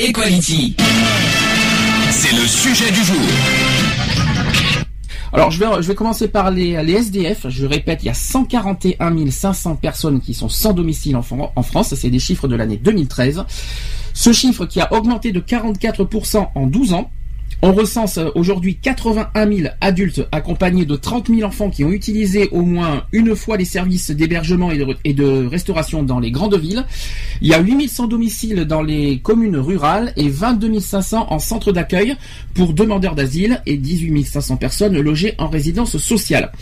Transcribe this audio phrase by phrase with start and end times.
[0.00, 0.76] Equality.
[2.10, 3.16] C'est le sujet du jour.
[5.32, 7.48] Alors je vais, commencer par les, SDF.
[7.48, 11.24] Je répète, il y a 141 500 personnes qui sont sans domicile en,
[11.56, 11.94] en France.
[11.96, 13.44] C'est des chiffres de l'année 2013.
[14.14, 17.10] Ce chiffre qui a augmenté de 44% en 12 ans.
[17.60, 22.48] On recense euh, aujourd'hui 81 000 adultes accompagnés de 30 000 enfants qui ont utilisé
[22.52, 26.84] au moins une fois les services d'hébergement et de, restauration dans les grandes villes.
[27.40, 31.72] Il y a 8 100 domiciles dans les communes rurales et 22 500 en centre
[31.72, 32.16] d'accueil
[32.54, 36.52] pour demandeurs d'asile et 18 500 personnes logées en résidence sociale.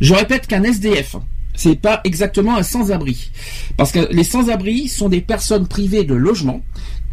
[0.00, 1.16] Je répète qu'un SDF,
[1.58, 3.32] c'est pas exactement un sans-abri.
[3.76, 6.62] Parce que les sans-abri sont des personnes privées de logement,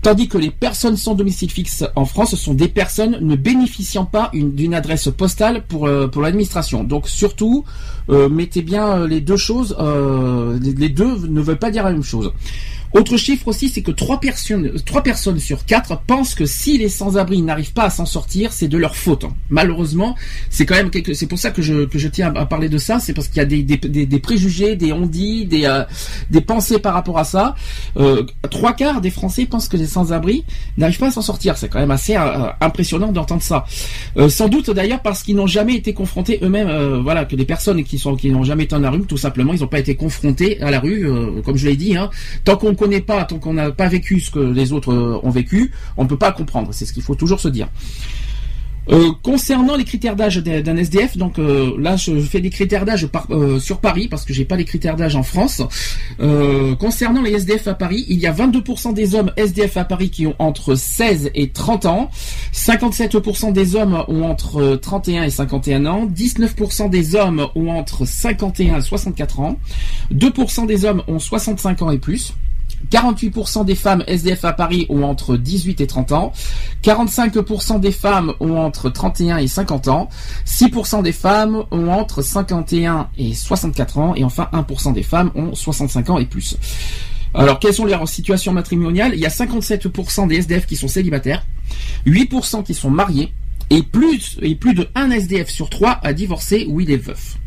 [0.06, 4.30] tandis que les personnes sans domicile fixe en France sont des personnes ne bénéficiant pas
[4.34, 6.84] une- d'une adresse postale pour, euh, l'administration.
[6.84, 7.66] Donc surtout,
[8.12, 9.76] euh, mettez bien euh, les deux choses,
[10.62, 12.32] les deux ne veulent pas dire la même chose.
[12.96, 16.88] Autre chiffre aussi, c'est que 3 personnes, trois personnes sur 4 pensent que si les
[16.88, 19.26] sans-abri n'arrivent pas à s'en sortir, c'est de leur faute.
[19.50, 20.16] Malheureusement,
[20.50, 22.78] c'est quand même quelque, c'est pour ça que je, que je tiens à parler de
[22.78, 25.84] ça, c'est parce qu'il y a des, des, préjugés, des on-dit, des, euh,
[26.30, 27.56] des pensées par rapport à ça.
[27.98, 30.46] Euh, trois quarts des Français pensent que les sans-abri
[30.78, 31.58] n'arrivent pas à s'en sortir.
[31.58, 33.66] C'est quand même assez euh, impressionnant d'entendre ça.
[34.30, 38.00] Sans doute d'ailleurs parce qu'ils n'ont jamais été confrontés eux-mêmes, voilà, que des personnes qui
[38.00, 40.62] sont qui n'ont jamais été dans la rue, tout simplement, ils n'ont pas été confrontés
[40.62, 41.06] à la rue,
[41.44, 41.98] comme je l'ai dit.
[41.98, 42.10] Hein.
[42.46, 45.32] Tant qu'on connaît pas, tant qu'on n'a pas vécu ce que les autres euh, ont
[45.32, 46.70] vécu, on ne peut pas comprendre.
[46.72, 47.68] C'est ce qu'il faut toujours se dire.
[48.92, 53.08] Euh, concernant les critères d'âge d'un SDF, donc euh, là je fais des critères d'âge
[53.60, 55.64] sur Paris parce que j'ai pas les critères d'âge en France.
[56.80, 60.28] Concernant les SDF à Paris, il y a 22% des hommes SDF à Paris qui
[60.28, 62.12] ont entre 16 et 30 ans,
[62.54, 68.78] 57% des hommes ont entre 31 et 51 ans, 19% des hommes ont entre 51
[68.78, 69.58] et 64 ans,
[70.14, 72.36] 2% des hommes ont 65 ans et plus.
[72.92, 76.34] 48% des femmes SDF à Paris ont entre 18 et 30 ans,
[76.84, 80.10] 45% des femmes ont entre 31 et 50 ans,
[80.46, 85.54] 6% des femmes ont entre 51 et 64 ans, et enfin 1% des femmes ont
[85.56, 86.58] 65 ans et plus.
[87.34, 89.14] Alors, quelles sont leurs situations matrimoniales?
[89.14, 91.46] Il y a 57% des SDF qui sont célibataires,
[92.06, 93.34] 8% qui sont mariés,
[93.70, 97.38] et plus, et plus de 1 SDF sur 3 a divorcé ou il est veuf.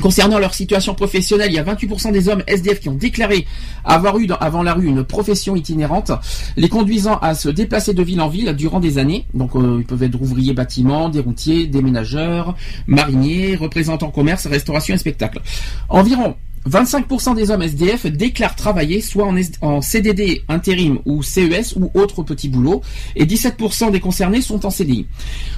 [0.00, 3.46] Concernant leur situation professionnelle, il y a 28% des hommes SDF qui ont déclaré
[3.84, 6.12] avoir eu avant la rue une profession itinérante,
[6.56, 9.26] les conduisant à se déplacer de ville en ville durant des années.
[9.34, 12.54] Donc euh, ils peuvent être ouvriers bâtiments, des routiers, déménageurs,
[12.86, 15.40] mariniers, représentants commerce, restauration et spectacle.
[15.88, 16.36] Environ
[16.68, 19.28] 25% des hommes SDF déclarent travailler soit
[19.62, 22.82] en CDD, intérim ou CES ou autre petit boulot,
[23.16, 25.06] et 17% des concernés sont en CDI.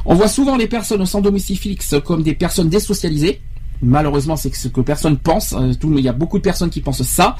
[0.05, 3.41] On voit souvent les personnes sans domicile fixe comme des personnes désocialisées.
[3.83, 5.55] Malheureusement, c'est ce que personne pense.
[5.55, 7.37] euh, il y a beaucoup de personnes qui pensent ça.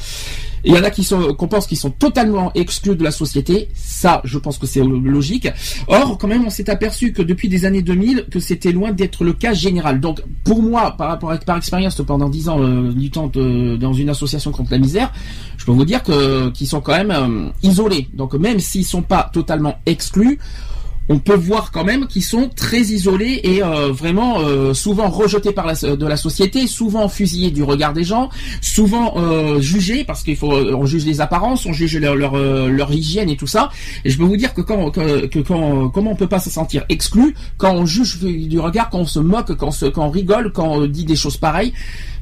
[0.65, 3.69] Il y en a qui sont, qu'on pense qu'ils sont totalement exclus de la société.
[3.75, 5.49] Ça, je pense que c'est logique.
[5.89, 9.25] Or, quand même, on s'est aperçu que depuis des années 2000, que c'était loin d'être
[9.25, 10.01] le cas général.
[10.01, 13.93] Donc, pour moi, par rapport à, par expérience, pendant 10 ans, euh, luttant de- dans
[13.95, 15.13] une association contre la misère,
[15.57, 18.09] je peux vous dire que, qu'ils sont quand même euh, isolés.
[18.13, 20.39] Donc, même s'ils sont pas totalement exclus,
[21.09, 25.53] on peut voir quand même qu'ils sont très isolés et euh, vraiment euh, souvent rejetés
[25.53, 28.31] par la, de la société, souvent fusillés du regard des gens,
[28.61, 32.69] souvent euh, jugés parce qu'il faut on juge les apparences, on juge leur, leur, euh,
[32.69, 33.71] leur hygiène et tout ça.
[34.05, 36.51] Et je peux vous dire que quand que, que quand comment on peut pas se
[36.51, 40.07] sentir exclu quand on juge du regard, quand on se moque, quand on, se, quand
[40.07, 41.73] on rigole, quand on dit des choses pareilles.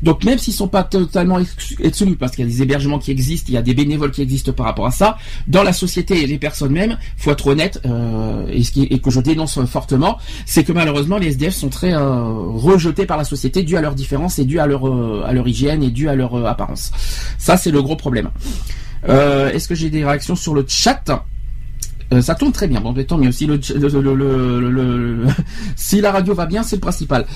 [0.02, 3.46] Donc même s'ils sont pas totalement exclus, parce qu'il y a des hébergements qui existent,
[3.48, 6.26] il y a des bénévoles qui existent par rapport à ça, dans la société et
[6.26, 10.18] les personnes mêmes, faut être honnête, euh, et, ce qui, et que je dénonce fortement,
[10.46, 13.94] c'est que malheureusement les SDF sont très euh, rejetés par la société dû à leurs
[13.94, 16.90] différences et dû à leur euh, à leur hygiène et dû à leur euh, apparence.
[17.38, 18.30] Ça c'est le gros problème.
[19.08, 21.04] Euh, Est-ce que j'ai des réactions sur le chat?
[22.12, 22.80] Euh, ça tourne très bien.
[22.80, 23.32] Bon, mais tant mieux.
[23.32, 25.26] Si, le, le, le,
[25.76, 27.26] si la radio va bien, c'est le principal.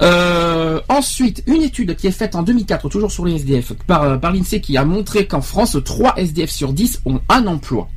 [0.00, 4.32] Euh, ensuite, une étude qui est faite en 2004, toujours sur les SDF, par, par
[4.32, 7.88] l'INSEE, qui a montré qu'en France, 3 SDF sur 10 ont un emploi.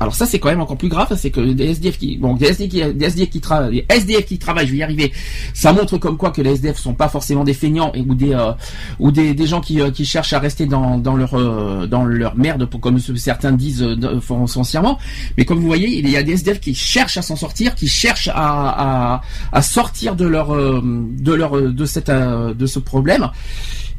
[0.00, 2.46] Alors ça c'est quand même encore plus grave, c'est que des SDF qui, bon, des
[2.46, 3.42] SDF qui, des SDF qui
[3.86, 5.12] SDF qui travaillent, je vais y arriver.
[5.52, 8.32] Ça montre comme quoi que les SDF sont pas forcément des feignants et ou des
[8.32, 8.52] euh,
[8.98, 12.34] ou des, gens qui, euh, qui cherchent à rester dans, dans leur euh, dans leur
[12.34, 13.86] merde, pour, comme certains disent
[14.22, 14.98] foncièrement.
[15.36, 17.86] Mais comme vous voyez, il y a des SDF qui cherchent à s'en sortir, qui
[17.86, 19.20] cherchent à, à,
[19.52, 23.28] à sortir de leur de leur de cette de ce problème.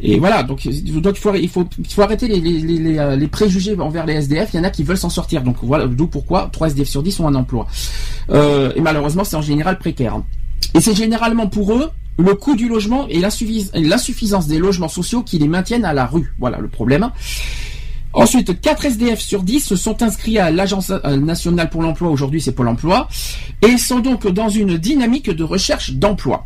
[0.03, 3.15] Et voilà, donc, donc il, faut, il, faut, il faut arrêter les, les, les, euh,
[3.15, 4.50] les, préjugés envers les SDF.
[4.53, 5.44] Il y en a qui veulent s'en sortir.
[5.44, 7.68] Donc voilà, d'où pourquoi 3 SDF sur 10 ont un emploi.
[8.31, 10.19] Euh, et malheureusement, c'est en général précaire.
[10.74, 15.38] Et c'est généralement pour eux le coût du logement et l'insuffisance des logements sociaux qui
[15.38, 16.33] les maintiennent à la rue.
[16.39, 17.12] Voilà le problème.
[18.13, 22.51] Ensuite, 4 SDF sur 10 se sont inscrits à l'Agence nationale pour l'emploi, aujourd'hui c'est
[22.51, 23.07] Pôle emploi,
[23.62, 26.45] et sont donc dans une dynamique de recherche d'emploi.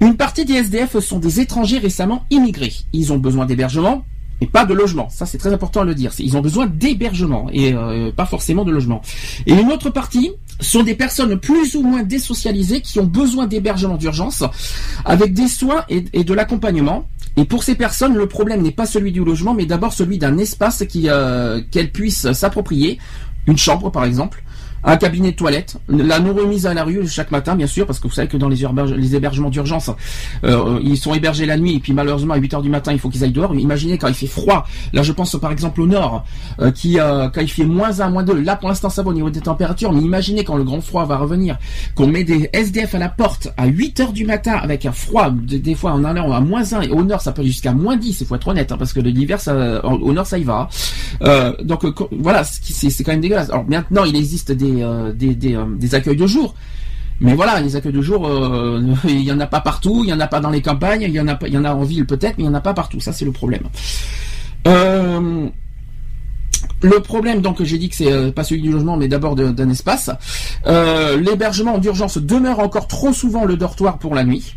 [0.00, 2.74] Une partie des SDF sont des étrangers récemment immigrés.
[2.92, 4.04] Ils ont besoin d'hébergement,
[4.40, 5.08] et pas de logement.
[5.10, 6.12] Ça, c'est très important à le dire.
[6.18, 9.02] Ils ont besoin d'hébergement et euh, pas forcément de logement.
[9.46, 13.96] Et une autre partie sont des personnes plus ou moins désocialisées qui ont besoin d'hébergement
[13.96, 14.44] d'urgence
[15.04, 17.06] avec des soins et, de l'accompagnement.
[17.36, 20.38] Et pour ces personnes, le problème n'est pas celui du logement, mais d'abord celui d'un
[20.38, 22.98] espace euh, qu'elles puissent s'approprier,
[23.46, 24.42] une chambre par exemple,
[24.84, 27.98] un cabinet de toilette, la non remise à la rue chaque matin, bien sûr, parce
[27.98, 28.64] que vous savez que dans les,
[29.14, 29.90] hébergements d'urgence,
[30.44, 32.98] euh, ils sont hébergés la nuit, et puis malheureusement à 8 heures du matin, il
[32.98, 33.54] faut qu'ils aillent dehors.
[33.54, 34.66] Imaginez quand il fait froid.
[34.92, 36.24] Là, je pense par exemple au nord,
[36.60, 39.10] euh, qui euh, quand il fait moins 1, moins 2, là pour l'instant ça va
[39.10, 41.58] au niveau des températures, mais imaginez quand le grand froid va revenir,
[41.94, 45.30] qu'on met des SDF à la porte à 8 heures du matin avec un froid,
[45.30, 48.20] des, fois en allant à moins 1, et au nord ça peut jusqu'à moins 10,
[48.20, 49.38] il faut être honnête, hein, parce que l'hiver,
[49.82, 50.68] au nord ça y va.
[51.62, 53.50] donc voilà, c'est quand même dégueulasse.
[53.50, 56.54] Alors maintenant, il existe des euh, euh, des, accueils de jour.
[57.20, 60.12] Mais voilà, les accueils de jour, euh, il y en a pas partout, il y
[60.12, 62.44] en a pas dans les campagnes, il y en a y en ville peut-être, mais
[62.44, 63.00] il y en a pas partout.
[63.00, 63.62] Ça c'est le problème.
[66.80, 70.10] le problème, donc, j'ai dit que c'est pas celui du logement, mais d'abord d'un espace.
[70.66, 74.54] L'hébergement d'urgence demeure encore trop souvent le dortoir pour la nuit.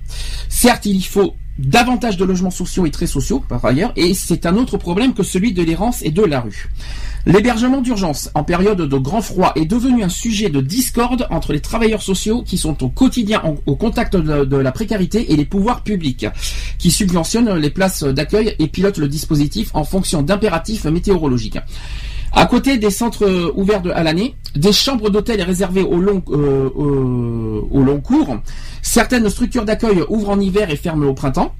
[0.49, 4.55] Certes, il faut davantage de logements sociaux et très sociaux, par ailleurs, et c'est un
[4.55, 6.69] autre problème que celui de l'errance et de la rue.
[7.25, 11.59] L'hébergement d'urgence en période de grand froid est devenu un sujet de discorde entre les
[11.59, 16.25] travailleurs sociaux qui sont au quotidien au contact de, la précarité et les pouvoirs publics,
[16.79, 21.59] qui subventionnent les places d'accueil et pilotent le dispositif en fonction d'impératifs météorologiques.
[22.33, 26.69] À côté des centres ouverts à l'année, des chambres d'hôtel réservées au long, euh,
[27.69, 28.37] au long cours,
[28.81, 31.53] certaines structures d'accueil ouvrent en hiver et ferment au printemps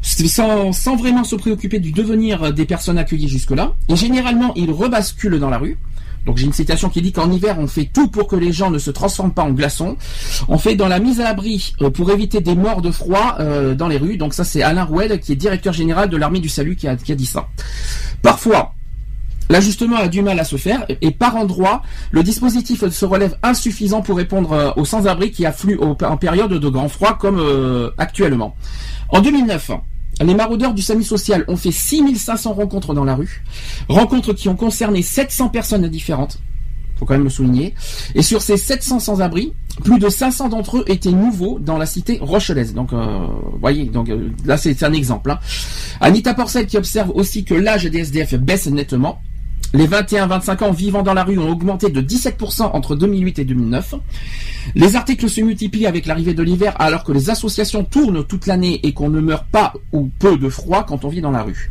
[0.00, 3.72] sans, vraiment se préoccuper du devenir des personnes accueillies jusque-là.
[3.88, 5.76] Et généralement, ils rebasculent dans la rue.
[6.26, 8.70] Donc j'ai une citation qui dit qu'en hiver, on fait tout pour que les gens
[8.70, 9.96] ne se transforment pas en glaçons.
[10.48, 13.74] On fait dans la mise à l'abri euh, pour éviter des morts de froid euh,
[13.74, 14.18] dans les rues.
[14.18, 16.96] Donc ça, c'est Alain Rouel, qui est directeur général de l'armée du salut, qui a,
[16.96, 17.48] dit ça.
[18.20, 18.74] Parfois,
[19.48, 24.02] L'ajustement a du mal à se faire et par endroit, le dispositif se relève insuffisant
[24.02, 27.42] pour répondre euh, aux sans-abri qui affluent en période de grand froid comme
[27.98, 28.54] actuellement.
[29.10, 29.70] En 2009,
[30.20, 33.42] les maraudeurs du SAMU social ont fait 6500 rencontres dans la rue,
[33.88, 36.38] rencontres qui ont concerné 700 personnes différentes,
[36.98, 37.74] faut quand même le souligner.
[38.14, 39.52] Et sur ces 700 sans-abri,
[39.84, 42.74] plus de 500 d'entre eux étaient nouveaux dans la cité rochelaise.
[42.74, 43.26] Donc, euh,
[43.60, 45.30] voyez, donc euh, là c'est un exemple.
[45.30, 45.38] Hein.
[46.00, 49.20] Anita Porcel qui observe aussi que l'âge des SDF baisse nettement.
[49.74, 53.94] Les 21-25 ans vivant dans la rue ont augmenté de 17% entre 2008 et 2009.
[54.74, 58.80] Les articles se multiplient avec l'arrivée de l'hiver alors que les associations tournent toute l'année
[58.82, 61.70] et qu'on ne meurt pas ou peu de froid quand on vit dans la rue.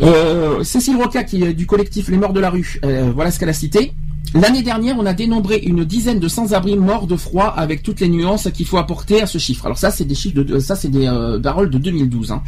[0.00, 3.38] Euh, Cécile Roca, qui est du collectif Les Morts de la rue, euh, voilà ce
[3.38, 3.92] qu'elle a cité.
[4.34, 8.08] L'année dernière, on a dénombré une dizaine de sans-abri morts de froid avec toutes les
[8.08, 9.64] nuances qu'il faut apporter à ce chiffre.
[9.64, 12.32] Alors ça, c'est des chiffres de, ça, c'est des euh, paroles de 2012.
[12.32, 12.42] Hein.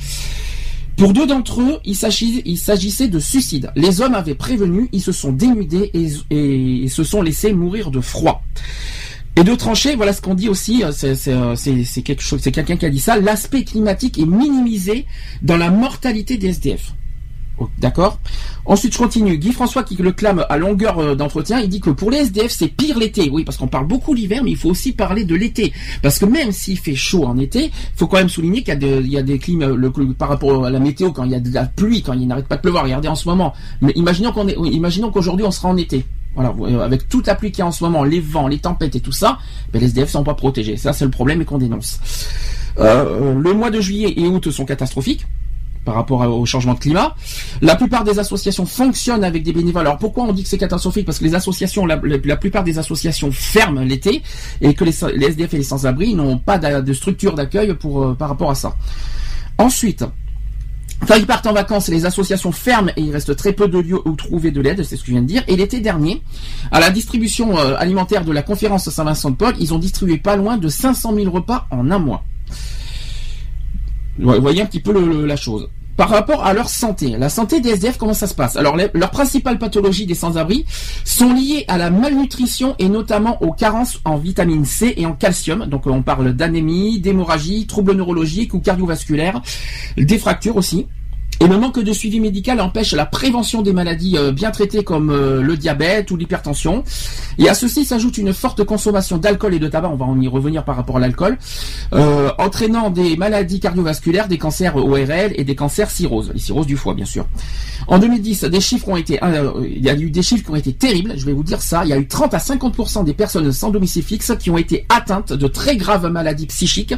[1.00, 3.73] Pour deux d'entre eux, il s'agissait de suicide.
[3.75, 8.42] Les hommes avaient prévenu, ils se sont dénudés et, se sont laissés mourir de froid.
[9.35, 10.92] Et de trancher, voilà ce qu'on dit aussi, euh,
[11.28, 15.07] euh, c'est quelque quelqu'un qui a dit ça, l'aspect climatique est minimisé
[15.40, 16.92] dans la mortalité des SDF.
[17.79, 18.19] D'accord
[18.64, 19.38] Ensuite, je continue.
[19.38, 22.50] Guy François qui le clame à longueur euh, d'entretien, il dit que pour les SDF,
[22.50, 23.29] c'est pire l'été.
[23.31, 25.73] Oui, parce qu'on parle beaucoup l'hiver, mais il faut aussi parler de l'été.
[26.02, 29.17] Parce que même s'il fait chaud en été, il faut quand même souligner qu'il y,
[29.17, 31.64] a des climats, le, par rapport à la météo, quand il y a de la
[31.64, 32.85] pluie, quand il n'arrête pas de pleuvoir.
[32.85, 33.55] Regardez en ce moment.
[33.81, 36.05] Mais imaginons qu'aujourd'hui on sera en été.
[36.35, 38.59] Voilà, euh, avec toute la pluie qu'il y a en ce moment, les vents, les
[38.59, 39.38] tempêtes et tout ça,
[39.73, 40.76] ben les SDF sont pas protégés.
[40.76, 41.99] Ça, c'est le problème et qu'on dénonce.
[42.79, 45.26] Euh, le mois de juillet et août sont catastrophiques
[45.84, 47.14] par rapport au changement de climat.
[47.62, 49.87] La plupart des associations fonctionnent avec des bénévoles.
[49.87, 51.06] Alors pourquoi on dit que c'est catastrophique?
[51.06, 54.22] Parce que la, plupart des associations ferment l'été
[54.60, 58.50] et que les, SDF et les sans-abri n'ont pas de, structure d'accueil euh, par rapport
[58.50, 58.76] à ça.
[59.58, 60.04] Ensuite,
[61.06, 64.00] Quand ils partent en vacances, les associations ferment et il reste très peu de lieux
[64.04, 65.42] où trouver de l'aide, c'est ce que je viens de dire.
[65.49, 66.22] Et l'été dernier,
[66.70, 70.68] à la distribution euh, alimentaire de la conférence Saint-Vincent-de-Paul, ils ont distribué pas loin de
[70.68, 72.22] 500 000 repas en un mois.
[74.19, 75.69] Vous voyez un petit peu la chose
[76.00, 77.19] par rapport à leur santé.
[77.19, 78.57] La santé des SDF, comment ça se passe?
[78.57, 80.64] Alors, leurs principales pathologies des sans-abri
[81.05, 85.67] sont liées à la malnutrition et notamment aux carences en vitamine C et en calcium.
[85.67, 89.43] Donc, on parle d'anémie, d'hémorragie, troubles neurologiques ou cardiovasculaires,
[89.99, 90.87] des fractures aussi.
[91.42, 95.09] Et le manque de suivi médical empêche la prévention des maladies euh, bien traitées comme
[95.09, 96.85] euh, le diabète ou l'hypertension.
[97.38, 100.28] Et à ceci s'ajoute une forte consommation d'alcool et de tabac, on va en y
[100.28, 101.38] revenir par rapport à l'alcool,
[101.94, 106.76] euh, entraînant des maladies cardiovasculaires, des cancers ORL et des cancers cirrhose, les cirrhoses du
[106.76, 107.26] foie bien sûr.
[107.88, 109.18] En 2010, des chiffres ont été,
[109.64, 111.85] il y a eu des chiffres qui ont été terribles, je vais vous dire ça,
[111.85, 114.85] il y a eu 30 à 50% des personnes sans domicile fixe qui ont été
[114.90, 116.94] atteintes de très graves maladies psychiques,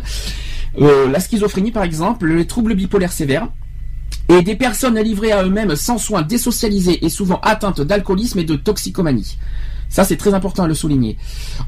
[0.77, 3.47] la schizophrénie par exemple, les troubles bipolaires sévères,
[4.33, 8.57] et des personnes livrées à eux-mêmes sans soins, désocialisées et souvent atteintes d'alcoolisme et de
[8.57, 9.37] toxicomanie.
[9.89, 11.19] Ça, c'est très important à le souligner.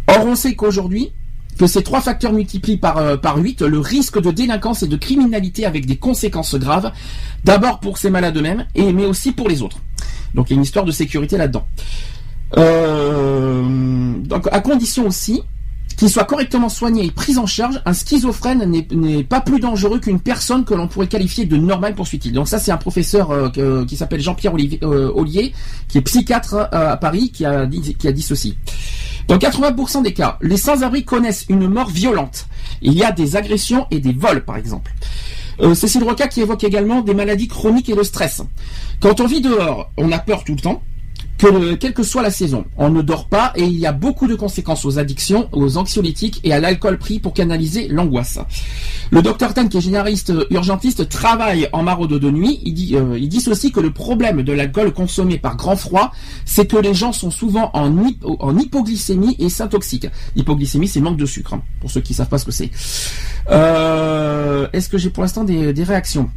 [0.06, 1.12] Or, on sait qu'aujourd'hui,
[1.58, 4.96] que ces trois facteurs multiplient par, euh, par 8 le risque de délinquance et de
[4.96, 6.90] criminalité avec des conséquences graves,
[7.44, 9.78] d'abord pour ces malades eux-mêmes, mais aussi pour les autres.
[10.34, 11.66] Donc il y a une histoire de sécurité là-dedans.
[12.56, 15.42] Euh, donc à condition aussi
[15.96, 20.20] qu'il soit correctement soigné et pris en charge, un schizophrène n'est pas plus dangereux qu'une
[20.20, 22.32] personne que l'on pourrait qualifier de normale, poursuit-il.
[22.32, 25.52] Donc ça, c'est un professeur euh, qui s'appelle Jean-Pierre euh, Ollier,
[25.88, 28.56] qui est psychiatre euh, à Paris, qui a dit, qui a dit ceci.
[29.28, 32.46] Dans 80% des cas, les sans-abri connaissent une mort violente.
[32.82, 34.92] Il y a des agressions et des vols, par exemple.
[35.74, 38.42] Cécile Roca qui évoque également des maladies chroniques et le stress.
[39.00, 40.82] Quand on vit dehors, on a peur tout le temps
[41.38, 44.26] que quelle que soit la saison, on ne dort pas et il y a beaucoup
[44.26, 48.38] de conséquences aux addictions, aux anxiolytiques et à l'alcool pris pour canaliser l'angoisse.
[49.10, 52.60] Le docteur Tan, qui est généraliste urgentiste, travaille en maraude de nuit.
[52.64, 56.12] Il dit, euh, il dit aussi que le problème de l'alcool consommé par grand froid,
[56.44, 60.08] c'est que les gens sont souvent en, hypoglycémie et s'intoxiquent.
[60.36, 62.70] Hypoglycémie, c'est manque de sucre, hein, pour ceux qui savent pas ce que c'est.
[63.50, 66.30] Euh, Est-ce que j'ai pour l'instant des réactions?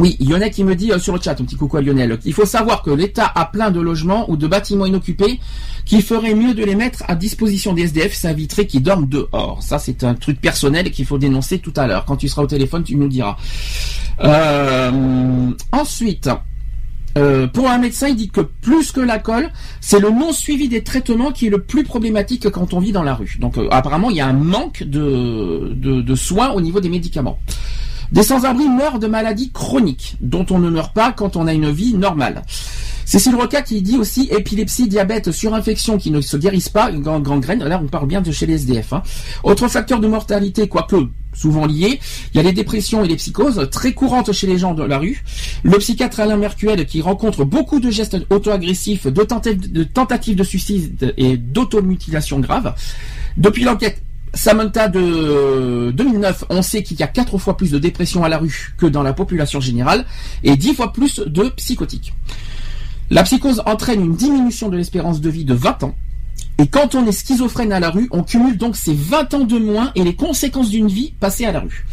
[0.00, 2.32] Oui, Lionel qui me dit euh, sur le chat, un petit coucou à Lionel, qu'il
[2.32, 5.38] faut savoir que l'État a plein de logements ou de bâtiments inoccupés,
[5.84, 9.62] qu'il ferait mieux de les mettre à disposition des SDF, éviterait qu'ils dorment dehors.
[9.62, 12.04] Ça, c'est un truc personnel qu'il faut dénoncer tout à l'heure.
[12.06, 13.36] Quand tu seras au téléphone, tu nous diras.
[14.20, 16.28] Euh, ensuite,
[17.16, 19.22] euh, pour un médecin, il dit que plus que la
[19.80, 23.04] c'est le non suivi des traitements qui est le plus problématique quand on vit dans
[23.04, 23.36] la rue.
[23.38, 27.38] Donc apparemment, il y a un manque de soins au niveau des médicaments.
[28.14, 31.72] Des sans-abri meurent de maladies chroniques, dont on ne meurt pas quand on a une
[31.72, 32.44] vie normale.
[33.04, 37.80] Cécile Roca qui dit aussi épilepsie, diabète, surinfection qui ne se guérissent pas, gangrène, là
[37.82, 38.92] on parle bien de chez les SDF.
[38.92, 39.02] Hein.
[39.42, 41.98] Autre facteur de mortalité, quoique souvent lié,
[42.32, 44.98] il y a les dépressions et les psychoses, très courantes chez les gens de la
[44.98, 45.24] rue.
[45.64, 51.36] Le psychiatre Alain Mercuel qui rencontre beaucoup de gestes auto-agressifs, de, tentatives de suicide et
[51.36, 52.76] d'automutilation grave.
[53.36, 54.00] Depuis l'enquête
[54.34, 58.38] Samantha de 2009, on sait qu'il y a 4 fois plus de dépression à la
[58.38, 60.04] rue que dans la population générale
[60.42, 62.12] et 10 fois plus de psychotiques.
[63.10, 65.94] La psychose entraîne une diminution de l'espérance de vie de 20 ans.
[66.58, 69.58] Et quand on est schizophrène à la rue, on cumule donc ces 20 ans de
[69.58, 71.86] moins et les conséquences d'une vie passée à la rue.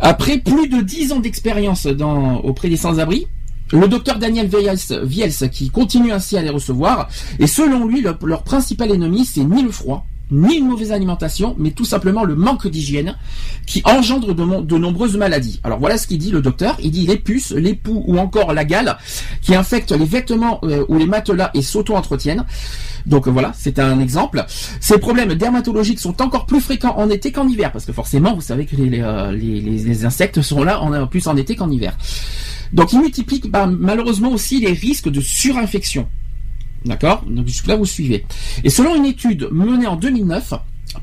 [0.00, 1.86] Après plus de 10 ans d'expérience
[2.42, 3.26] auprès des sans-abri,
[3.72, 4.50] le docteur Daniel
[5.04, 9.62] Viels, qui continue ainsi à les recevoir, et selon lui, leur principal ennemi, c'est ni
[9.62, 13.16] le froid, ni une mauvaise alimentation, mais tout simplement le manque d'hygiène
[13.66, 15.60] qui engendre de, nombreuses maladies.
[15.62, 16.76] Alors voilà ce qu'il dit le docteur.
[16.82, 18.96] Il dit les puces, les poux ou encore la gale
[19.42, 22.44] qui infectent les vêtements euh, ou les matelas et s'auto-entretiennent.
[23.06, 24.44] Donc voilà, c'est un exemple.
[24.80, 28.40] Ces problèmes dermatologiques sont encore plus fréquents en été qu'en hiver, parce que forcément, vous
[28.40, 31.96] savez que les, euh, insectes sont là en, plus en été qu'en hiver.
[32.72, 36.08] Donc il multiplie bah, malheureusement aussi les risques de surinfection.
[36.84, 37.24] D'accord?
[37.26, 38.24] Donc jusque-là, vous suivez.
[38.64, 40.54] Et selon une étude menée en 2009,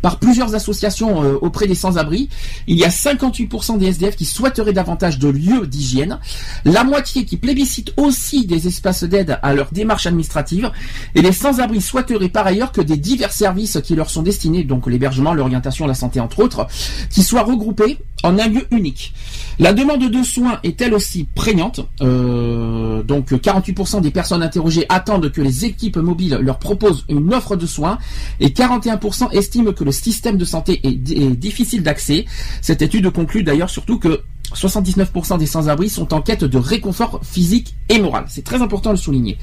[0.02, 2.30] par plusieurs associations euh, auprès des sans-abri,
[2.68, 6.20] il y a 58% des SDF qui souhaiteraient davantage de lieux d'hygiène,
[6.64, 10.72] la moitié qui plébiscitent aussi des espaces d'aide à leur démarche administrative,
[11.16, 14.88] et les sans-abri souhaiteraient par ailleurs que des divers services qui leur sont destinés, donc
[14.88, 16.68] l'hébergement, l'orientation, la santé entre autres,
[17.10, 19.14] qui soient regroupés en un lieu unique.
[19.60, 21.82] La demande de soins est elle aussi prégnante.
[22.02, 27.56] Euh, donc 48% des personnes interrogées attendent que les équipes mobiles leur proposent une offre
[27.56, 27.98] de soins
[28.40, 30.96] et 41% estiment que le système de santé est,
[31.36, 32.26] difficile d'accès.
[32.62, 34.22] Cette étude conclut d'ailleurs surtout que
[34.56, 38.26] 79% des sans-abri sont en quête de réconfort physique et moral.
[38.28, 39.38] C'est très important de le souligner.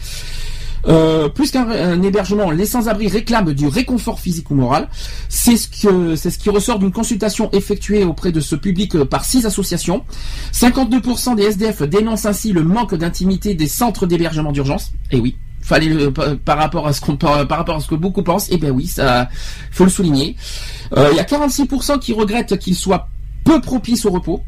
[0.89, 4.89] Euh, plus qu'un hébergement, les sans-abri réclament du réconfort physique ou moral.
[5.29, 9.47] C'est ce que qui ressort d'une consultation effectuée auprès de ce public euh, par six
[9.47, 10.05] associations.
[10.53, 14.93] 52% des SDF dénoncent ainsi le manque d'intimité des centres d'hébergement d'urgence.
[15.11, 16.11] Et oui, fallait
[16.45, 18.49] par rapport à ce qu'on par, rapport à ce que beaucoup pensent.
[18.51, 19.29] Eh bien oui, ça
[19.73, 20.37] faut le souligner.
[20.97, 23.09] Euh, il y a 46% qui regrettent qu'il soit
[23.45, 24.43] peu propice au repos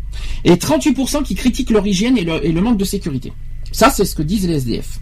[0.45, 3.33] et 38% qui critiquent leur hygiène et le manque de sécurité.
[3.73, 4.99] Ça, c'est ce que disent les SDF.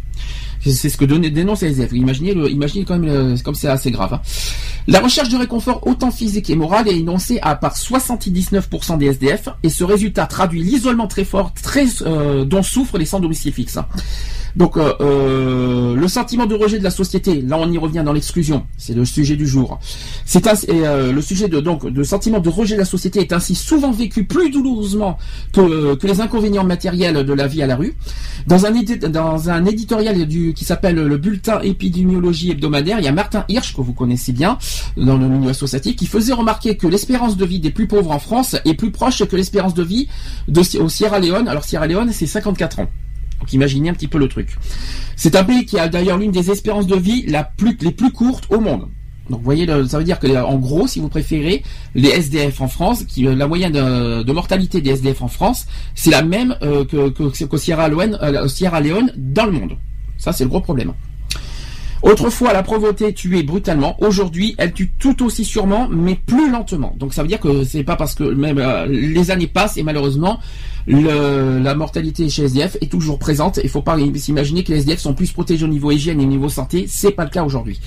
[0.61, 1.93] C'est ce que dénonce les SDF.
[1.93, 4.15] Imaginez, imaginez quand même comme c'est assez grave.
[4.15, 4.21] Hein.
[4.89, 9.49] La recherche de réconfort autant physique et moral est énoncée à par 79% des SDF
[9.63, 13.79] et ce résultat traduit l'isolement très fort euh, dont souffrent les sans domicile fixe.
[14.57, 18.15] Donc euh, euh, le sentiment de rejet de la société, là on y revient dans
[18.15, 19.79] l'exclusion, c'est le sujet du jour.
[20.25, 23.55] C'est euh, le sujet de donc de sentiment de rejet de la société est ainsi
[23.55, 25.19] souvent vécu plus douloureusement
[25.53, 27.97] que, que les inconvénients matériels de la vie à la rue.
[28.47, 28.73] Dans un
[29.11, 33.75] dans un éditorial du qui s'appelle le bulletin épidémiologie hebdomadaire, il y a Martin Hirsch
[33.77, 34.57] que vous connaissez bien
[34.97, 38.19] dans le milieu associatif qui faisait remarquer que l'espérance de vie des plus pauvres en
[38.19, 40.09] France est plus proche que l'espérance de vie
[40.81, 41.47] au Sierra Leone.
[41.47, 42.87] Alors Sierra Leone c'est 54 ans.
[43.41, 44.57] Donc imaginez un petit peu le truc.
[45.17, 48.61] C'est un pays qui a d'ailleurs l'une des espérances de vie les plus courtes au
[48.61, 48.89] monde.
[49.31, 51.63] Donc vous voyez, ça veut dire que en gros, si vous préférez,
[51.95, 56.23] les SDF en France, qui, la moyenne de, mortalité des SDF en France, c'est la
[56.23, 59.77] même euh, que, euh, Sierra Leone dans le monde.
[60.17, 60.93] Ça, c'est le gros problème.
[62.03, 63.97] Autrefois, la pauvreté tuait brutalement.
[64.03, 66.95] Aujourd'hui, elle tue tout aussi sûrement, mais plus lentement.
[66.99, 69.83] Donc ça veut dire que c'est pas parce que même euh, les années passent et
[69.83, 70.39] malheureusement
[70.87, 73.59] la mortalité chez SDF est toujours présente.
[73.63, 76.29] Il faut pas s'imaginer que les SDF sont plus protégés au niveau hygiène et au
[76.29, 76.87] niveau santé.
[76.89, 77.81] C'est pas le cas aujourd'hui.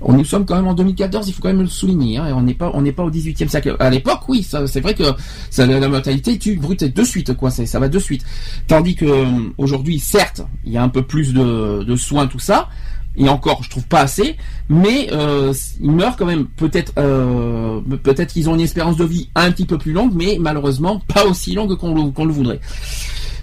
[0.00, 1.28] On nous sommes quand même en 2014.
[1.28, 2.18] Il faut quand même le souligner.
[2.18, 3.76] Hein, on n'est pas on n'est pas au 18e siècle.
[3.78, 5.04] À l'époque, oui, c'est vrai que
[5.50, 7.50] ça, la mortalité tue brute de suite quoi.
[7.50, 8.24] Ça va de suite.
[8.66, 9.26] Tandis que euh,
[9.56, 12.68] aujourd'hui, certes, il y a un peu plus de, de soins tout ça
[13.16, 14.36] et encore je trouve pas assez
[14.68, 16.46] mais euh, ils meurent quand même.
[16.46, 20.38] Peut-être euh, peut-être qu'ils ont une espérance de vie un petit peu plus longue mais
[20.40, 22.60] malheureusement pas aussi longue qu'on le, voudrait.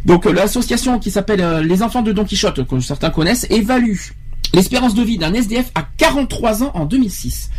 [0.05, 3.97] Donc euh, l'association qui s'appelle les enfants de Don Quichotte que certains connaissent évalue
[4.53, 7.49] l'espérance de vie d'un SDF à 43 ans en 2006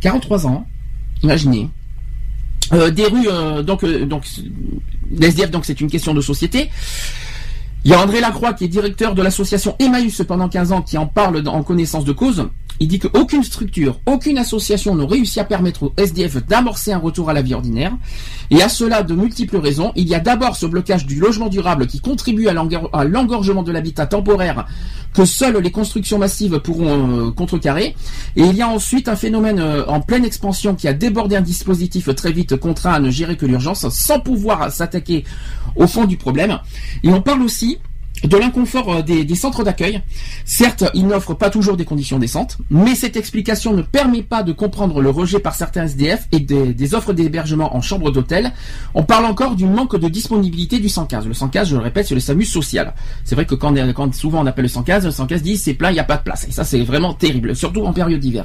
[0.00, 0.66] 43 ans
[1.22, 1.68] imaginez.
[2.72, 3.26] Des rues
[3.64, 4.24] donc donc
[5.10, 6.70] l'SDF donc c'est une question de société
[7.84, 10.98] il y a André Lacroix qui est directeur de l'association Emmaüs pendant 15 ans qui
[10.98, 12.48] en parle en connaissance de cause.
[12.82, 17.28] Il dit qu'aucune structure, aucune association n'a réussi à permettre au SDF d'amorcer un retour
[17.28, 17.92] à la vie ordinaire.
[18.48, 19.92] Et à cela, de multiples raisons.
[19.96, 24.06] Il y a d'abord ce blocage du logement durable qui contribue à l'engorgement de l'habitat
[24.06, 24.66] temporaire
[25.12, 27.94] que seules les constructions massives pourront euh, contrecarrer.
[28.36, 31.42] Et il y a ensuite un phénomène euh, en pleine expansion qui a débordé un
[31.42, 35.24] dispositif très vite contraint à ne gérer que l'urgence sans pouvoir s'attaquer
[35.76, 36.58] au fond du problème.
[37.02, 37.78] Et on parle aussi
[38.24, 40.02] de l'inconfort euh, des, centres d'accueil.
[40.44, 44.52] Certes, ils n'offrent pas toujours des conditions décentes, mais cette explication ne permet pas de
[44.52, 48.52] comprendre le rejet par certains SDF et des, offres d'hébergement en chambre d'hôtel.
[48.94, 51.26] On parle encore du manque de disponibilité du 115.
[51.26, 52.94] Le 115, je le répète, c'est le SAMU social.
[53.24, 55.90] C'est vrai que quand, quand souvent on appelle le 115, le 115 dit c'est plein,
[55.90, 56.46] il n'y a pas de place.
[56.48, 58.44] Et ça, c'est vraiment terrible, surtout en période d'hiver.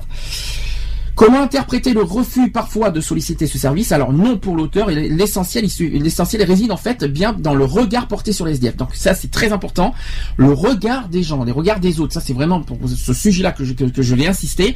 [1.15, 3.93] Comment interpréter le refus parfois de solliciter ce service?
[3.93, 8.45] Alors non pour l'auteur, l'essentiel l'essentiel réside en fait bien dans le regard porté sur
[8.45, 8.75] les SDF.
[8.75, 9.93] Donc ça c'est très important,
[10.35, 12.13] le regard des gens, les regards des autres.
[12.13, 14.75] Ça c'est vraiment pour ce sujet-là que je, vais insister.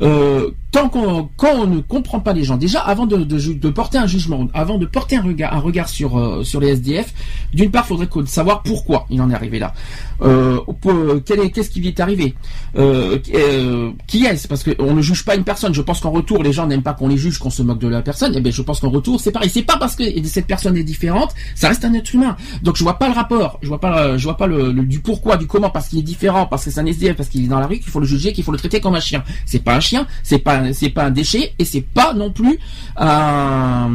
[0.00, 4.06] Euh, tant qu'on quand on ne comprend pas les gens, déjà avant de, porter un
[4.06, 7.12] jugement, avant de porter un regard, sur euh, les SDF,
[7.54, 9.72] d'une part, faudrait savoir pourquoi il en est arrivé là.
[10.22, 10.60] Euh,
[11.24, 12.34] qu'est-ce qui lui est arrivé?
[12.76, 13.18] Euh,
[14.06, 14.46] Qui est-ce?
[14.46, 16.94] Parce qu'on ne juge pas une personne je pense qu'en retour, les gens n'aiment pas
[16.94, 18.34] qu'on les juge, qu'on se moque de la personne.
[18.34, 19.50] Et eh bien, je pense qu'en retour, c'est pareil.
[19.50, 22.36] C'est pas parce que cette personne est différente, ça reste un être humain.
[22.62, 23.58] Donc, je vois pas le rapport.
[23.62, 26.64] Je vois pas, je vois pas du pourquoi, du comment, parce qu'il est différent, parce
[26.64, 28.44] que c'est un SDF, parce qu'il est dans la rue, qu'il faut le juger, qu'il
[28.44, 29.22] faut le traiter comme un chien.
[29.46, 32.58] C'est pas un chien, c'est pas, c'est pas un déchet, et c'est pas non plus
[32.96, 33.90] un,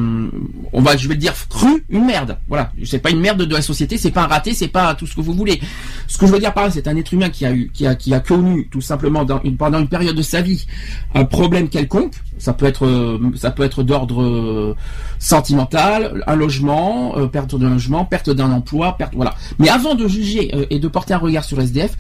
[0.74, 2.38] on va, je vais le dire cru, une merde.
[2.48, 2.72] Voilà.
[2.84, 5.16] C'est pas une merde de la société, c'est pas un raté, c'est pas tout ce
[5.16, 5.60] que vous voulez.
[6.08, 7.86] Ce que je veux dire par là, c'est un être humain qui a eu, qui
[7.88, 9.26] a, qui a connu tout simplement
[9.58, 10.66] pendant une période de sa vie
[11.14, 12.14] un problème quelconque.
[12.38, 14.76] Ça peut être, euh, ça peut être d'ordre euh,
[15.20, 19.36] sentimental, un logement, euh, perte d'un logement, perte d'un emploi, perte, voilà.
[19.58, 21.96] Mais avant de juger et de porter un regard sur SDF,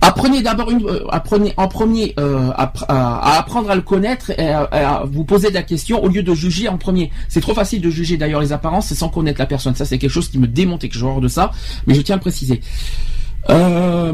[0.00, 5.50] apprenez d'abord une, apprenez en premier à, apprendre à le connaître et à, vous poser
[5.50, 7.10] la question au lieu de juger en premier.
[7.28, 9.74] C'est trop facile de juger d'ailleurs les apparences sans connaître la personne.
[9.74, 11.50] Ça c'est quelque chose qui me démonte et que j'ai horreur de ça,
[11.86, 12.60] mais je tiens à préciser.
[13.50, 14.12] Euh,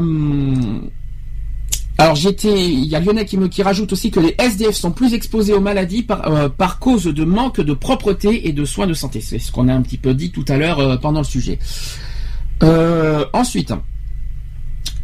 [1.97, 4.91] alors j'étais, il y a Lionel qui me qui rajoute aussi que les SDF sont
[4.91, 8.85] plus exposés aux maladies par, euh, par cause de manque de propreté et de soins
[8.85, 9.21] de santé.
[9.21, 11.57] C'est ce qu'on a un petit peu dit tout à l'heure euh, pendant le sujet.
[12.63, 13.73] Euh, ensuite,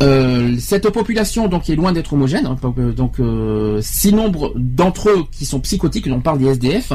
[0.01, 2.45] Euh, cette population donc est loin d'être homogène.
[2.45, 2.57] Hein,
[2.95, 6.93] donc euh, si nombre d'entre eux qui sont psychotiques, on parle des SDF,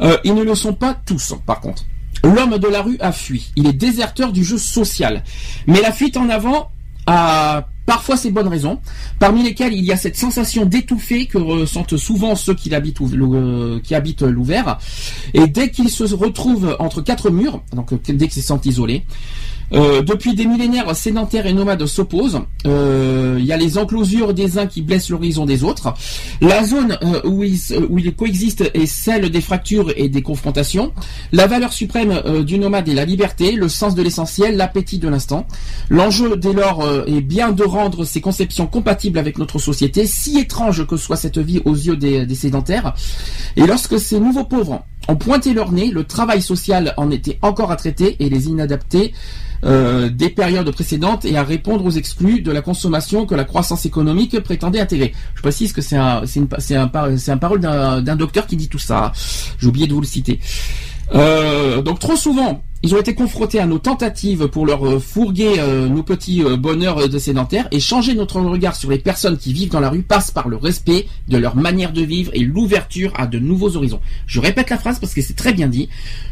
[0.00, 1.84] euh, ils ne le sont pas tous par contre.
[2.24, 3.52] L'homme de la rue a fui.
[3.56, 5.22] Il est déserteur du jeu social.
[5.66, 6.70] Mais la fuite en avant
[7.06, 8.80] a parfois ses bonnes raisons,
[9.18, 12.98] parmi lesquelles il y a cette sensation d'étouffer que ressentent souvent ceux qui habitent,
[13.82, 14.78] qui habitent l'ouvert.
[15.32, 19.04] Et dès qu'ils se retrouvent entre quatre murs, donc dès qu'ils se sentent isolés,
[19.72, 22.40] euh, depuis des millénaires, sédentaires et nomades s'opposent.
[22.66, 25.94] Euh, il y a les enclosures des uns qui blessent l'horizon des autres.
[26.40, 30.92] La zone euh, où, ils, coexistent est celle des fractures et des confrontations.
[31.32, 35.46] La valeur suprême du nomade est la liberté, le sens de l'essentiel, l'appétit de l'instant.
[35.90, 40.86] L'enjeu dès lors est bien de rendre ces conceptions compatibles avec notre société, si étrange
[40.86, 42.94] que soit cette vie aux yeux des sédentaires.
[43.56, 47.72] Et lorsque ces nouveaux pauvres ont pointé leur nez, le travail social en était encore
[47.72, 49.14] à traiter et les inadaptés
[49.64, 53.86] euh, des périodes précédentes et à répondre aux exclus de la consommation que la croissance
[53.86, 55.12] économique prétendait intégrer.
[55.34, 58.68] Je précise que c'est un, c'est c'est un, c'est un parole d'un docteur qui dit
[58.68, 59.12] tout ça.
[59.58, 60.38] J'ai oublié de vous le citer.
[61.14, 65.54] Euh, donc trop souvent, ils ont été confrontés à nos tentatives pour leur euh, fourguer
[65.58, 69.70] euh, nos petits bonheurs de sédentaires et changer notre regard sur les personnes qui vivent
[69.70, 73.26] dans la rue passe par le respect de leur manière de vivre et l'ouverture à
[73.26, 74.00] de nouveaux horizons.
[74.26, 75.88] Je répète la phrase parce que c'est très bien dit.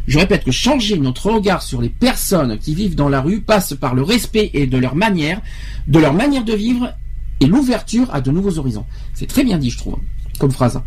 [0.07, 3.75] Je répète que changer notre regard sur les personnes qui vivent dans la rue passe
[3.75, 5.41] par le respect et de leur manière,
[5.89, 6.93] de leur manière de vivre
[7.41, 8.85] et l'ouverture à de nouveaux horizons.
[9.15, 9.97] C'est très bien dit, je trouve,
[10.39, 10.81] comme phrase.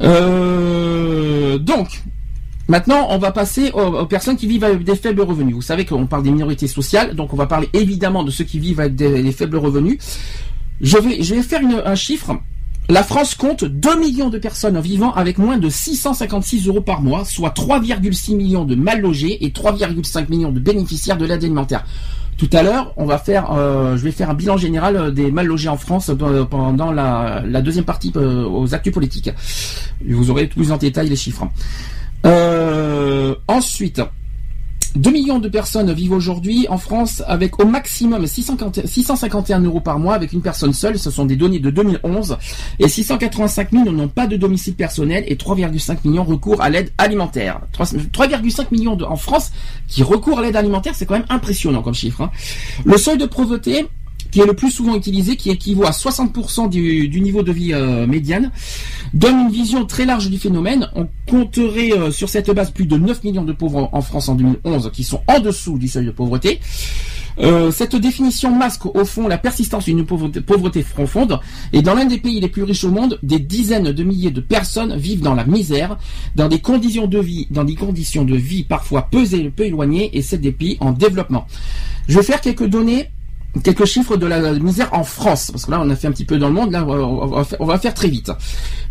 [0.00, 2.02] Euh, donc,
[2.68, 5.54] Maintenant, on va passer aux, personnes qui vivent avec des faibles revenus.
[5.54, 8.58] Vous savez qu'on parle des minorités sociales, donc on va parler évidemment de ceux qui
[8.58, 9.98] vivent avec des, faibles revenus.
[10.82, 12.38] Je vais, je vais faire un chiffre.
[12.90, 17.24] La France compte 2 millions de personnes vivant avec moins de 656 euros par mois,
[17.24, 21.84] soit 3,6 millions de mal logés et 3,5 millions de bénéficiaires de l'aide alimentaire.
[22.38, 25.32] Tout à l'heure, on va faire, euh, je vais faire un bilan général euh, des
[25.32, 26.10] mal logés en France
[26.50, 29.30] pendant la, deuxième partie euh, aux actus politiques.
[30.06, 31.48] Vous aurez plus en détail les chiffres.
[32.26, 34.02] Euh, ensuite,
[34.98, 40.14] 2 millions de personnes vivent aujourd'hui en France avec au maximum 651 euros par mois
[40.14, 40.98] avec une personne seule.
[40.98, 42.36] Ce sont des données de 2011.
[42.78, 47.60] Et 685 000 n'ont pas de domicile personnel et 3,5 millions recourent à l'aide alimentaire.
[47.72, 49.52] 3,5 millions en France
[49.86, 52.22] qui recourent à l'aide alimentaire, c'est quand même impressionnant comme chiffre.
[52.22, 52.30] Hein.
[52.84, 53.86] Le seuil de pauvreté
[54.38, 58.06] qui est le plus souvent utilisé, qui équivaut à 60% du, niveau de vie euh,
[58.06, 58.52] médiane,
[59.12, 60.88] donne une vision très large du phénomène.
[60.94, 64.36] On compterait euh, sur cette base plus de 9 millions de pauvres en France en
[64.36, 66.60] 2011 qui sont en dessous du seuil de pauvreté.
[67.40, 71.40] Euh, cette définition masque au fond la persistance d'une pauvreté, profonde
[71.72, 74.40] et dans l'un des pays les plus riches au monde, des dizaines de milliers de
[74.40, 75.98] personnes vivent dans la misère,
[76.36, 80.22] dans des conditions de vie, dans des conditions de vie parfois peu, peu éloignées et
[80.22, 81.44] c'est des pays en développement.
[82.06, 83.10] Je vais faire quelques données
[83.64, 86.24] quelques chiffres de la misère en France, parce que là on a fait un petit
[86.24, 88.30] peu dans le monde, là on va faire, très vite.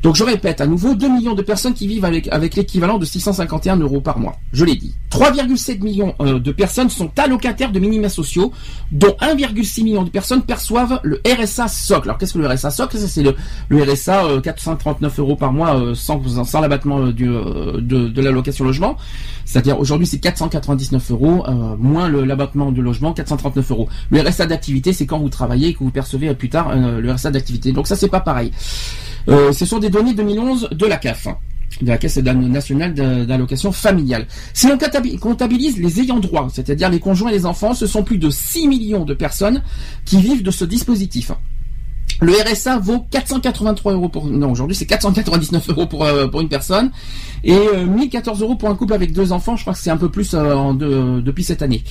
[0.04, 3.78] Donc je répète à nouveau, 2 millions de personnes qui vivent avec, l'équivalent de 651
[3.78, 4.38] euros par mois.
[4.54, 4.96] Je l'ai dit.
[5.12, 8.52] 3,7 millions euh, de personnes sont allocataires de minima sociaux,
[8.92, 12.10] dont 1,6 million de personnes perçoivent le RSA socle.
[12.10, 12.98] Alors qu'est-ce que le RSA socle?
[12.98, 13.36] C'est le,
[13.70, 18.98] le RSA 439 euh, euros par mois euh, sans, sans l'abattement de, de l'allocation logement.
[19.46, 21.46] C'est-à-dire aujourd'hui c'est 499 euros
[21.80, 23.90] moins l'abattement du logement, 439 euros.
[24.10, 27.12] Le RSA d'activité, c'est quand vous travaillez et que vous percevez plus tard euh, le
[27.12, 27.72] RSA d'activité.
[27.72, 28.52] Donc ça, c'est pas pareil.
[29.30, 31.38] Euh, ce sont des données 2011 de la CAF hein,
[31.82, 34.28] de la Caisse nationale d'allocation familiale.
[34.54, 34.78] Si on
[35.18, 38.68] comptabilise les ayants droit, c'est-à-dire les conjoints et les enfants, ce sont plus de 6
[38.68, 39.62] millions de personnes
[40.06, 41.32] qui vivent de ce dispositif.
[42.20, 46.50] Le RSA vaut 483 euros pour non aujourd'hui c'est 499 euros pour euh, pour une
[46.50, 46.90] personne
[47.44, 49.56] et 1014 euros pour un couple avec deux enfants.
[49.56, 51.84] Je crois que c'est un peu plus depuis cette année.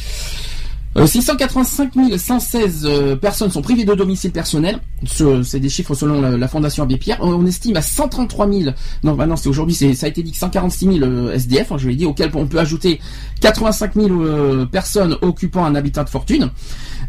[1.04, 4.78] 685 euh, 116 euh, personnes sont privées de domicile personnel.
[5.04, 7.18] C'est des chiffres selon la, Fondation Abbé Pierre.
[7.20, 8.70] On estime à 133 000.
[9.02, 11.72] Non, bah non, c'est aujourd'hui, ça a été dit que 146 000 SDF.
[11.76, 13.00] je l'ai dit, auquel on peut ajouter
[13.40, 16.50] 85 000 euh, personnes occupant un habitat de fortune.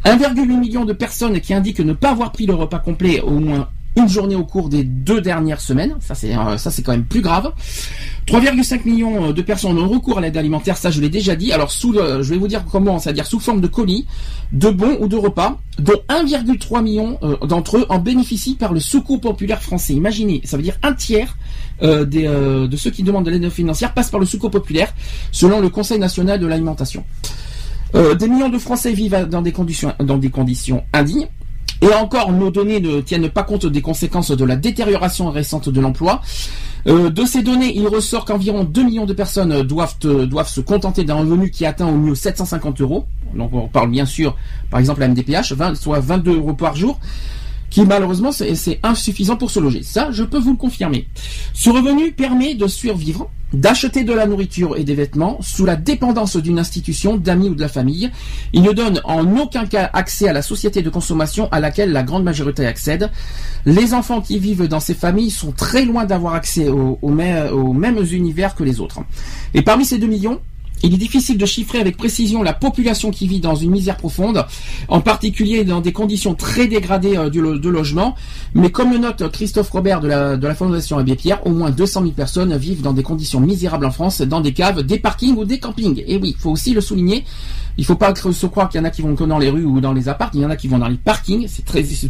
[0.06, 3.70] 1,8 million de personnes qui indiquent ne pas avoir pris le repas complet au moins
[3.98, 5.96] une journée au cours des deux dernières semaines.
[6.00, 7.52] Ça c'est euh, quand même plus grave.
[8.28, 11.52] 3,5 millions de personnes ont recours à l'aide alimentaire, ça je l'ai déjà dit.
[11.52, 14.06] Alors sous je vais vous dire comment, c'est-à-dire sous forme de colis,
[14.52, 18.80] de bons ou de repas, dont 1,3 million euh, d'entre eux en bénéficient par le
[18.80, 19.94] secours populaire français.
[19.94, 21.36] Imaginez, ça veut dire un tiers
[21.82, 24.94] euh, de ceux qui demandent de l'aide financière passent par le secours populaire,
[25.32, 27.04] selon le Conseil national de l'alimentation.
[27.94, 31.28] des millions de Français vivent dans des conditions indignes.
[31.82, 35.80] Et encore, nos données ne tiennent pas compte des conséquences de la détérioration récente de
[35.80, 36.22] l'emploi.
[36.88, 40.62] Euh, de ces données, il ressort qu'environ 2 millions de personnes doivent, euh, doivent se
[40.62, 43.06] contenter d'un revenu qui atteint au mieux 750 euros.
[43.36, 44.36] Donc on parle bien sûr,
[44.70, 47.00] par exemple, la MDPH, soit 22 euros par jour
[47.70, 49.84] qui malheureusement c'est insuffisant pour se loger.
[49.84, 51.08] Ça, je peux vous le confirmer.
[51.54, 56.36] Ce revenu permet de survivre, d'acheter de la nourriture et des vêtements sous la dépendance
[56.38, 58.12] d'une institution, d'amis ou de la famille.
[58.54, 62.04] Il ne donne en aucun cas accès à la société de consommation à laquelle la
[62.04, 63.10] grande majorité accède.
[63.66, 68.04] Les enfants qui vivent dans ces familles sont très loin d'avoir accès aux, aux mêmes
[68.12, 69.00] univers que les autres.
[69.54, 70.42] Et parmi ces 2 millions,
[70.84, 74.46] il est difficile de chiffrer avec précision la population qui vit dans une misère profonde,
[74.88, 78.16] en particulier dans des conditions très dégradées euh, de logement.
[78.54, 82.14] Mais comme le note Christophe Robert de la, Fondation Abbé Pierre, au moins 200 000
[82.14, 85.60] personnes vivent dans des conditions misérables en France, dans des caves, des parkings ou des
[85.60, 86.04] campings.
[86.08, 87.24] Et oui, il faut aussi le souligner.
[87.78, 89.66] Il faut pas se croire qu'il y en a qui vont que dans les rues
[89.66, 90.32] ou dans les apparts.
[90.34, 91.48] Il y en a qui vont dans les parkings.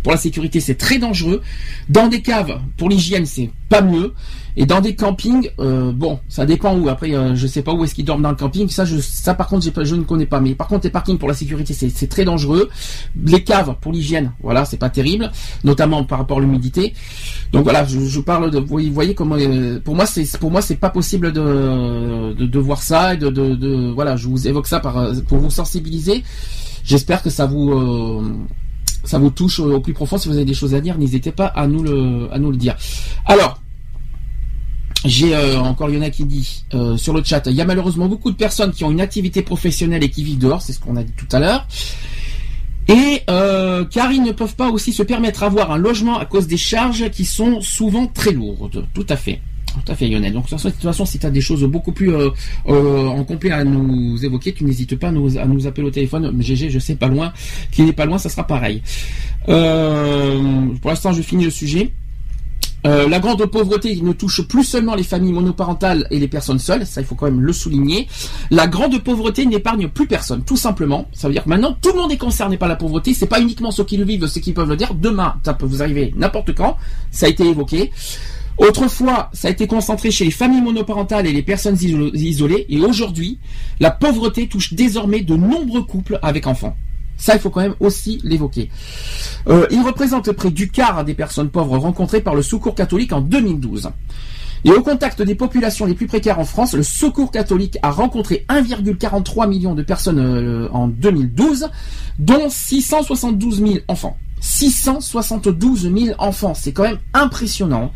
[0.01, 1.41] Pour la sécurité, c'est très dangereux.
[1.89, 4.13] Dans des caves, pour l'hygiène, c'est pas mieux.
[4.59, 6.89] Et dans des campings, euh, bon, ça dépend où.
[6.89, 8.67] Après, euh, je sais pas où est-ce qu'ils dorment dans le camping.
[8.69, 10.39] Ça, je, ça par contre, je ne connais pas.
[10.39, 12.67] Mais par contre, les parkings pour la sécurité, c'est très dangereux.
[13.23, 15.31] Les caves pour l'hygiène, voilà, c'est pas terrible,
[15.63, 16.93] notamment par rapport à l'humidité.
[17.51, 20.77] Donc voilà, je, parle de, vous voyez comment, euh, pour moi, c'est pour moi, c'est
[20.77, 25.11] pas possible de, de, voir ça et de, de, voilà, je vous évoque ça par,
[25.27, 26.23] pour vous sensibiliser.
[26.83, 28.23] J'espère que ça vous
[29.03, 30.17] ça vous touche au plus profond.
[30.17, 32.57] Si vous avez des choses à dire, n'hésitez pas à nous le à nous le
[32.57, 32.75] dire.
[33.27, 33.61] Alors.
[35.05, 38.31] J'ai euh, encore Yona qui dit euh, sur le chat, il y a malheureusement beaucoup
[38.31, 41.03] de personnes qui ont une activité professionnelle et qui vivent dehors, c'est ce qu'on a
[41.03, 41.67] dit tout à l'heure.
[42.87, 46.47] Et euh, car ils ne peuvent pas aussi se permettre d'avoir un logement à cause
[46.47, 48.85] des charges qui sont souvent très lourdes.
[48.93, 49.41] Tout à fait.
[49.67, 50.33] Tout à fait, Lionel.
[50.33, 52.11] Donc, de toute façon, si tu as des choses beaucoup plus
[52.65, 56.33] en complet à nous évoquer, tu n'hésites pas à nous, à nous, appeler au téléphone.
[56.41, 57.31] GG, je sais pas loin.
[57.71, 58.81] Qui n'est pas loin, ça sera pareil.
[59.45, 59.53] pour
[60.89, 61.91] l'instant, je finis le sujet.
[62.87, 66.85] Euh, la grande pauvreté ne touche plus seulement les familles monoparentales et les personnes seules,
[66.85, 68.07] ça il faut quand même le souligner.
[68.49, 71.07] La grande pauvreté n'épargne plus personne, tout simplement.
[71.11, 73.13] Ça veut dire que maintenant tout le monde est concerné par la pauvreté.
[73.13, 74.95] C'est pas uniquement ceux qui le vivent, ceux qui peuvent le dire.
[74.95, 76.77] Demain, ça peut vous arriver n'importe quand.
[77.11, 77.91] Ça a été évoqué.
[78.57, 81.77] Autrefois, ça a été concentré chez les familles monoparentales et les personnes
[82.13, 83.37] isolées, et aujourd'hui,
[83.79, 86.75] la pauvreté touche désormais de nombreux couples avec enfants.
[87.17, 88.69] Ça, il faut quand même aussi l'évoquer.
[89.47, 93.21] Euh, il représente près du quart des personnes pauvres rencontrées par le Secours catholique en
[93.21, 93.89] 2012.
[94.63, 98.45] Et au contact des populations les plus précaires en France, le Secours catholique a rencontré
[98.49, 101.69] 1,43 million de personnes euh, en 2012,
[102.19, 104.17] dont 672 000 enfants.
[104.39, 107.91] 672 000 enfants, c'est quand même impressionnant.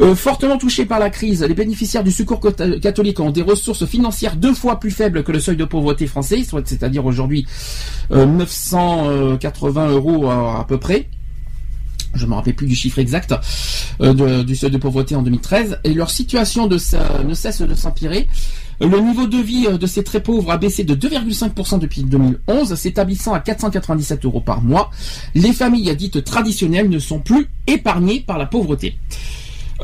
[0.00, 4.36] Euh, fortement touchés par la crise, les bénéficiaires du secours catholique ont des ressources financières
[4.36, 7.46] deux fois plus faibles que le seuil de pauvreté français, c'est-à-dire aujourd'hui
[8.10, 11.08] 980 euh, euros à, peu près
[12.14, 13.34] je ne me rappelle plus du chiffre exact
[14.02, 18.28] euh, du seuil de pauvreté en 2013, et leur situation ne cesse de s'empirer.
[18.82, 23.32] Le niveau de vie de ces très pauvres a baissé de 2,5% depuis 2011, s'établissant
[23.32, 24.90] à 497 euros par mois.
[25.34, 28.94] Les familles dites traditionnelles ne sont plus épargnées par la pauvreté.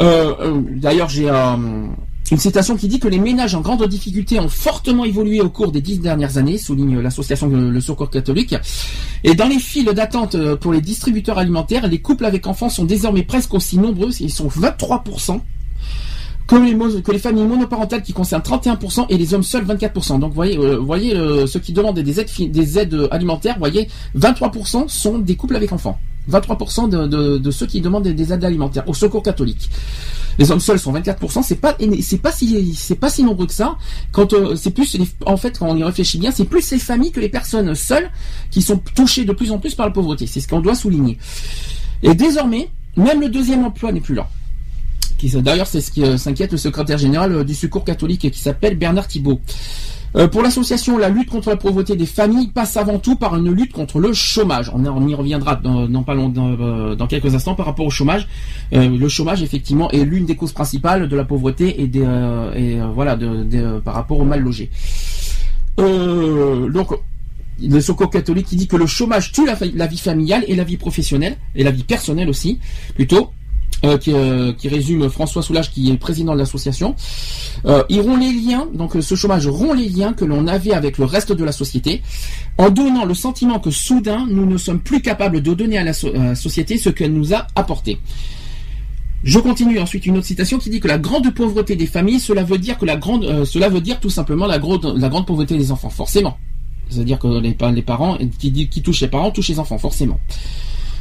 [0.01, 4.49] Euh, euh, d'ailleurs, j'ai une citation qui dit que les ménages en grande difficulté ont
[4.49, 8.55] fortement évolué au cours des dix dernières années, souligne l'association Le Secours catholique.
[9.25, 12.85] Et dans les files d'attente euh, pour les distributeurs alimentaires, les couples avec enfants sont
[12.85, 15.41] désormais presque aussi nombreux, ils sont 23%.
[16.47, 20.19] Que les, familles monoparentales qui concernent 31% et les hommes seuls 24%.
[20.19, 21.15] Donc voyez, voyez
[21.47, 25.99] ceux qui demandent des aides, des aides alimentaires, voyez, 23% sont des couples avec enfants.
[26.31, 29.71] 23% de, ceux qui demandent des, aides alimentaires au secours catholique.
[30.39, 33.53] Les hommes seuls sont 24%, c'est pas c'est pas si c'est pas si nombreux que
[33.53, 33.77] ça.
[34.13, 37.11] Quand euh, c'est plus en fait quand on y réfléchit bien, c'est plus ces familles
[37.11, 38.09] que les personnes seules
[38.53, 40.29] qui sont touchées de plus en plus par la pauvreté.
[40.29, 41.19] C'est ce qu'on doit souligner.
[42.05, 44.29] Et désormais, même le deuxième emploi n'est plus là.
[45.23, 48.79] D'ailleurs, c'est ce qui euh, s'inquiète le secrétaire général euh, du Secours catholique qui s'appelle
[48.79, 49.41] Bernard Thibault.
[50.17, 53.51] Euh, pour l'association, la lutte contre la pauvreté des familles passe avant tout par une
[53.51, 54.71] lutte contre le chômage.
[54.75, 58.27] On, y reviendra dans, pas euh, dans, quelques instants par rapport au chômage.
[58.73, 62.07] Euh, le chômage, effectivement, est l'une des causes principales de la pauvreté et, des,
[62.57, 63.19] et voilà,
[63.85, 64.71] par rapport au mal logé.
[65.77, 66.91] donc,
[67.61, 70.77] le Secours catholique qui dit que le chômage tue la, vie familiale et la vie
[70.77, 72.61] professionnelle et la vie personnelle aussi,
[72.95, 73.31] plutôt.
[73.85, 76.97] Euh, euh, qui, résume François Soulage, qui est président de l'association.
[77.65, 81.05] Euh, ils les liens, donc ce chômage rompt les liens que l'on avait avec le
[81.05, 82.03] reste de la société,
[82.57, 85.93] en donnant le sentiment que soudain nous ne sommes plus capables de donner à la,
[85.93, 87.99] société ce qu'elle nous a apporté.
[89.23, 92.43] Je continue ensuite une autre citation qui dit que la grande pauvreté des familles, cela
[92.43, 95.71] veut dire que la grande, cela veut dire tout simplement la, la grande pauvreté des
[95.71, 96.37] enfants, forcément.
[96.91, 100.19] C'est-à-dire que les, parents qui touchent les parents touchent les enfants, forcément.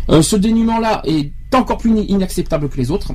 [0.09, 3.13] Ce dénuement-là est encore plus inacceptable que les autres.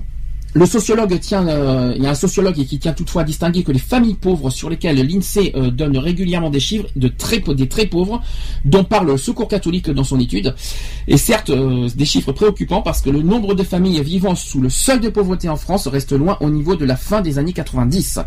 [0.55, 3.73] Le sociologue tient, euh, il y a un sociologue qui tient toutefois à distinguer que
[3.73, 7.87] les familles pauvres sur lesquelles l'INSEE euh, donne régulièrement des chiffres de très, des très
[7.87, 8.21] pauvres,
[8.67, 10.55] dont parle le Secours catholique dans son étude,
[11.09, 14.69] et certes euh, des chiffres préoccupants parce que le nombre de familles vivant sous le
[14.69, 18.21] seuil de pauvreté en France reste loin au niveau de la fin des années 90.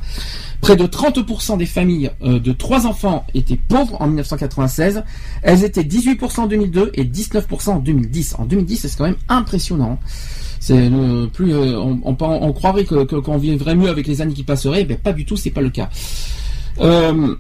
[0.62, 5.04] Près de 30% des familles de trois enfants étaient pauvres en 1996,
[5.44, 8.36] elles étaient 18% en 2002 et 19% en 2010.
[8.40, 10.00] En 2010, c'est quand même impressionnant.
[10.68, 15.26] Plus euh, on, croirait qu'on vivrait mieux avec les années qui passeraient, mais pas du
[15.26, 15.90] tout, c'est pas le cas.
[16.82, 17.36] Euh,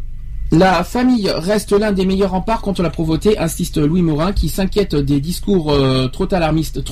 [0.51, 4.95] la famille reste l'un des meilleurs remparts contre la pauvreté, insiste Louis Morin, qui s'inquiète
[4.95, 6.83] des discours euh, trop alarmistes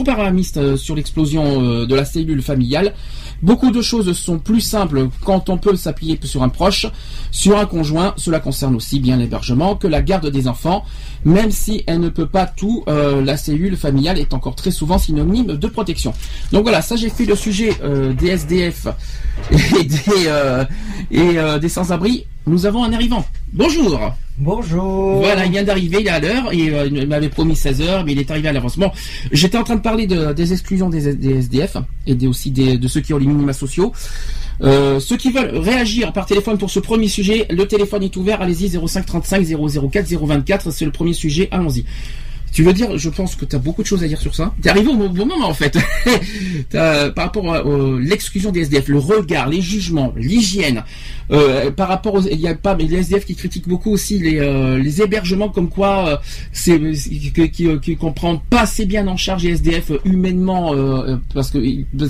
[0.75, 2.93] sur l'explosion de la cellule familiale.
[3.43, 6.87] Beaucoup de choses sont plus simples quand on peut s'appuyer sur un proche,
[7.29, 8.13] sur un conjoint.
[8.17, 10.85] Cela concerne aussi bien l'hébergement que la garde des enfants.
[11.25, 14.97] Même si elle ne peut pas tout, euh, la cellule familiale est encore très souvent
[14.97, 16.13] synonyme de protection.
[16.51, 18.87] Donc voilà, ça j'ai fait le sujet euh, des SDF
[19.51, 20.65] et des, euh,
[21.11, 22.25] et, des sans-abri.
[22.45, 23.25] Nous avons un arrivant.
[23.53, 25.17] Bonjour Bonjour.
[25.19, 28.13] Voilà, il vient d'arriver, il est à l'heure, et il m'avait promis 16 heures, mais
[28.13, 28.79] il est arrivé à l'avance.
[28.79, 28.91] Bon,
[29.31, 31.07] j'étais en train de parler des exclusions des,
[31.37, 33.93] SDF et aussi de ceux qui ont les minima sociaux.
[34.61, 38.41] Euh, ceux qui veulent réagir par téléphone pour ce premier sujet, le téléphone est ouvert,
[38.41, 39.45] allez-y 05 35
[39.91, 41.85] 004 024, c'est le premier sujet, allons-y.
[42.53, 44.53] Tu veux dire, je pense que tu as beaucoup de choses à dire sur ça.
[44.61, 45.75] Tu es arrivé au bon moment en fait.
[46.71, 47.63] par rapport à
[47.99, 50.83] l'exclusion des SDF, le regard, les jugements, l'hygiène.
[51.31, 54.19] Euh, par rapport aux, il y a pas mais les SDF qui critiquent beaucoup aussi
[54.19, 56.17] les, euh, les hébergements comme quoi euh,
[56.51, 56.79] c'est
[57.49, 60.75] qui, qui, comprend pas assez bien en charge les SDF humainement
[61.33, 61.59] parce que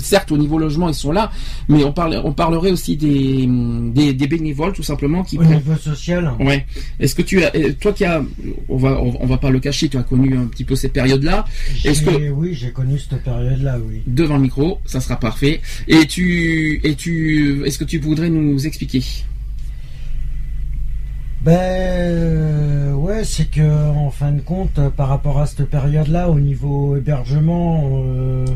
[0.00, 1.30] certes au niveau logement ils sont là,
[1.68, 3.46] mais on parle on parlerait aussi des,
[4.12, 6.32] des, bénévoles tout simplement qui au niveau social.
[6.40, 6.66] Ouais.
[6.98, 8.22] Est-ce que tu as toi qui as
[8.68, 11.44] on va on va pas le cacher, tu as connu un petit peu cette période-là.
[11.84, 14.02] Est-ce que oui, j'ai connu cette période-là, oui.
[14.06, 15.60] Devant le micro, ça sera parfait.
[15.88, 19.02] Et tu, et tu, est-ce que tu voudrais nous expliquer?
[21.44, 26.40] Ben euh, ouais, c'est que en fin de compte, par rapport à cette période-là, au
[26.40, 28.46] niveau hébergement, euh,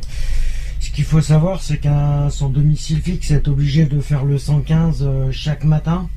[0.80, 5.02] ce qu'il faut savoir, c'est qu'un son domicile fixe est obligé de faire le 115
[5.02, 6.08] euh, chaque matin.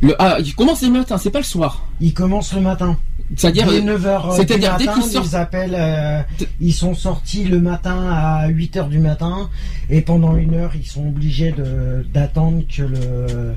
[0.00, 1.88] Le, ah, il commence le matin, c'est pas le soir.
[2.00, 2.96] Il commence le matin.
[3.36, 5.26] C'est-à-dire 9h euh, c'est-à-dire dès qu'ils sortent...
[5.26, 6.22] ils appellent euh,
[6.60, 9.48] ils sont sortis le matin à 8h du matin
[9.88, 13.54] et pendant une heure ils sont obligés de d'attendre que le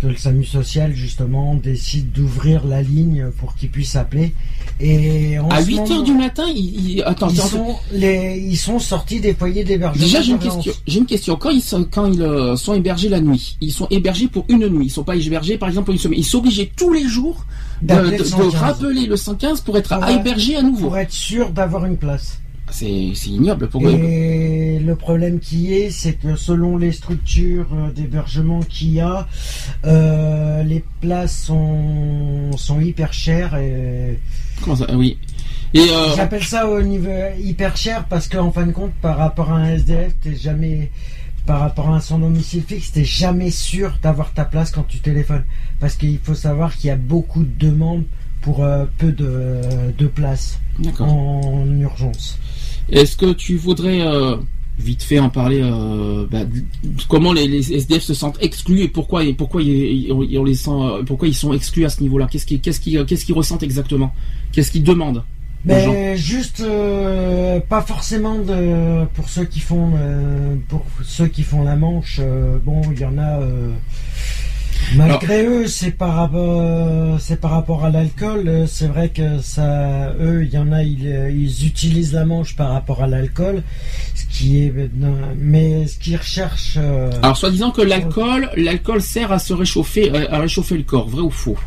[0.00, 4.34] que le SAMU social justement décide d'ouvrir la ligne pour qu'ils puissent appeler.
[4.78, 9.32] Et à 8 h du matin, ils, attends, ils, sont, les, ils sont sortis des
[9.32, 10.04] foyers d'hébergement.
[10.04, 10.72] Déjà, j'ai une question.
[10.86, 11.36] J'ai une question.
[11.36, 14.68] Quand ils sont, quand ils euh, sont hébergés la nuit, ils sont hébergés pour une
[14.68, 14.86] nuit.
[14.86, 16.18] Ils sont pas hébergés, par exemple, pour une semaine.
[16.18, 17.46] Ils sont obligés tous les jours
[17.80, 17.94] de,
[18.56, 20.88] rappeler le 115 pour être hébergés à nouveau.
[20.88, 22.38] Pour être sûr d'avoir une place.
[22.70, 22.86] C'est
[23.26, 23.92] ignoble pour eux.
[23.92, 29.28] Et le problème qui est, c'est que selon les structures euh, d'hébergement qu'il y a,
[29.84, 33.56] euh, les places sont, sont hyper chères.
[33.56, 34.18] Et...
[34.62, 35.18] Comment ça Oui.
[35.76, 39.58] Euh, J'appelle ça au niveau hyper cher parce qu'en fin de compte, par rapport à
[39.58, 40.90] un SDF, t'es jamais,
[41.46, 45.44] par rapport à son domicile fixe, t'es jamais sûr d'avoir ta place quand tu téléphones.
[45.78, 48.04] Parce qu'il faut savoir qu'il y a beaucoup de demandes
[48.42, 48.64] pour
[48.98, 49.60] peu de,
[49.96, 50.60] de places
[51.00, 52.38] en urgence.
[52.90, 54.36] Est-ce que tu voudrais euh,
[54.78, 56.40] vite fait en parler euh, bah,
[57.08, 61.02] comment les, SDF se sentent exclus et pourquoi et pourquoi ils, on, les sent euh,
[61.02, 62.28] pourquoi ils sont exclus à ce niveau-là?
[62.30, 64.12] Qu'est-ce qu'ils qu'est-ce qu'ils qu'est-ce qu'ils ressentent exactement?
[64.52, 65.24] Qu'est-ce qu'ils demandent
[65.64, 66.62] ben, juste
[67.68, 69.94] pas forcément de pour ceux qui font
[70.68, 72.20] pour ceux qui font la manche
[72.64, 73.40] bon il y en a
[74.94, 78.64] Malgré eux, c'est par rapport, c'est par rapport à l'alcool.
[78.68, 83.02] C'est vrai que ça, eux, il y en a, ils, utilisent la manche par rapport
[83.02, 83.62] à l'alcool,
[84.14, 84.72] ce qui est,
[85.38, 86.78] mais ce qu'ils recherchent.
[86.78, 90.84] Euh, Alors, soit disant que l'alcool, l'alcool sert à se réchauffer, euh, à réchauffer le
[90.84, 91.58] corps, vrai ou faux?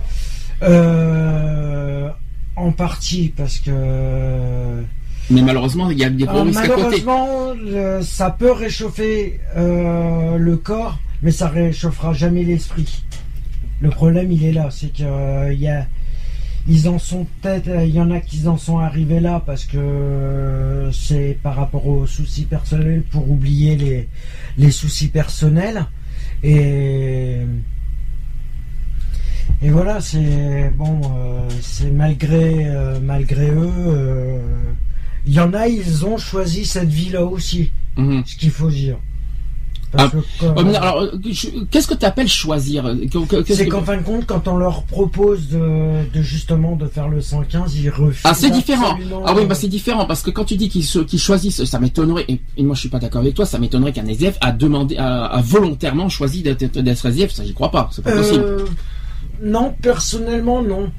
[0.64, 2.10] Euh,
[2.56, 4.84] En partie, parce que.
[5.30, 7.04] Mais malheureusement, il y a des gros risques à côté.
[7.06, 13.04] Malheureusement, ça peut réchauffer le corps mais ça réchauffera jamais l'esprit.
[13.82, 15.86] Le problème, il est là, c'est que euh, il y a,
[16.68, 19.66] ils en sont peut-être, euh, il y en a qui en sont arrivés là parce
[19.66, 24.10] que euh, c'est par rapport aux soucis personnels pour oublier les,
[24.58, 25.86] les soucis personnels
[26.44, 27.38] et
[29.62, 31.02] et voilà, c'est bon,
[31.60, 32.66] c'est malgré
[33.02, 34.40] malgré eux,
[35.26, 38.24] il y en a, ils ont choisi cette vie là aussi, mhm.
[38.26, 38.98] ce qu'il faut dire.
[39.98, 40.10] Ah,
[40.82, 41.08] alors,
[41.72, 42.96] qu'est-ce que tu appelles choisir
[43.48, 47.76] C'est qu'en fin de compte, quand on leur propose de, justement de faire le 115,
[47.76, 48.22] ils refusent.
[48.24, 48.98] Ah, c'est différent.
[49.26, 52.26] Ah oui, bah c'est différent parce que quand tu dis qu'ils choisissent, ça m'étonnerait.
[52.28, 53.46] Et, moi, je suis pas d'accord avec toi.
[53.46, 57.32] Ça m'étonnerait qu'un SDF a demandé, a, volontairement choisi d'être SDF.
[57.32, 57.90] Ça, j'y crois pas.
[57.92, 58.44] C'est pas possible.
[58.44, 58.66] Euh,
[59.42, 60.92] non, personnellement, non.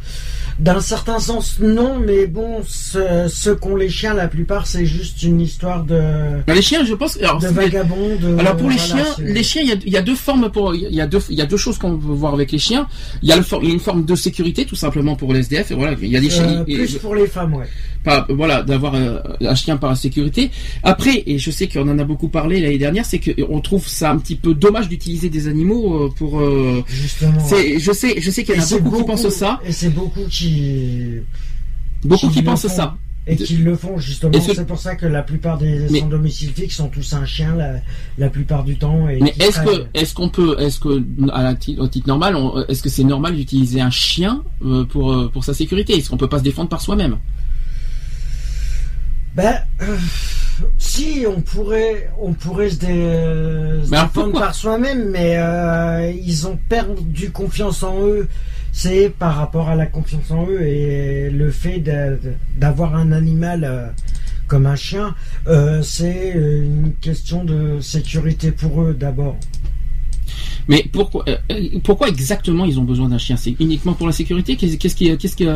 [0.61, 5.23] D'un certain sens, non, mais bon, ceux, ceux qu'ont les chiens, la plupart, c'est juste
[5.23, 5.99] une histoire de.
[6.47, 7.17] Bah, les chiens, je pense.
[7.17, 8.19] Alors, de vagabonds.
[8.39, 10.75] alors pour les chiens, les chiens, il y, a, deux formes pour.
[10.75, 12.87] Il y a deux, il y a deux choses qu'on peut voir avec les chiens.
[13.23, 15.71] Il y a le, y a une forme de sécurité, tout simplement pour les SDF.
[15.71, 16.61] Et voilà, il y a des chiens.
[16.61, 17.67] Euh, plus pour les femmes, ouais.
[18.29, 20.51] Voilà, d'avoir euh, un chien par la sécurité.
[20.83, 24.11] Après, et je sais qu'on en a beaucoup parlé l'année dernière, c'est qu'on trouve ça
[24.11, 26.43] un petit peu dommage d'utiliser des animaux euh, pour.
[26.87, 27.41] Justement.
[27.41, 29.61] C'est, je sais, je sais qu'il y en a beaucoup, qui pensent ça.
[29.67, 31.21] Et c'est beaucoup qui.
[32.05, 32.97] Beaucoup qui, pensent ça.
[33.27, 34.33] Et qui le font justement.
[34.41, 37.55] C'est pour ça que la plupart des sans domicile fixe sont tous un chien
[38.17, 39.09] la, plupart du temps.
[39.11, 42.37] Et mais est-ce que est-ce qu'on peut est-ce que à la, au titre normal
[42.69, 45.99] est-ce que c'est normal d'utiliser un chien euh, pour euh, pour sa sécurité?
[45.99, 47.19] Est-ce qu'on peut pas se défendre par soi-même?
[49.35, 49.61] Ben.
[49.83, 49.97] Euh,
[50.77, 52.77] si on pourrait, on pourrait se,
[53.89, 58.29] défendre par soi-même, mais euh, ils ont perdu confiance en eux.
[58.73, 61.83] C'est par rapport à la confiance en eux et le fait
[62.57, 63.87] d'avoir un animal euh,
[64.47, 65.15] comme un chien,
[65.83, 69.37] c'est une question de sécurité pour eux d'abord.
[70.69, 71.25] Mais pourquoi,
[71.85, 73.37] pourquoi exactement ils ont besoin d'un chien?
[73.37, 74.57] C'est uniquement pour la sécurité?
[74.57, 75.47] Qu'est-ce qui, qu'est-ce qui,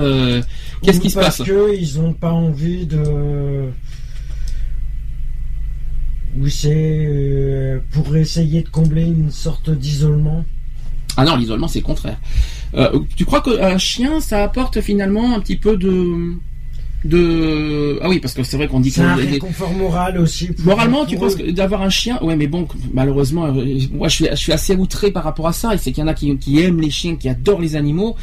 [0.83, 1.39] qu'est-ce qui se passe?
[1.39, 3.71] Parce qu'ils n'ont pas envie de
[6.37, 10.45] oui, c'est euh, pour essayer de combler une sorte d'isolement?
[11.17, 12.19] Ah non, l'isolement c'est le contraire.
[12.75, 16.33] Euh, tu crois qu'un chien, ça apporte finalement un petit peu de
[17.05, 21.05] de ah oui parce que c'est vrai qu'on dit c'est un réconfort moral aussi moralement
[21.05, 24.53] tu penses d'avoir un chien ouais mais bon malheureusement euh, moi je suis je suis
[24.53, 26.81] assez outré par rapport à ça et c'est qu'il y en a qui, qui aiment
[26.81, 28.17] les chiens qui adorent les animaux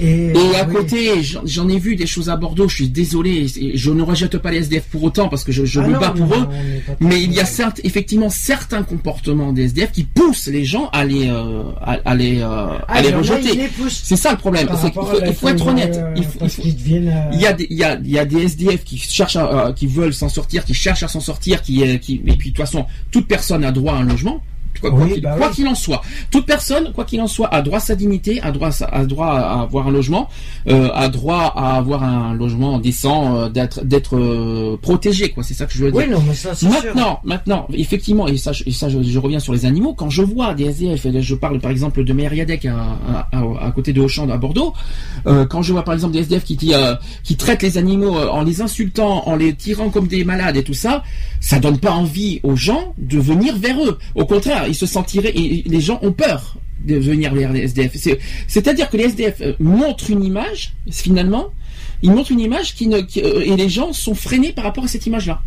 [0.00, 2.68] et, à côté, j'en ai vu des choses à Bordeaux.
[2.68, 5.80] Je suis désolé, je ne rejette pas les SDF pour autant parce que je, je
[5.80, 6.46] ah me bats pour eux.
[7.00, 11.04] mais il y a certes, effectivement certains comportements des SDF qui poussent les gens à
[11.04, 13.68] les, euh, à, les, euh, à ah, les rejeter.
[13.88, 14.68] C'est ça le problème.
[15.26, 15.98] Il faut, être honnête.
[16.16, 16.24] Il,
[17.32, 19.72] il, y a des, il y a, il y a des SDF qui cherchent, à,
[19.74, 22.64] qui veulent s'en sortir, qui cherchent à s'en sortir, qui, qui, et puis de toute
[22.64, 24.42] façon, toute personne a droit à un logement.
[24.80, 27.94] Quoi bah qu'il en soit, toute personne, quoi qu'il en soit, a droit à sa
[27.94, 30.28] dignité, a droit, à, a droit à avoir un logement,
[30.68, 35.42] euh, a droit à avoir un logement décent, euh, d'être d'être euh, protégé, quoi.
[35.42, 36.02] C'est ça que je veux dire.
[36.06, 39.64] Oui, non, mais ça, maintenant, maintenant, effectivement, et ça, et ça, je, reviens sur les
[39.64, 39.94] animaux.
[39.94, 44.00] Quand je vois des SDF, je parle par exemple de Mériadec à, à, côté de
[44.00, 44.72] Auchan à Bordeaux,
[45.24, 46.72] quand je vois par exemple des SDF qui qui,
[47.22, 50.74] qui traitent les animaux en les insultant, en les tirant comme des malades et tout
[50.74, 51.02] ça,
[51.40, 53.98] ça donne pas envie aux gens de venir vers eux.
[54.14, 57.96] Au contraire ils se sentiraient, et les gens ont peur de venir vers les SDF.
[58.46, 61.48] C'est-à-dire que les SDF euh, montrent une image, finalement,
[62.02, 64.88] ils montrent une image qui ne, euh, et les gens sont freinés par rapport à
[64.88, 65.42] cette image-là.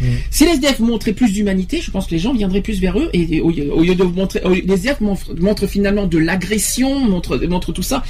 [0.00, 0.04] Mm.
[0.30, 3.08] Si les SDF montraient plus d'humanité, je pense que les gens viendraient plus vers eux
[3.12, 8.02] et, au, lieu de montrer, les SDF montrent, finalement de l'agression, montrent, montrent tout ça.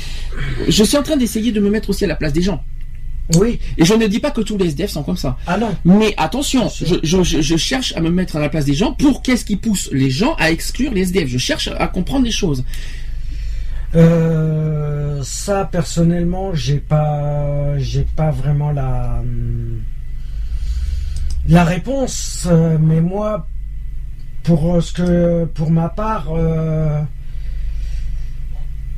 [0.69, 2.63] Je suis en train d'essayer de me mettre aussi à la place des gens.
[3.35, 3.59] Oui.
[3.77, 5.37] Et je ne dis pas que tous les SDF sont comme ça.
[5.47, 5.75] Ah non.
[5.85, 9.57] Mais attention, je, cherche à me mettre à la place des gens pour qu'est-ce qui
[9.57, 11.29] pousse les gens à exclure les SDF.
[11.29, 12.65] Je cherche à comprendre les choses.
[13.95, 19.23] Euh, ça personnellement, j'ai pas, j'ai pas vraiment la
[21.49, 22.47] la réponse.
[22.51, 23.47] Euh, mais moi,
[24.43, 26.27] pour ce que, pour ma part.
[26.31, 27.03] Euh,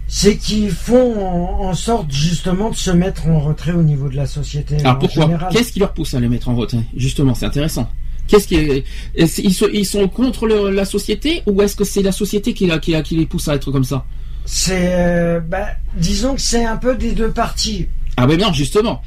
[0.08, 4.26] c'est qu'ils font en, sorte justement de se mettre en retrait au niveau de la
[4.26, 4.78] société.
[4.80, 7.88] Alors pourquoi Qu'est-ce qui leur pousse à les mettre en retrait Justement, c'est intéressant.
[8.26, 8.84] Qu'est-ce qui
[9.16, 13.26] ils, sont, contre la société ou est-ce que c'est la société qui, qui, qui, les
[13.26, 14.04] pousse à être comme ça?
[14.46, 17.86] C'est, euh, bah, disons que c'est un peu des deux parties.
[18.16, 19.02] Ah ben non, justement.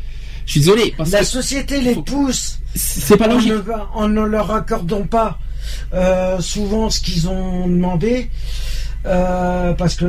[0.46, 0.94] Je suis désolé.
[1.12, 2.60] la société les pousse.
[2.76, 3.54] C'est pas logique.
[3.94, 5.40] En ne, leur accordant pas
[5.94, 8.30] euh, souvent ce qu'ils ont demandé.
[9.06, 10.06] Euh, parce que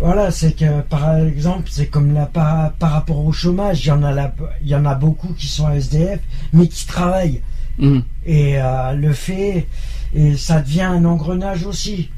[0.00, 4.02] voilà, c'est que par exemple, c'est comme là par, rapport au chômage, il y en
[4.04, 4.32] a
[4.62, 6.20] il y en a beaucoup qui sont SDF,
[6.52, 7.42] mais qui travaillent.
[7.78, 7.98] Mm.
[8.26, 9.66] Et euh, le fait,
[10.14, 12.10] et ça devient un engrenage aussi.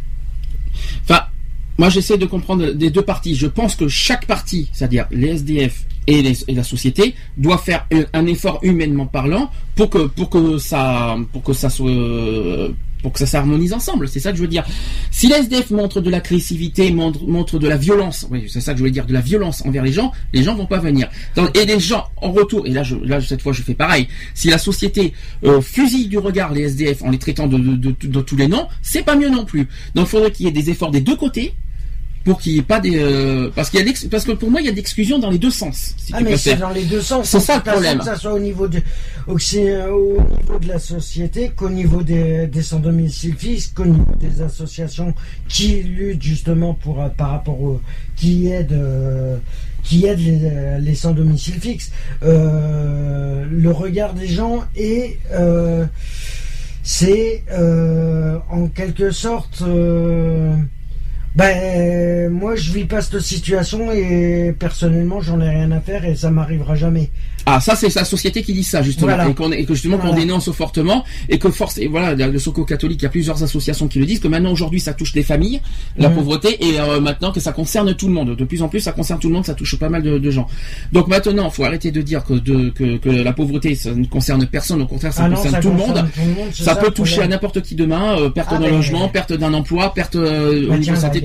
[1.04, 1.22] Enfin,
[1.78, 3.34] moi j'essaie de comprendre des deux parties.
[3.34, 8.58] Je pense que chaque partie, c'est-à-dire les SDF et, la société, doit faire un, effort
[8.62, 11.90] humainement parlant pour que pour que ça pour que ça soit
[13.02, 14.08] pour que ça s'harmonise ensemble.
[14.08, 14.64] C'est ça que je veux dire.
[15.10, 18.78] Si les SDF montrent de l'agressivité, montrent, montrent de la violence, oui, c'est ça que
[18.78, 21.08] je voulais dire, de la violence envers les gens, les gens vont pas venir.
[21.54, 24.08] Et les gens en retour, et là, je, là cette fois, je fais pareil.
[24.34, 25.12] Si la société
[25.44, 28.66] euh, fusille du regard les SDF en les traitant de, de, de tous les noms,
[28.82, 29.68] c'est pas mieux non plus.
[29.94, 31.54] Donc, il faudrait qu'il y ait des efforts des deux côtés
[32.24, 34.60] pour qu'il n'y ait pas des euh, parce qu'il y a parce que pour moi
[34.60, 35.94] il y a d'exclusion dans les deux sens.
[35.96, 37.28] Si ah mais c'est dans les deux sens.
[37.28, 37.98] C'est ça le problème.
[37.98, 38.80] Que ça soit au niveau de
[39.26, 44.42] au, niveau de la société, qu'au niveau des, des sans domicile fixe, qu'au niveau des
[44.42, 45.14] associations
[45.48, 47.80] qui luttent justement pour euh, par rapport au
[48.16, 49.38] qui aident euh,
[49.82, 51.90] qui aident les, les sans domicile fixe.
[52.22, 55.18] Euh, le regard des gens est
[56.82, 57.44] c'est
[58.50, 59.62] en quelque sorte
[61.36, 66.16] ben, moi, je vis pas cette situation et personnellement, j'en ai rien à faire et
[66.16, 67.10] ça m'arrivera jamais.
[67.52, 69.16] Ah, ça, c'est la société qui dit ça, justement.
[69.52, 73.04] Et, que justement, qu'on dénonce fortement et que force, et voilà, le Soco catholique, il
[73.04, 75.60] y a plusieurs associations qui le disent, que maintenant, aujourd'hui, ça touche les familles,
[75.96, 76.14] la mmh.
[76.14, 78.36] pauvreté, et euh, maintenant que ça concerne tout le monde.
[78.36, 80.46] De plus en plus, ça concerne tout le monde, ça touche pas mal de, gens.
[80.92, 84.06] Donc maintenant, il faut arrêter de dire que, de, que, que, la pauvreté, ça ne
[84.06, 86.04] concerne personne, au contraire, ça ah concerne tout, le monde.
[86.52, 89.92] ça, peut toucher à n'importe qui demain, euh, perte ah, d'un logement, perte d'un emploi,
[89.92, 91.22] perte euh, au niveau santé,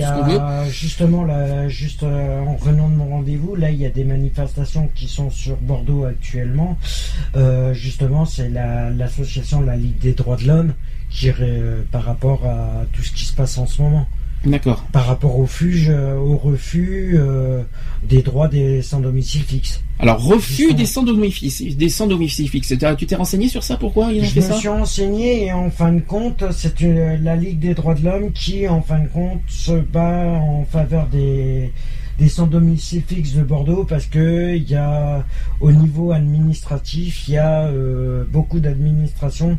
[0.69, 4.89] Justement, là, juste euh, en revenant de mon rendez-vous, là, il y a des manifestations
[4.95, 6.77] qui sont sur Bordeaux actuellement.
[7.35, 10.73] Euh, justement, c'est l'association la, Ligue des droits de l'homme
[11.09, 14.07] qui euh, par rapport à tout ce qui se passe en ce moment.
[14.45, 14.85] D'accord.
[14.91, 17.17] Par rapport au, fuge, au refus
[18.07, 19.81] des droits des sans domicile fixe.
[19.97, 22.73] Alors, refus des sans domicile, des sans domicile fixe.
[22.97, 23.77] Tu t'es renseigné sur ça?
[23.77, 26.79] Pourquoi Je me suis renseigné et en fin de compte, c'est
[27.21, 31.07] la Ligue des droits de l'homme qui, en fin de compte, se bat en faveur
[31.07, 31.71] des,
[32.17, 35.25] des sans domicile fixe de Bordeaux parce que il y a,
[35.59, 39.57] au niveau administratif, il y a euh, beaucoup d'administrations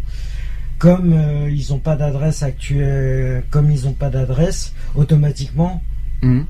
[0.78, 5.82] comme euh, ils n'ont pas d'adresse actuelle, comme ils n'ont pas d'adresse, automatiquement,
[6.22, 6.42] mmh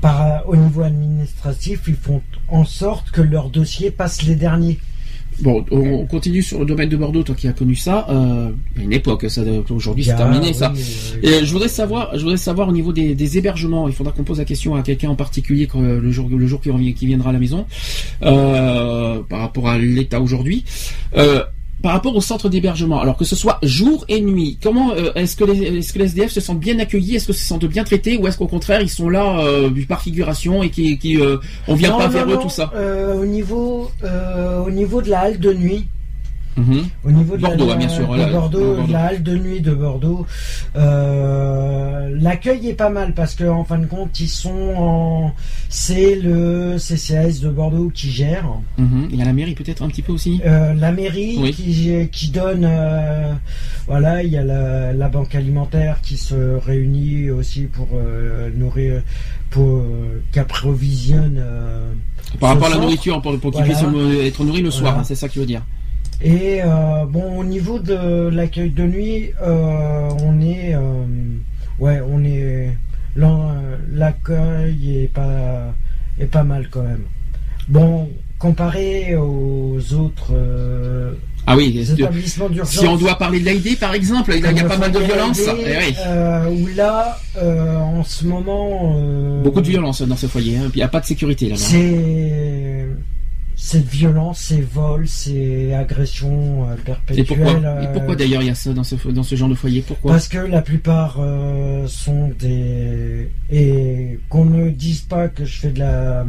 [0.00, 4.78] par, au niveau administratif, ils font en sorte que leur dossier passe les derniers.
[5.40, 8.06] Bon, on continue sur le domaine de Bordeaux, toi qui as connu ça.
[8.10, 10.72] Euh, une époque, ça aujourd'hui c'est terminé ça.
[11.22, 13.88] Et je voudrais savoir, je voudrais savoir au niveau des, hébergements.
[13.88, 16.60] Il faudra qu'on pose la question à quelqu'un en particulier quand, le jour, le jour
[16.60, 17.66] qui, qui viendra à la maison,
[18.22, 20.64] euh, par rapport à l'état aujourd'hui.
[21.16, 21.44] Euh,
[21.82, 25.36] par rapport au centre d'hébergement, alors que ce soit jour et nuit, comment euh, est-ce
[25.36, 27.84] que les est-ce que les SDF se sentent bien accueillis, est-ce que se sentent bien
[27.84, 31.36] traités, ou est-ce qu'au contraire ils sont là euh, par figuration et qui, qui euh,
[31.68, 32.72] on vient pas vers eux tout ça?
[33.16, 33.90] Au niveau
[34.66, 35.86] au niveau de la halle de nuit,
[36.58, 36.88] Mhm.
[37.04, 40.26] Au niveau de Bordeaux, la, bien sûr, de Bordeaux, la halle de nuit de Bordeaux,
[40.76, 45.32] euh, l'accueil est pas mal parce que en fin de compte, ils sont en,
[45.68, 48.46] c'est le CCAS de Bordeaux qui gère.
[48.76, 49.08] Mhm.
[49.12, 50.40] Il y a la mairie peut-être un petit peu aussi.
[50.44, 53.32] Euh, la mairie qui, qui donne, euh,
[53.86, 57.88] voilà, il y a la, banque alimentaire qui se réunit aussi pour
[58.56, 59.02] nourrir,
[59.48, 59.82] pour
[60.32, 61.42] qu'approvisionne.
[62.40, 63.84] Par rapport à la nourriture, pour, pour qu'ils puissent
[64.22, 65.62] être nourris le soir, hein, c'est ça que tu veux dire.
[66.20, 71.04] Et euh, bon, au niveau de l'accueil de nuit, euh, on est, euh,
[71.78, 72.76] ouais, on est,
[73.92, 75.74] l'accueil est pas,
[76.18, 77.04] est pas mal quand même.
[77.68, 78.08] Bon,
[78.38, 80.32] comparé aux autres.
[81.46, 82.78] ah oui, établissements d'urgence.
[82.78, 85.40] Si on doit parler de l'AID par exemple, il y a, pas mal de violence.
[85.40, 89.40] Eh où là, en ce moment.
[89.44, 91.60] Beaucoup de violence dans ce foyer, hein, il n'y a pas de sécurité là-bas.
[91.60, 92.67] C'est
[93.60, 97.68] cette violence, ces vols, ces agressions euh, perpétuelles.
[97.82, 99.82] Et pourquoi, d'ailleurs il y a ça dans ce, dans ce genre de foyer?
[99.82, 100.12] Pourquoi?
[100.12, 103.28] Parce que la plupart euh, sont des...
[103.50, 106.24] Et qu'on ne dise pas que je fais de la,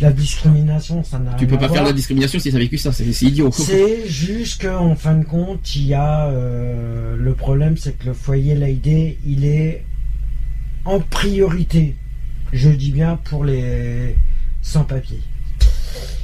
[0.00, 2.78] la discrimination, ça n'a Tu peux pas faire de la discrimination si tu as vécu
[2.78, 3.50] ça, c'est idiot.
[3.52, 6.28] C'est juste qu'en fin de compte, il y a...
[6.28, 9.84] Euh, le problème, c'est que le foyer Laïdé, il est
[10.86, 11.94] en priorité,
[12.54, 14.16] je dis bien, pour les
[14.62, 15.20] sans-papiers.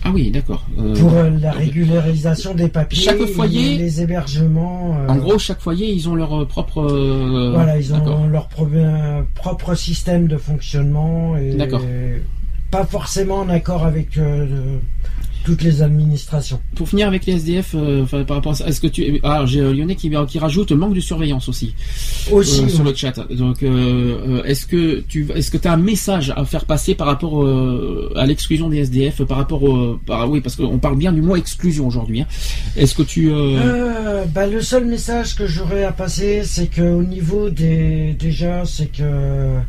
[0.04, 0.64] Ah oui, d'accord.
[0.78, 4.96] Euh, pour euh, la régularisation des papiers, chaque foyer, les hébergements.
[4.98, 6.82] Euh, en gros, chaque foyer, ils ont leur propre.
[7.52, 11.56] voilà, ils ont leur propre système de fonctionnement et
[12.70, 14.18] pas forcément en accord avec
[15.48, 16.60] toutes les administrations.
[16.74, 19.72] Pour finir avec les SDF, euh, par rapport à est-ce que tu, ah, j'ai euh,
[19.72, 21.74] Lyonnais qui, qui rajoute manque de surveillance aussi,
[22.30, 23.14] aussi euh, sur le chat.
[23.30, 23.62] Donc,
[24.44, 27.48] est-ce que tu, est-ce que tu as un message à faire passer par rapport
[28.14, 31.34] à l'exclusion des SDF, par rapport au, par, oui, parce qu'on parle bien du mot
[31.34, 32.20] exclusion aujourd'hui.
[32.20, 32.26] Hein.
[32.76, 33.32] Est-ce que tu,
[34.34, 38.92] bah, le seul message que j'aurais à passer, c'est que au niveau des, déjà, c'est
[38.92, 39.62] que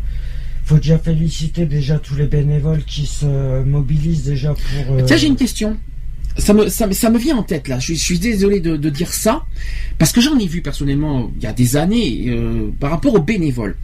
[0.70, 5.04] faut déjà féliciter déjà tous les bénévoles qui se mobilisent déjà pour.
[5.04, 5.78] Tiens, j'ai une question.
[6.38, 7.80] ça me, ça, me vient en tête là.
[7.80, 9.46] Je, suis désolé de, dire ça
[9.98, 13.22] parce que j'en ai vu personnellement il y a des années euh, par rapport aux
[13.22, 13.78] bénévoles.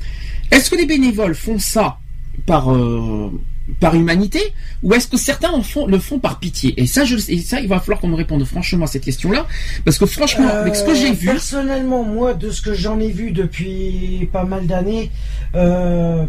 [0.52, 1.98] Est-ce que les bénévoles font ça
[2.46, 3.32] par euh,
[3.80, 4.40] par humanité
[4.84, 6.80] ou est-ce que certains en font, le font par pitié?
[6.80, 9.48] Et ça, je, et ça, il va falloir qu'on me réponde franchement à cette question-là,
[9.84, 13.10] parce que franchement, avec ce que j'ai vu, personnellement, moi, de ce que j'en ai
[13.10, 15.10] vu depuis pas mal d'années,
[15.56, 16.28] euh,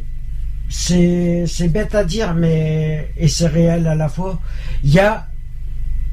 [0.69, 4.41] c'est bête à dire, mais et c'est réel à la fois.
[4.85, 5.27] Il y a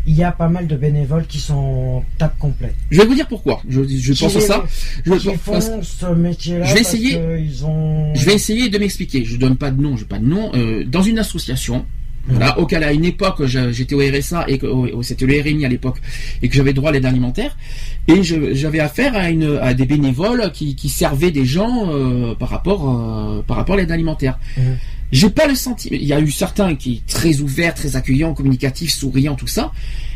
[0.06, 2.76] il y a pas mal de bénévoles qui sont tape complète.
[2.91, 3.62] Je vais vous dire pourquoi.
[3.70, 4.64] Je, je pense à ça.
[5.06, 6.66] Je, qui font ce métier-là.
[6.66, 7.14] Je vais essayer.
[7.14, 9.24] Je vais essayer de m'expliquer.
[9.24, 9.95] Je donne pas de nom.
[9.95, 10.51] Je pas de nom.
[10.56, 11.86] Euh, dans une association.
[12.26, 14.67] Voilà, au cas à une époque, j'étais au RSA et que
[15.01, 15.97] c'était le RMI à l'époque
[16.41, 17.57] et que j'avais droit à l'aide alimentaire
[18.07, 22.49] et j'avais affaire à, une, à des bénévoles qui, qui servaient des gens euh, par
[22.49, 24.39] rapport euh, par rapport à l'aide alimentaire.
[24.57, 24.61] Mmh.
[25.11, 25.97] J'ai pas le sentiment.
[25.99, 29.71] Il y a eu certains qui étaient très ouverts, très accueillants, communicatifs, souriants, tout ça.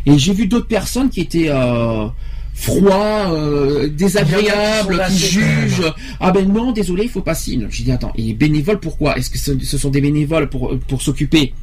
[0.06, 2.08] Et j'ai vu d'autres personnes qui étaient euh,
[2.54, 5.94] froids, euh, désagréables, qui jugent.
[6.20, 7.62] Ah ben non, désolé, il faut pas si.
[7.70, 9.18] Je dis attends, et bénévoles pourquoi?
[9.18, 11.54] Est-ce que ce, sont des bénévoles pour pour s'occuper?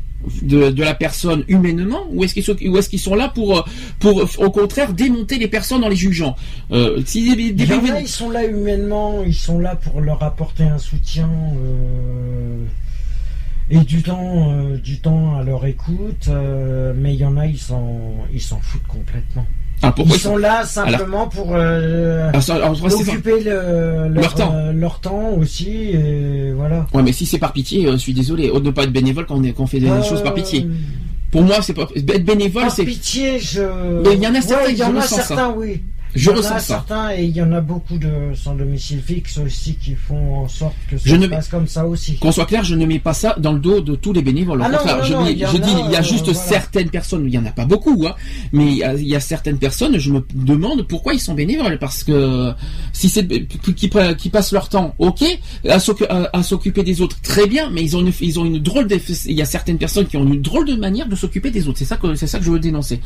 [0.43, 3.65] De, de, la personne humainement ou est-ce qu'ils sont ou est-ce qu'ils sont là pour
[3.99, 6.37] pour au contraire démonter les personnes en les jugeant?
[6.71, 7.65] Euh, si des, des,
[8.01, 12.65] ils sont là humainement ils sont là pour leur apporter un soutien euh,
[13.71, 17.47] et du temps, euh, du temps à leur écoute, euh, mais il y en a,
[17.47, 18.01] ils s'en,
[18.33, 19.47] ils s'en foutent complètement.
[19.83, 24.55] Ah, ils sont là simplement pour euh, ah, occuper leur, temps.
[24.73, 26.87] leur temps aussi, et voilà.
[26.95, 29.41] Ouais, mais si c'est par pitié, je suis désolé, de ne pas être bénévole quand
[29.59, 30.67] on, fait des choses par pitié.
[31.31, 32.85] Pour moi, c'est pas être bénévole, c'est.
[32.85, 33.63] Par pitié, je.
[34.05, 35.83] Mais il y en a certains, il y en a certains, oui.
[36.15, 39.03] Je il y en a certains et il y en a beaucoup de sans domicile
[39.05, 42.17] fixe aussi qui font en sorte que ça se passe comme ça aussi.
[42.19, 44.63] Qu'on soit clair, je ne mets pas ça dans le dos de tous les bénévoles.
[44.65, 47.51] Ah non, je, dis, il y a juste euh, certaines personnes, il y en a
[47.51, 48.15] pas beaucoup, hein,
[48.53, 52.53] mais il y, a, certaines personnes, je me demande pourquoi ils sont bénévoles parce que
[52.93, 55.25] si c'est qui, qui passent leur temps, ok,
[55.69, 59.01] à s'occuper des autres, très bien, mais ils ont une, ils ont une drôle de,
[59.27, 61.79] il y a certaines personnes qui ont une drôle de manière de s'occuper des autres.
[61.79, 63.01] C'est ça que c'est ça que je veux dénoncer.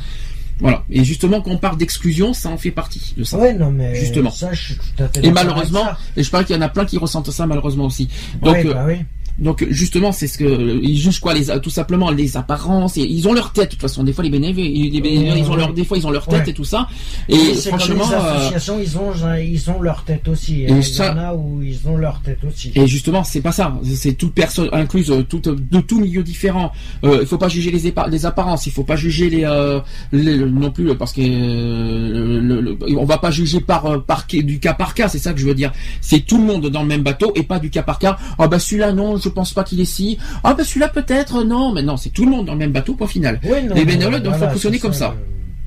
[0.60, 0.84] Voilà.
[0.90, 3.38] Et justement, quand on parle d'exclusion, ça en fait partie de ça.
[3.38, 4.30] Ouais, non, mais justement.
[4.30, 5.86] Ça, je suis tout à fait et malheureusement,
[6.16, 8.08] et je parle qu'il y en a plein qui ressentent ça malheureusement aussi.
[8.42, 8.98] Donc, ouais, bah oui.
[9.38, 12.96] Donc justement, c'est ce que ils jugent quoi, les tout simplement les apparences.
[12.96, 13.66] Et ils ont leur tête.
[13.66, 16.06] De toute façon, des fois les bénévoles, les bénévoles ils ont leur, des fois ils
[16.06, 16.88] ont leur tête et tout ça.
[17.28, 20.62] Et franchement, les euh, associations, ils ont ils ont leur tête aussi.
[20.62, 22.72] Et il y en a où ils ont leur tête aussi.
[22.74, 23.78] Et justement, c'est pas ça.
[23.94, 26.72] C'est toute personne incluse, euh, toute de tout milieu différent.
[27.04, 28.66] Euh, il faut pas juger les, les apparences.
[28.66, 29.80] Il faut pas juger les, euh,
[30.12, 35.08] non plus parce que le, on va pas juger par par du cas par cas.
[35.08, 35.72] C'est ça que je veux dire.
[36.00, 38.16] C'est tout le monde dans le même bateau et pas du cas par cas.
[38.20, 39.16] Ah oh, bah celui-là non.
[39.16, 40.18] Je je pense pas qu'il est si.
[40.42, 42.94] Ah ben celui-là peut-être, non, mais non, c'est tout le monde dans le même bateau,
[42.94, 43.40] point final.
[43.42, 45.14] les bénévoles doivent fonctionner comme ça.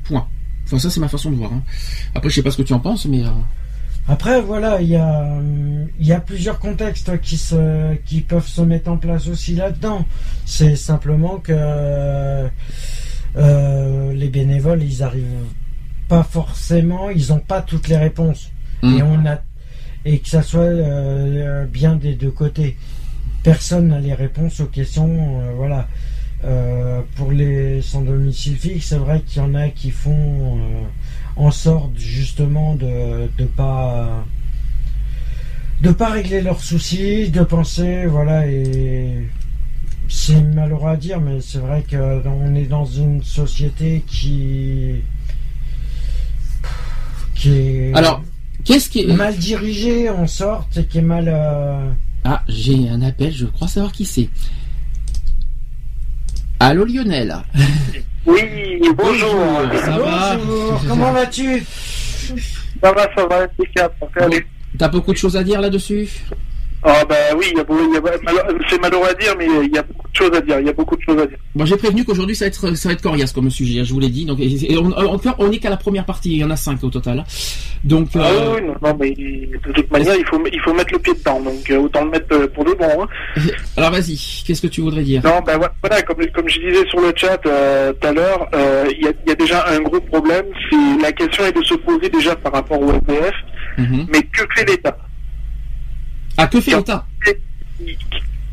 [0.03, 0.27] Point.
[0.65, 1.51] Enfin ça c'est ma façon de voir.
[1.53, 1.61] Hein.
[2.15, 3.23] Après je sais pas ce que tu en penses, mais.
[3.23, 3.29] Euh,
[4.07, 5.27] Après voilà, il y a
[5.99, 10.05] il y a plusieurs contextes qui se qui peuvent se mettre en place aussi là-dedans.
[10.45, 12.47] C'est simplement que
[13.37, 15.25] euh, les bénévoles ils arrivent
[16.07, 18.49] pas forcément, ils n'ont pas toutes les réponses.
[18.81, 18.97] Hmm.
[18.97, 19.39] Et on a
[20.05, 22.77] et que ça soit euh, bien des deux côtés
[23.43, 25.41] personne n'a les réponses aux questions.
[25.41, 25.87] Euh, voilà.
[26.43, 30.81] Euh, pour les sans domicile fixe, c'est vrai qu'il y en a qui font euh,
[31.35, 34.25] en sorte justement de ne pas
[35.81, 39.27] de pas régler leurs soucis, de penser, voilà, et
[40.07, 44.95] c'est malheureux à dire, mais c'est vrai qu'on est dans une société qui
[47.35, 48.23] qui est alors
[48.63, 51.27] qu'est-ce qui est mal dirigée en sorte et qui est mal
[52.23, 54.29] ah, j'ai un appel, je crois savoir qui c'est.
[56.59, 57.35] Allô Lionel
[58.25, 59.61] Oui, bonjour.
[59.83, 60.37] Ça va
[60.87, 61.63] Comment vas-tu?
[62.81, 63.93] Ça va, ça va, impeccable.
[64.77, 66.07] T'as beaucoup de choses à dire là-dessus?
[66.83, 67.53] Ah ben oui,
[68.67, 70.59] c'est malheureux à dire, mais il y a beaucoup de choses à dire.
[70.59, 71.37] Il y a beaucoup de choses à dire.
[71.53, 73.81] Moi, j'ai prévenu qu'aujourd'hui ça va être ça va être coriace comme sujet.
[73.81, 74.25] Hein, je vous l'ai dit.
[74.25, 76.31] Donc, on, on, est qu'à la première partie.
[76.31, 77.23] Il y en a cinq au total.
[77.83, 78.07] Donc.
[78.15, 81.13] Ah euh, oui, non, mais de toute manière, il faut il faut mettre le pied
[81.13, 81.39] dedans.
[81.39, 83.03] Donc euh, autant le mettre euh, pour de bon.
[83.03, 83.41] Hein.
[83.77, 84.43] Alors vas-y.
[84.45, 85.21] Qu'est-ce que tu voudrais dire?
[85.23, 88.47] Non, ben voilà, comme comme je disais sur le chat tout à l'heure,
[88.89, 90.45] il y a, y, a, déjà un gros problème.
[90.69, 93.35] C'est la question est de se poser déjà par rapport au FDF.
[93.77, 94.07] Mhm.
[94.11, 94.97] Mais que fait l'État?
[96.43, 97.05] Ah, que fait l'État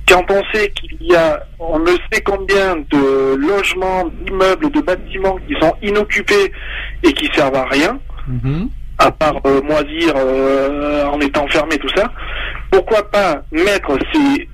[0.08, 5.38] Quand on sait qu'il y a, on ne sait combien de logements, d'immeubles, de bâtiments
[5.46, 6.52] qui sont inoccupés
[7.02, 8.68] et qui servent à rien, mhm.
[8.98, 12.12] à part euh, moisir euh, en étant fermé, tout ça,
[12.70, 14.48] pourquoi pas mettre ces,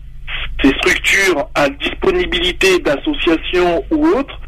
[0.62, 4.38] ces structures à disponibilité d'associations ou autres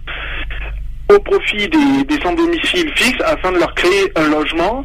[1.13, 4.85] au profit des, sans-domicile fixe afin de leur créer un logement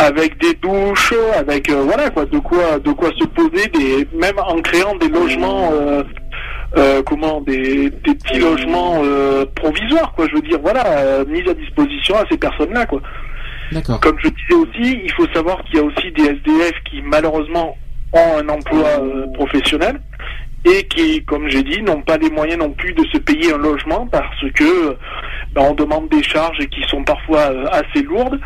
[0.00, 4.38] avec des douches, avec euh, voilà quoi, de quoi de quoi se poser, des, même
[4.38, 6.02] en créant des logements, euh,
[6.76, 9.02] euh, comment, des, des, petits logements
[9.54, 10.26] provisoires quoi.
[10.28, 13.02] Je veux dire voilà, mis à disposition à ces personnes-là quoi.
[13.72, 14.00] D'accord.
[14.00, 17.76] Comme je disais aussi, il faut savoir qu'il y a aussi des SDF qui malheureusement
[18.12, 18.88] ont un emploi
[19.34, 20.00] professionnel
[20.64, 23.58] et qui, comme j'ai dit, n'ont pas les moyens non plus de se payer un
[23.58, 24.96] logement parce que
[25.54, 28.38] ben, on demande des charges qui sont parfois euh, assez lourdes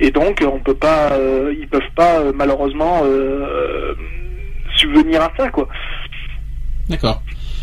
[0.00, 3.02] et donc on peut pas, euh, ils peuvent pas euh, malheureusement
[4.76, 5.68] subvenir à ça quoi.
[6.88, 7.22] D'accord.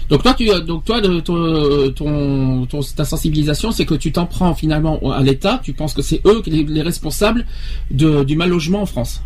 [0.10, 4.54] Donc toi, tu, donc toi, de, ton, ton, ta sensibilisation, c'est que tu t'en prends
[4.54, 5.62] finalement à l'État.
[5.64, 7.46] Tu penses que c'est eux les, les responsables
[7.92, 9.24] de, du mal logement en France.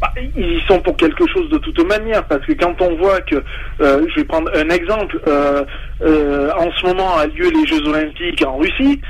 [0.00, 3.20] Bah, ils y sont pour quelque chose de toute manière, parce que quand on voit
[3.20, 3.36] que,
[3.80, 5.64] euh, je vais prendre un exemple, euh,
[6.02, 9.00] euh, en ce moment a lieu les Jeux Olympiques en Russie,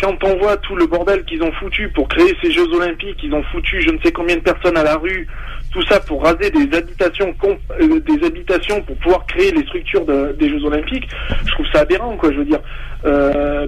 [0.00, 3.34] quand on voit tout le bordel qu'ils ont foutu pour créer ces Jeux Olympiques, ils
[3.34, 5.28] ont foutu je ne sais combien de personnes à la rue,
[5.72, 7.34] tout ça pour raser des habitations,
[7.80, 11.08] des habitations pour pouvoir créer les structures des Jeux Olympiques,
[11.44, 12.32] je trouve ça aberrant, quoi.
[12.32, 12.60] Je veux dire,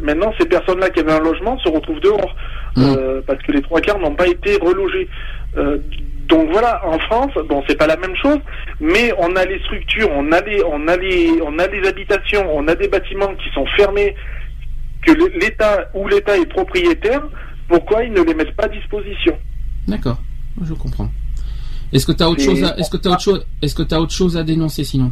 [0.03, 2.35] maintenant ces personnes-là qui avaient un logement se retrouvent dehors
[2.77, 3.23] mmh.
[3.27, 5.09] parce que les trois quarts n'ont pas été relogés.
[6.29, 8.39] Donc voilà, en France, bon, c'est pas la même chose,
[8.81, 12.47] mais on a les structures, on a les, on a les, on a les habitations,
[12.55, 14.15] on a des bâtiments qui sont fermés,
[15.07, 17.23] que l'État ou l'État est propriétaire.
[17.67, 19.39] Pourquoi ils ne les mettent pas à disposition?
[19.87, 20.19] D'accord,
[20.63, 21.09] je comprends.
[21.93, 24.01] Est-ce que tu as autre chose à, est-ce que tu autre chose, est-ce que as
[24.01, 25.11] autre chose à dénoncer sinon?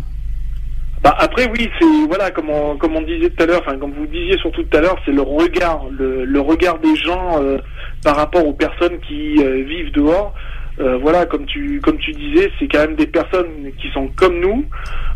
[1.03, 3.93] Bah après oui, c'est voilà comme on, comme on disait tout à l'heure, enfin comme
[3.93, 7.59] vous disiez surtout tout à l'heure, c'est le regard, le, regard des gens euh,
[8.03, 10.35] par rapport aux personnes qui euh, vivent dehors.
[10.79, 14.39] Euh, voilà, comme tu comme tu disais, c'est quand même des personnes qui sont comme
[14.41, 14.65] nous,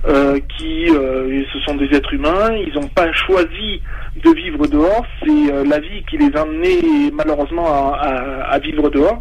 [0.08, 2.52] euh, qui euh, ce sont des êtres humains.
[2.54, 3.82] Ils n'ont pas choisi
[4.24, 5.04] de vivre dehors.
[5.22, 9.20] C'est la vie qui les a amenés malheureusement à, à, vivre dehors.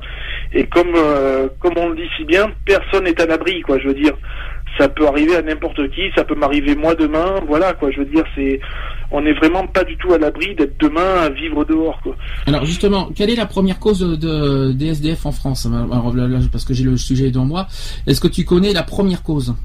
[0.53, 0.93] Et comme
[1.59, 3.77] comme on le dit si bien, personne n'est à l'abri, quoi.
[3.79, 4.13] Je veux dire,
[4.77, 6.09] ça peut arriver à n'importe qui.
[6.15, 7.41] Ça peut m'arriver moi demain.
[7.47, 7.91] Voilà, quoi.
[7.91, 8.61] Je veux dire, c'est
[9.12, 11.99] on n'est vraiment pas du tout à l'abri d'être demain à vivre dehors.
[12.01, 12.16] Quoi.
[12.45, 15.68] Alors justement, quelle est la première cause de, des SDF en France?
[16.51, 17.68] Parce que j'ai le sujet devant moi.
[18.05, 19.55] Est-ce que tu connais la première cause,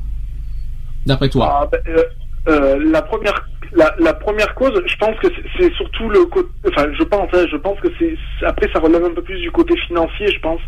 [1.07, 1.61] d'après toi?
[1.63, 2.05] Ah, ben, euh,
[2.49, 5.27] euh, La première la, première cause, je pense que
[5.59, 6.49] c'est surtout le côté.
[6.69, 8.17] Enfin, je pense, hein, je pense que c'est
[8.47, 10.61] après ça relève un peu plus du côté financier, je pense,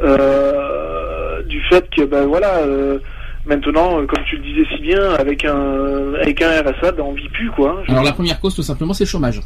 [0.00, 2.60] euh, du fait que ben voilà.
[3.48, 7.12] Maintenant, euh, comme tu le disais si bien, avec un, avec un RSA, ben, on
[7.12, 7.82] vit plus, quoi.
[7.88, 9.40] Alors, la première cause, tout simplement, c'est le chômage.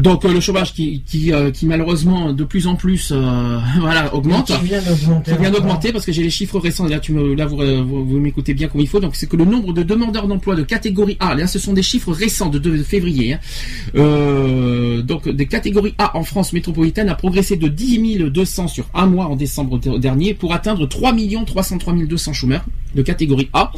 [0.00, 4.14] Donc euh, le chômage qui, qui, euh, qui, malheureusement de plus en plus euh, voilà
[4.14, 4.46] augmente.
[4.46, 5.32] Qui vient d'augmenter.
[5.32, 6.86] Qui vient d'augmenter parce que j'ai les chiffres récents.
[6.86, 9.00] Là, tu me, là vous, vous, m'écoutez bien comme il faut.
[9.00, 11.82] Donc c'est que le nombre de demandeurs d'emploi de catégorie A, là ce sont des
[11.82, 13.34] chiffres récents de, de février.
[13.34, 15.02] Hein.
[15.02, 19.26] donc des catégories A en France métropolitaine a progressé de 10 200 sur un mois
[19.26, 21.14] en décembre dernier pour atteindre 3
[21.46, 22.64] 303 200 chômeurs
[22.94, 23.72] de catégorie A.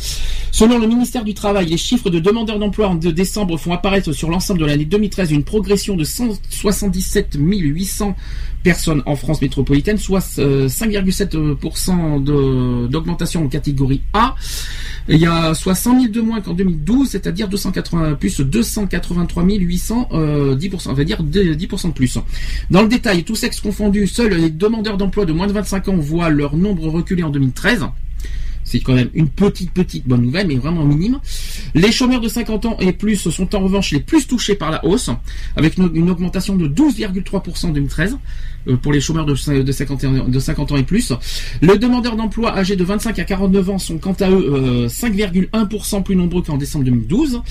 [0.52, 4.30] Selon le ministère du Travail, les chiffres de demandeurs d'emploi en décembre font apparaître sur
[4.30, 8.16] l'ensemble de l'année 2013 une progression de 177 800
[8.62, 14.34] personnes en France métropolitaine, soit 5,7% euh, d'augmentation en catégorie A.
[15.08, 20.08] Il y a soit 100 000 de moins qu'en 2012, c'est-à-dire 280 plus 283 800,
[20.12, 22.18] euh, 10%, on va dire 10% de plus.
[22.70, 25.96] Dans le détail, tous sexes confondus, seuls les demandeurs d'emploi de moins de 25 ans
[25.96, 27.86] voient leur nombre reculer en 2013.
[28.66, 31.20] C'est quand même une petite, petite bonne nouvelle, mais vraiment minime.
[31.74, 34.84] Les chômeurs de 50 ans et plus sont en revanche les plus touchés par la
[34.84, 35.08] hausse,
[35.54, 38.18] avec une, augmentation de 12,3% en 2013
[38.68, 41.12] euh, pour les chômeurs de, 50, de 50 ans et plus.
[41.62, 46.00] Les demandeurs d'emploi âgés de 25 à 49 ans sont quant à eux 5,1% euh,
[46.00, 47.42] plus nombreux qu'en décembre 2012.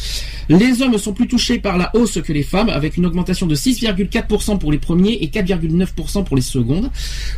[0.49, 3.55] Les hommes sont plus touchés par la hausse que les femmes, avec une augmentation de
[3.55, 6.91] 6,4% pour les premiers et 4,9% pour les secondes.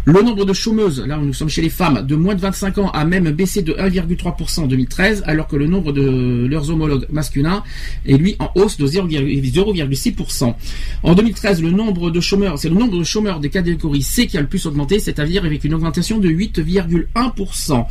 [0.05, 2.79] Le nombre de chômeuses, là où nous sommes chez les femmes, de moins de 25
[2.79, 7.63] ans a même baissé 1,3% en 2013, alors que le nombre de leurs homologues masculins
[8.05, 10.53] est lui en hausse de 0,6%.
[11.03, 14.37] En 2013, le nombre de chômeurs, c'est le nombre de chômeurs des catégories C qui
[14.37, 17.85] a le plus augmenté, c'est-à-dire avec une augmentation de 8,1%.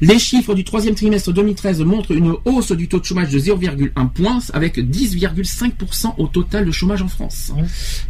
[0.00, 4.08] Les chiffres du troisième trimestre 2013 montrent une hausse du taux de chômage de 0,1
[4.10, 7.52] point, avec 10,5% au total de chômage en France.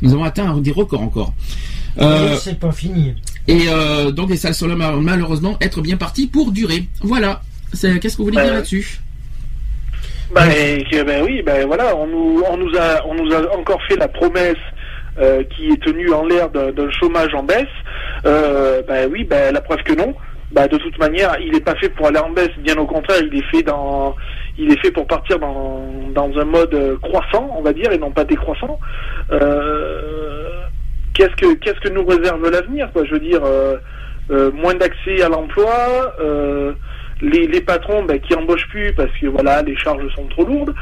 [0.00, 1.34] Nous avons atteint des records encore.
[1.98, 3.14] Euh, c'est pas fini.
[3.48, 6.84] Et euh, donc, ça semble malheureusement être bien parti pour durer.
[7.00, 7.40] Voilà.
[7.72, 9.00] Qu'est-ce que vous voulez dire là-dessus?
[10.34, 10.48] ben,
[11.04, 14.08] ben, oui, ben voilà, on nous, on nous a, on nous a encore fait la
[14.08, 14.56] promesse
[15.18, 17.66] euh, qui est tenue en l'air d'un chômage en baisse.
[18.24, 20.14] ben oui, ben la preuve que non.
[20.52, 22.50] Bah, de toute manière, il n'est pas fait pour aller en baisse.
[22.58, 24.14] Bien au contraire, il est fait dans,
[24.58, 25.82] il est fait pour partir dans,
[26.14, 28.78] dans un mode croissant, on va dire, et non pas décroissant.
[31.14, 33.42] Qu'est-ce que qu'est-ce que nous réserve l'avenir, quoi Je veux dire,
[34.54, 36.14] moins d'accès à l'emploi.
[37.20, 40.74] Les, les, patrons ben, qui embauchent plus parce que voilà les charges sont trop lourdes,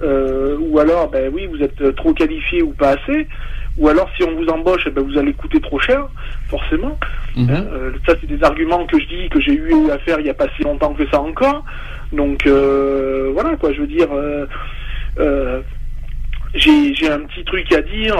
[0.00, 3.26] ou alors ben oui vous êtes trop qualifié ou pas assez.
[3.78, 6.08] Ou alors, si on vous embauche, eh ben, vous allez coûter trop cher,
[6.48, 6.98] forcément.
[7.38, 10.30] Euh, ça, c'est des arguments que je dis, que j'ai eu à faire il n'y
[10.30, 11.64] a pas si longtemps que ça encore.
[12.12, 14.08] Donc, euh, voilà, quoi, je veux dire...
[16.54, 18.16] Euh, j'ai un petit truc à dire.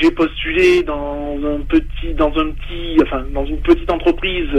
[0.00, 4.50] J'ai postulé dans un petit, dans un petit, enfin dans une petite entreprise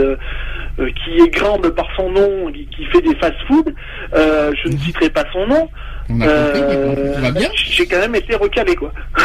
[0.76, 3.74] qui est grande par son nom, qui, qui fait des fast-food.
[4.12, 5.68] je ne citerai pas son nom,
[6.10, 8.92] euh, j'ai quand même été recalé, quoi.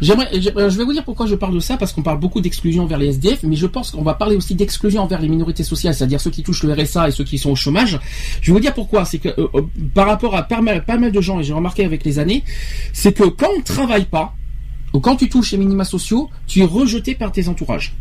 [0.00, 2.86] J'aimerais, je vais vous dire pourquoi je parle de ça, parce qu'on parle beaucoup d'exclusion
[2.86, 5.94] vers les SDF, mais je pense qu'on va parler aussi d'exclusion envers les minorités sociales,
[5.94, 8.00] c'est-à-dire ceux qui touchent le RSA et ceux qui sont au chômage.
[8.40, 9.04] Je vais vous dire pourquoi.
[9.04, 9.62] C'est que euh, euh,
[9.94, 12.44] par rapport à pas mal, pas mal de gens, et j'ai remarqué avec les années,
[12.94, 14.34] c'est que quand on ne travaille pas,
[14.94, 17.94] ou quand tu touches les minima sociaux, tu es rejeté par tes entourages.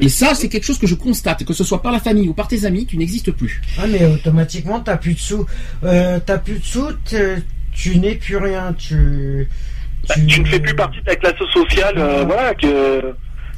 [0.00, 2.34] Et ça, c'est quelque chose que je constate, que ce soit par la famille ou
[2.34, 3.60] par tes amis, tu n'existes plus.
[3.78, 5.46] Ah, mais automatiquement, t'as plus de sous.
[5.84, 6.88] Euh, t'as plus de sous,
[7.72, 8.72] tu n'es plus rien.
[8.72, 9.48] Tu,
[10.08, 10.40] bah, tu...
[10.40, 13.14] ne fais plus partie de la classe sociale, euh, voilà, que.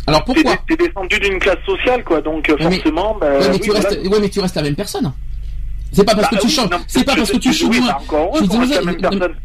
[0.07, 3.16] Alors pourquoi T'es descendu d'une classe sociale, quoi, donc forcément.
[3.18, 5.12] Bah, mais, tu restes, ouais, mais tu restes la même personne.
[5.95, 6.69] C'est pas parce que bah tu changes.
[6.87, 7.75] C'est pas parce que tu changes.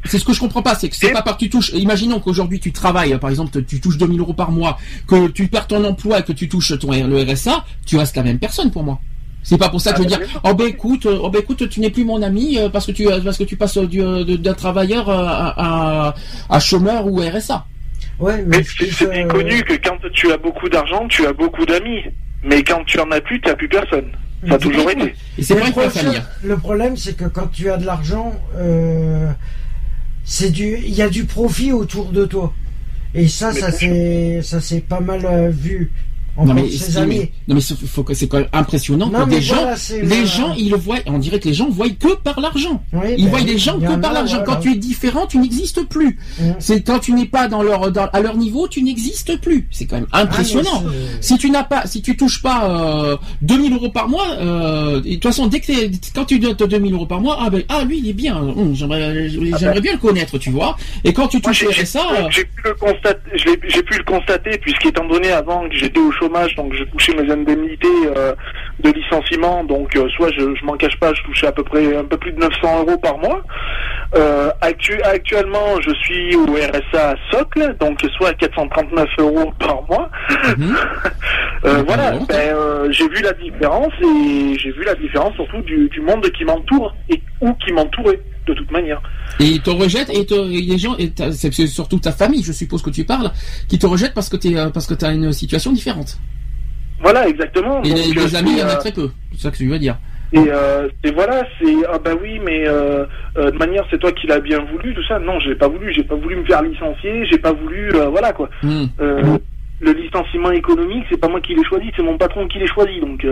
[0.06, 0.76] C'est ce que je comprends pas.
[0.76, 1.72] C'est que c'est pas parce que tu touches.
[1.74, 4.78] Imaginons qu'aujourd'hui tu travailles, par exemple, tu touches 2000 euros par mois,
[5.08, 8.24] que tu perds ton emploi, et que tu touches ton le RSA, tu restes la
[8.24, 9.00] même personne pour moi.
[9.43, 10.41] C'est pas pour ça que je veux ah, dire.
[10.43, 13.06] Oh ben écoute, oh ben écoute, tu n'es plus mon ami euh, parce que tu
[13.24, 16.14] parce que tu passes d'un travailleur à,
[16.50, 17.66] à, chômeur ou RSA.
[18.20, 22.04] Ouais, mais, c'est connu que quand tu as beaucoup d'argent, tu as beaucoup d'amis.
[22.43, 24.12] Mais quand tu en as plus, tu n'as plus personne.
[24.47, 25.15] Ça a toujours été.
[25.37, 25.73] Et c'est vrai
[26.43, 29.31] Le problème, c'est que quand tu as de l'argent, euh,
[30.23, 32.53] c'est du, il y a du profit autour de toi.
[33.13, 35.91] Et ça, ça c'est, ça c'est pas mal euh, vu
[36.38, 36.63] non mais,
[37.47, 39.67] non mais faut que c'est quand même impressionnant que des gens,
[40.01, 40.97] les gens, ils le voient.
[41.05, 42.82] On dirait que les gens voient que par l'argent.
[42.93, 44.43] ils ben voient les gens que par l'argent.
[44.45, 46.17] Quand tu es différent, tu n'existes plus.
[46.59, 49.67] C'est quand tu n'es pas dans leur, à leur niveau, tu n'existes plus.
[49.71, 50.84] C'est quand même ah, impressionnant.
[51.21, 55.13] si tu n'as pas, si tu touches pas euh, 2000 euros par mois, euh, de
[55.13, 55.71] toute façon, dès que
[56.13, 58.38] quand tu donnes 2000 euros par mois, ah ben ah lui il est bien.
[58.38, 60.77] Hum, j'aimerais, j'aimerais bien le connaître, tu vois.
[61.03, 65.32] Et quand tu touches ça, j'ai pu le constater, j'ai pu le constater puisqu'étant donné
[65.32, 68.34] avant que j'étais au chômage, donc je touchais mes indemnités euh,
[68.80, 71.95] de licenciement, donc euh, soit je, je m'en cache pas, je touchais à peu près
[71.95, 73.41] un peu plus de 900 euros par mois.
[74.15, 80.09] Euh, actuellement, je suis au RSA socle, donc soit 439 euros par mois.
[80.57, 80.76] Mhm.
[81.86, 86.28] voilà, ben, j'ai vu la différence et j'ai vu la différence surtout du, du monde
[86.32, 88.20] qui m'entoure et ou qui m'entourait
[88.50, 89.02] de toute manière.
[89.39, 90.26] Et ils te rejettent et,
[90.62, 93.32] les gens, et c'est surtout ta famille, je suppose que tu parles,
[93.68, 96.18] qui te rejettent parce que tu parce que as une situation différente.
[97.02, 97.82] Voilà, exactement.
[97.84, 99.10] Et les, euh, amis, il y en a euh, très peu.
[99.32, 99.97] C'est ça que tu veux dire.
[100.32, 104.39] Et, euh, voilà, c'est ah bah oui, mais euh, de manière c'est toi qui l'as
[104.39, 105.18] bien voulu, tout ça.
[105.18, 108.50] Non, j'ai pas voulu, j'ai pas voulu me faire licencier, j'ai pas voulu, voilà quoi.
[108.62, 108.86] Hmm.
[109.00, 113.00] le licenciement économique, c'est pas moi qui l'ai choisi, c'est mon patron qui l'ai choisi.
[113.00, 113.26] Donc,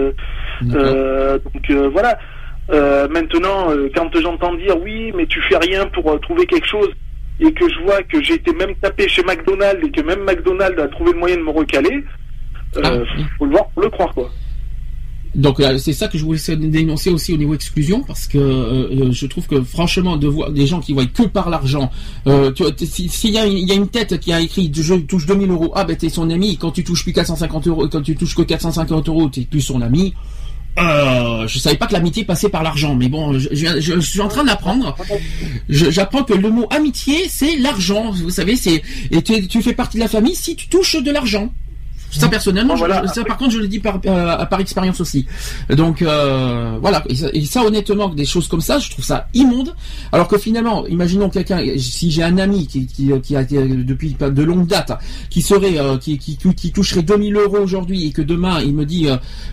[0.62, 2.18] donc voilà.
[2.70, 6.90] Maintenant, quand j'entends dire oui, mais tu fais rien pour trouver quelque chose,
[7.40, 10.80] et que je vois que j'ai été même tapé chez McDonald's et que même McDonald's
[10.82, 12.04] a trouvé le moyen de me recaler,
[12.78, 14.30] euh, ah, faut le voir, le croire quoi.
[15.36, 19.12] Donc euh, c'est ça que je voulais dénoncer aussi au niveau exclusion parce que euh,
[19.12, 21.92] je trouve que franchement de voir des gens qui voient que par l'argent,
[22.26, 26.10] s'il y, a une tête qui a écrit je touche 2000 euros, ah ben t'es
[26.10, 29.42] son ami, quand tu touches plus 450 euros, quand tu touches que 450 euros, t'es
[29.42, 30.16] plus son ami.
[30.78, 34.44] Euh, je savais pas que l'amitié passait par l'argent, mais bon, je, suis en train
[34.44, 34.96] d'apprendre.
[35.70, 38.12] J'apprends que le mot amitié, c'est l'argent.
[38.12, 41.52] Vous savez, c'est et tu, fais partie de la famille si tu touches de l'argent.
[42.12, 45.26] Ça personnellement, ça par contre je le dis par, euh, par expérience aussi.
[45.70, 49.76] Donc euh, voilà, et ça, honnêtement, des choses comme ça, je trouve ça immonde.
[50.12, 54.44] Alors que finalement, imaginons quelqu'un, si j'ai un ami qui, qui, qui, a depuis de
[54.44, 54.94] longue date,
[55.30, 58.86] qui serait, euh, qui, qui, qui, toucherait 2000 euros aujourd'hui et que demain il me
[58.86, 59.08] dit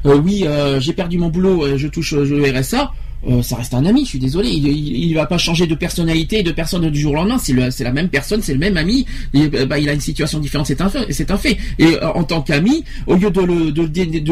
[0.05, 0.47] oui,
[0.79, 2.93] j'ai perdu mon boulot, je touche le RSA.
[3.29, 4.49] Euh, ça reste un ami, je suis désolé.
[4.49, 7.39] Il, il, va pas changer de personnalité, de personne du jour au lendemain.
[7.39, 9.07] C'est c'est la même personne, c'est le même ami.
[9.33, 11.57] Et, euh, bah, il a une situation différente, c'est un un fait.
[11.79, 13.83] Et euh, en tant qu'ami, au lieu de le, de,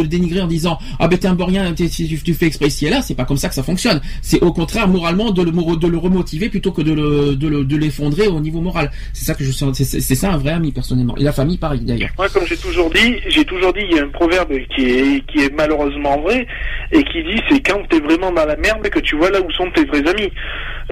[0.00, 2.90] le dénigrer en disant ah ben t'es un borien, tu, tu fais exprès ici et
[2.90, 4.00] là, c'est pas comme ça que ça fonctionne.
[4.20, 8.28] C'est au contraire moralement de le, de le remotiver plutôt que de le, de l'effondrer
[8.28, 8.90] au niveau moral.
[9.12, 11.16] C'est ça que je c'est, c'est ça un vrai ami personnellement.
[11.16, 12.10] Et la famille pareil d'ailleurs.
[12.18, 15.26] Moi, comme j'ai toujours dit, j'ai toujours dit, il y a un proverbe qui est
[15.26, 16.46] qui est malheureusement vrai
[16.92, 19.50] et qui dit c'est quand t'es vraiment dans la merde que tu vois là où
[19.52, 20.32] sont tes vrais amis.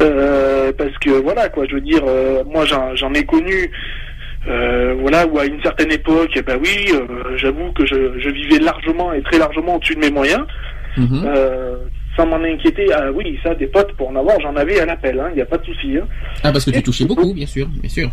[0.00, 3.70] Euh, parce que voilà quoi, je veux dire, euh, moi j'en ai connu,
[4.48, 6.92] euh, voilà, où à une certaine époque, eh ben oui,
[7.36, 10.44] j'avoue que je, je, vivais largement et très largement au-dessus de mes moyens,
[10.96, 11.28] mhm.
[12.16, 12.86] sans m'en inquiéter.
[12.94, 15.46] Ah oui, ça, des potes pour en avoir, j'en avais à l'appel, il n'y a
[15.46, 15.98] pas de souci.
[15.98, 16.06] Hein.
[16.42, 18.10] Ah parce que tu touchais beaucoup, bien sûr, bien sûr.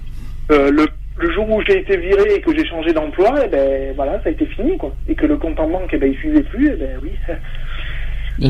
[0.50, 0.88] le
[1.20, 4.30] le jour où j'ai été viré et que j'ai changé d'emploi, eh ben voilà, ça
[4.30, 4.94] a été fini quoi.
[5.08, 7.12] Et que le compte en banque, eh ben il suivait plus, eh ben oui.
[8.40, 8.50] Ben,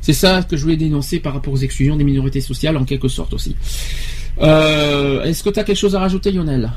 [0.00, 3.08] c'est ça que je voulais dénoncer par rapport aux exclusions des minorités sociales en quelque
[3.08, 3.56] sorte aussi.
[4.40, 6.70] Euh, est-ce que tu as quelque chose à rajouter Lionel?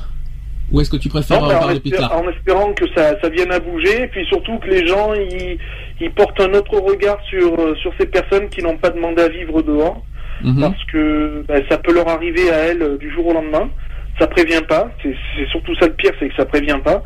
[0.71, 2.15] Ou est-ce que tu préfères en parler plus tard?
[2.15, 6.11] En espérant que ça, ça, vienne à bouger, et puis surtout que les gens ils,
[6.11, 10.01] portent un autre regard sur, sur ces personnes qui n'ont pas demandé à vivre dehors,
[10.43, 10.61] mhm.
[10.61, 13.69] parce que ben, ça peut leur arriver à elles du jour au lendemain.
[14.19, 17.03] Ça prévient pas, c'est surtout ça le pire, c'est que ça prévient pas.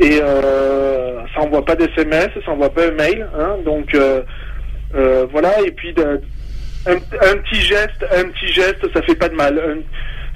[0.00, 4.22] Et euh, ça envoie pas d'SMS, ça envoie pas de mail, hein, donc euh,
[4.94, 6.96] euh, voilà, et puis un,
[7.38, 9.60] petit geste, un petit geste, ça fait pas de mal.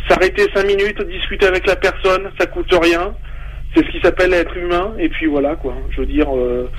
[0.08, 3.14] S'arrêter cinq minutes, discuter avec la personne, ça coûte rien.
[3.74, 4.94] C'est ce qui s'appelle être humain.
[4.98, 5.74] Et puis voilà quoi.
[5.90, 6.70] Je veux dire, euh,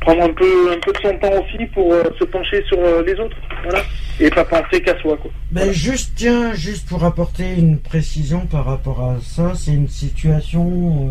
[0.00, 3.14] prendre un peu, un peu de son temps aussi pour euh, se pencher sur les
[3.20, 3.36] autres.
[3.62, 3.82] Voilà.
[4.18, 5.30] Et pas penser qu'à soi quoi.
[5.50, 11.08] Ben juste tiens, juste pour apporter une précision par rapport à ça, c'est une situation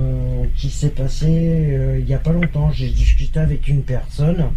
[0.58, 2.72] qui s'est passée il y a pas longtemps.
[2.72, 4.50] J'ai discuté avec une personne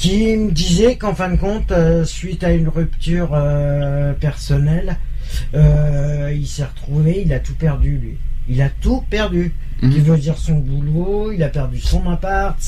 [0.00, 4.96] qui me disait qu'en fin de compte, euh, suite à une rupture euh, personnelle,
[5.54, 8.16] euh, il s'est retrouvé, il a tout perdu lui.
[8.48, 9.52] Il a tout perdu.
[9.82, 9.92] Mhm.
[9.92, 12.58] Il veut dire son boulot, il a perdu son appart,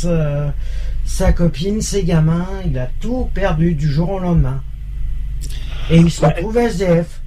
[1.05, 4.63] sa, copine, ses gamins, il a tout perdu du jour au lendemain.
[5.91, 7.23] Et il se retrouve SDF.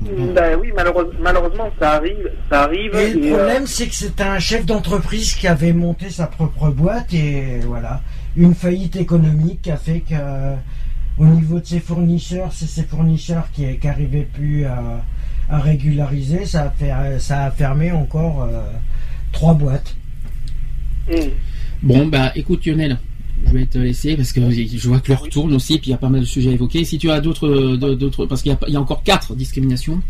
[0.00, 2.94] Ben oui, malheureusement, ça arrive, ça arrive.
[2.96, 7.14] Et, le problème, c'est que c'est un chef d'entreprise qui avait monté sa propre boîte
[7.14, 8.00] et voilà
[8.38, 10.14] une faillite économique qui a fait que
[11.18, 15.04] au niveau de ses fournisseurs, c'est ses fournisseurs qui n'arrivaient plus à,
[15.50, 16.44] régulariser.
[16.46, 18.62] Ça a, fait, ça a fermé encore euh,
[19.32, 19.96] trois boîtes.
[21.08, 21.14] Mm.
[21.82, 22.98] Bon, bah écoute Lionel,
[23.46, 25.94] je vais te laisser parce que je vois que l'heure tourne aussi, puis il y
[25.94, 26.84] a pas mal de sujets à évoquer.
[26.84, 30.00] Si tu as d'autres, d'autres, parce qu'il y, a encore quatre discriminations.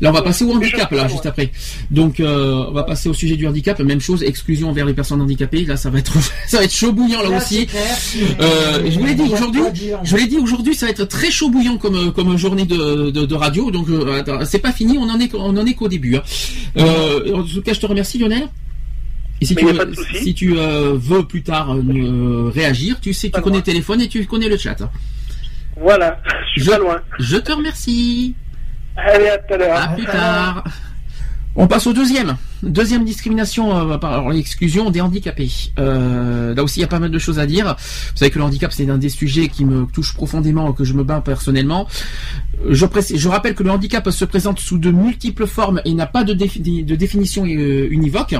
[0.00, 1.50] Là, on va passer au handicap, là, juste après.
[1.90, 3.78] Donc, euh, on va passer au sujet du handicap.
[3.80, 5.64] Même chose, exclusion envers les personnes handicapées.
[5.64, 6.12] Là, ça va être,
[6.48, 7.66] ça va être chaud bouillant là, aussi.
[8.40, 9.62] Euh, je vous l'ai dit aujourd'hui.
[10.04, 13.34] Je l'ai dit aujourd'hui, ça va être très chaud bouillant comme comme journée de, de,
[13.34, 13.70] radio.
[13.70, 14.98] Donc, euh, c'est pas fini.
[14.98, 16.16] On en est, on en est qu'au début.
[16.16, 16.22] Hein.
[16.78, 18.48] Euh, en tout cas, je te remercie, Lionel.
[19.40, 19.66] Et si tu,
[20.14, 21.74] si tu veux plus tard
[22.54, 24.76] réagir, tu sais, tu connais le téléphone et tu connais le chat.
[25.78, 26.18] Voilà,
[26.56, 27.00] je suis pas loin.
[27.18, 28.34] Je te remercie.
[28.96, 29.76] Allez, à tout à l'heure.
[29.76, 30.64] À plus tard.
[31.58, 32.36] On passe au deuxième.
[32.62, 35.50] Deuxième discrimination euh, par l'exclusion des handicapés.
[35.78, 37.76] Euh, là aussi, il y a pas mal de choses à dire.
[37.78, 40.92] Vous savez que le handicap, c'est un des sujets qui me touche profondément, que je
[40.92, 41.88] me bats personnellement.
[42.68, 46.34] Je, rappelle que le handicap se présente sous de multiples formes et n'a pas de,
[46.34, 48.34] de définition euh, univoque.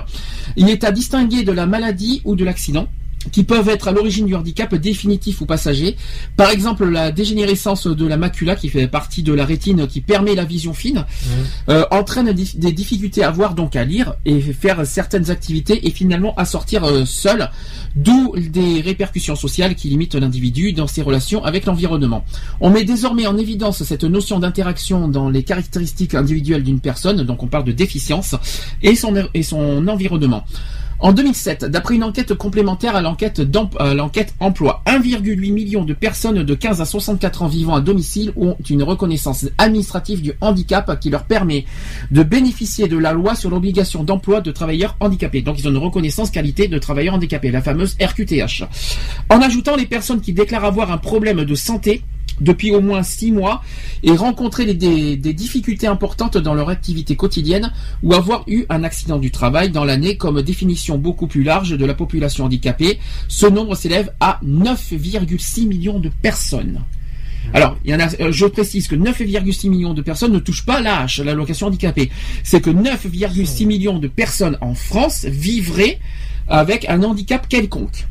[0.57, 2.87] Il est à distinguer de la maladie ou de l'accident
[3.33, 5.97] qui peuvent être à l'origine du handicap définitif ou passager.
[6.37, 10.35] Par exemple, la dégénérescence de la macula, qui fait partie de la rétine qui permet
[10.35, 11.31] la vision fine, mmh.
[11.70, 16.35] euh, entraîne des difficultés à voir, donc à lire et faire certaines activités et finalement
[16.37, 17.51] à sortir euh, seul,
[17.95, 22.24] d'où des répercussions sociales qui limitent l'individu dans ses relations avec l'environnement.
[22.61, 27.43] On met désormais en évidence cette notion d'interaction dans les caractéristiques individuelles d'une personne, donc
[27.43, 28.35] on parle de déficience,
[28.83, 30.45] et son, et son environnement.
[30.99, 36.80] En 2007, d'après une enquête complémentaire à l'enquête emploi, 1,8 million de personnes de 15
[36.80, 41.66] à 64 ans vivant à domicile ont une reconnaissance administrative du handicap qui leur permet
[42.11, 45.42] de bénéficier de la loi sur l'obligation d'emploi de travailleurs handicapés.
[45.42, 48.64] Donc ils ont une reconnaissance qualité de travailleurs handicapés, la fameuse RQTH.
[49.28, 52.03] En ajoutant les personnes qui déclarent avoir un problème de santé,
[52.41, 53.62] depuis au moins six mois
[54.03, 57.72] et rencontrer des, difficultés importantes dans leur activité quotidienne
[58.03, 61.84] ou avoir eu un accident du travail dans l'année comme définition beaucoup plus large de
[61.84, 62.99] la population handicapée.
[63.28, 66.80] Ce nombre s'élève à 9,6 millions de personnes.
[67.55, 72.11] Alors, euh, je précise que 9,6 millions de personnes ne touchent pas l'âge, l'allocation handicapée.
[72.43, 75.99] C'est que 9,6 millions de personnes en France vivraient
[76.49, 78.07] avec un handicap quelconque.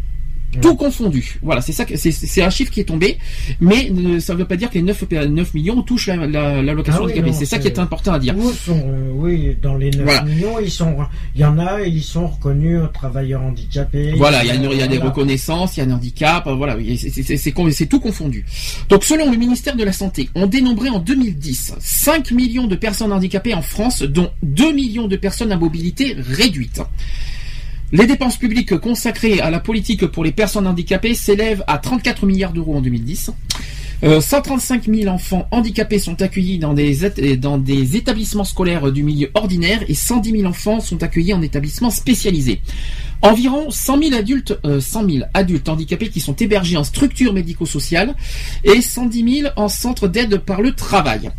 [0.62, 1.38] Tout confondu.
[1.42, 3.18] Voilà, c'est ça, c'est un chiffre qui est tombé,
[3.60, 6.62] mais euh, ça ne veut pas dire que les 9, 9 millions touchent la, la,
[6.62, 8.36] la location ah C'est ça qui est important à dire.
[8.38, 10.96] Euh, oui, dans les 9 millions, ils sont,
[11.36, 14.14] il y en a, ils sont reconnus travailleurs handicapés.
[14.18, 16.78] Voilà, il y a, il y a des reconnaissances, il y a un handicap, voilà,
[16.96, 18.46] c'est tout confondu.
[18.90, 23.12] Donc, selon le ministère de la Santé, on dénombrait en 2010 5 millions de personnes
[23.12, 26.82] handicapées en France, dont 2 millions de personnes à mobilité réduite.
[27.92, 32.52] Les dépenses publiques consacrées à la politique pour les personnes handicapées s'élèvent à 34 milliards
[32.52, 33.32] d'euros en 2010.
[34.20, 40.32] 135 000 enfants handicapés sont accueillis dans des, établissements scolaires du milieu ordinaire et 110
[40.32, 42.62] 000 enfants sont accueillis en établissements spécialisés.
[43.22, 48.16] Environ 100 000 adultes, 100 000 adultes handicapés qui sont hébergés en structures médico-sociales
[48.64, 51.32] et 110 000 en centre d'aide par le travail.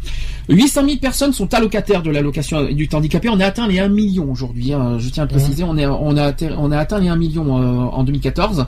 [0.48, 3.28] 800 000 personnes sont allocataires de l'allocation du handicapé.
[3.28, 4.72] On a atteint les 1 million aujourd'hui.
[4.72, 4.98] Hein.
[4.98, 8.04] je tiens à préciser, on, est, on, a, on a atteint les 1 million en
[8.04, 8.66] 2014.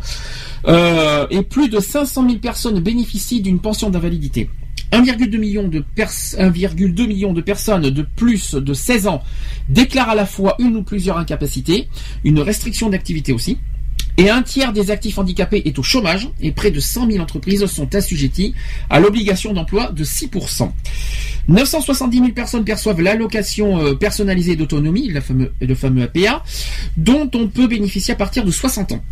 [0.66, 4.50] Euh, et plus de 500 000 personnes bénéficient d'une pension d'invalidité.
[4.92, 9.22] 1,2 million de 1,2 million de personnes de plus de 16 ans
[9.68, 11.88] déclarent à la fois une ou plusieurs incapacités,
[12.24, 13.58] une restriction d'activité aussi.
[14.18, 17.64] Et un tiers des actifs handicapés est au chômage et près de 100 000 entreprises
[17.66, 18.52] sont assujetties
[18.90, 20.72] à l'obligation d'emploi de 6%.
[21.46, 26.42] 970 000 personnes perçoivent l'allocation euh, personnalisée d'autonomie, le fameux APA,
[26.96, 29.04] dont on peut bénéficier à partir de 60 ans.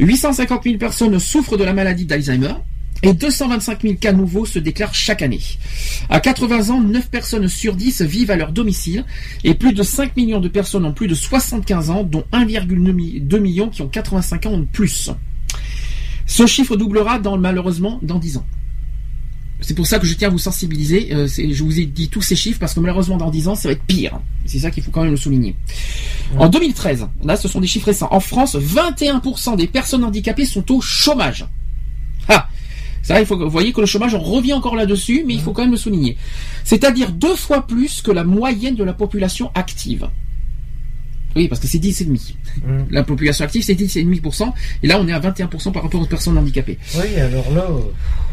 [0.00, 2.54] 850 000 personnes souffrent de la maladie d'Alzheimer
[3.02, 5.40] et 225 000 cas nouveaux se déclarent chaque année.
[6.08, 9.04] À 80 ans, 9 personnes sur 10 vivent à leur domicile
[9.44, 13.68] et plus de 5 millions de personnes ont plus de 75 ans, dont 1,2 million
[13.68, 15.10] qui ont 85 ans ou plus.
[16.26, 18.46] Ce chiffre doublera dans, malheureusement dans 10 ans.
[19.62, 21.08] C'est pour ça que je tiens à vous sensibiliser.
[21.12, 23.68] Euh, je vous ai dit tous ces chiffres parce que malheureusement dans 10 ans, ça
[23.68, 24.20] va être pire.
[24.46, 25.54] C'est ça qu'il faut quand même le souligner.
[26.38, 28.08] En 2013, là ce sont des chiffres récents.
[28.10, 31.46] En France, 21% des personnes handicapées sont au chômage.
[32.28, 32.48] Ah
[33.10, 35.52] ça, il faut, vous voyez que le chômage, on revient encore là-dessus, mais il faut
[35.52, 36.16] quand même le souligner.
[36.62, 40.08] C'est-à-dire deux fois plus que la moyenne de la population active.
[41.34, 42.34] Oui, parce que c'est 10,5.
[42.92, 44.52] La population active, c'est 10,5%.
[44.84, 46.78] Et là, on est à 21% par rapport aux personnes handicapées.
[46.94, 47.66] Oui, alors là.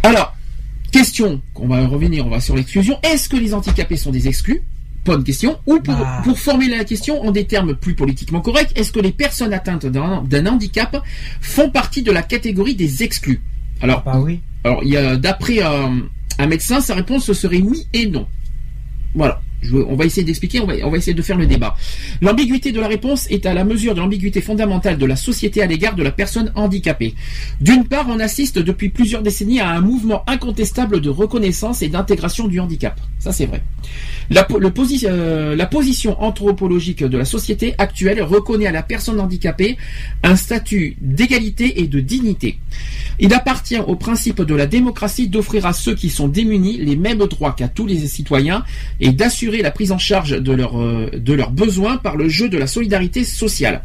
[0.04, 0.36] Alors,
[0.92, 3.00] question, on va revenir, on va sur l'exclusion.
[3.02, 4.62] Est-ce que les handicapés sont des exclus?
[5.06, 5.58] Bonne question.
[5.66, 6.22] Ou pour, bah.
[6.24, 9.88] pour formuler la question en des termes plus politiquement corrects, est-ce que les personnes atteintes
[9.88, 11.02] d'un handicap
[11.42, 13.42] font partie de la catégorie des exclus?
[13.82, 14.40] Alors, bah oui.
[14.64, 14.84] Alors,
[15.18, 18.28] d'après un médecin, sa réponse serait oui et non.
[19.16, 19.42] Voilà
[19.74, 21.76] on va essayer d'expliquer, on va, essayer de faire le débat.
[22.22, 25.66] L'ambiguïté de la réponse est à la mesure de l'ambiguïté fondamentale de la société à
[25.66, 27.16] l'égard de la personne handicapée.
[27.60, 32.48] D'une part, on assiste depuis plusieurs décennies à un mouvement incontestable de reconnaissance et d'intégration
[32.48, 33.00] du handicap.
[33.20, 33.64] Ça, c'est vrai.
[34.30, 34.48] La,
[35.06, 39.78] euh, la position anthropologique de la société actuelle reconnaît à la personne handicapée
[40.24, 42.60] un statut d'égalité et de dignité.
[43.20, 47.26] Il appartient au principe de la démocratie d'offrir à ceux qui sont démunis les mêmes
[47.26, 48.64] droits qu'à tous les citoyens
[49.00, 52.58] et d'assurer la prise en charge de, leur, euh, leurs besoins par le jeu de
[52.58, 53.82] la solidarité sociale.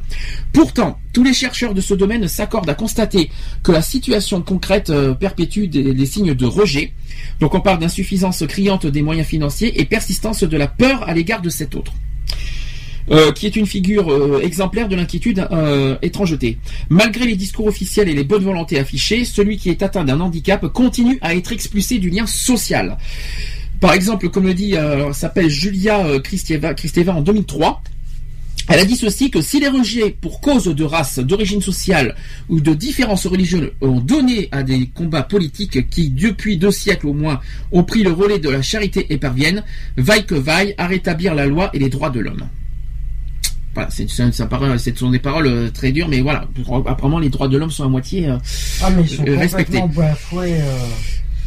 [0.52, 3.30] Pourtant, tous les chercheurs de ce domaine s'accordent à constater
[3.62, 6.92] que la situation concrète euh, perpétue des, signes de rejet.
[7.40, 11.40] Donc on parle d'insuffisance criante des moyens financiers et persistance de la peur à l'égard
[11.40, 11.92] de cet autre.
[13.10, 15.48] Euh, qui est une figure exemplaire de l'inquiétude
[16.02, 16.58] étrangeté.
[16.88, 20.66] Malgré les discours officiels et les bonnes volontés affichées, celui qui est atteint d'un handicap
[20.68, 22.96] continue à être expulsé du lien social.
[23.82, 26.72] Par exemple, comme le dit, euh, s'appelle Julia euh, Kristeva,
[27.16, 27.82] en 2003.
[28.68, 32.14] Elle a dit ceci que si les rejets pour cause de race, d'origine sociale
[32.48, 37.12] ou de différence religieuse ont donné à des combats politiques qui, depuis deux siècles au
[37.12, 37.40] moins,
[37.72, 39.64] ont pris le relais de la charité épervienne,
[39.96, 42.46] vaille que vaille à rétablir la loi et les droits de l'homme.
[43.74, 46.46] Voilà, c'est, ce sont des paroles euh, très dures, mais voilà,
[46.86, 48.36] apparemment les droits de l'homme sont à moitié euh,
[48.82, 49.82] ah, mais ils sont respectés.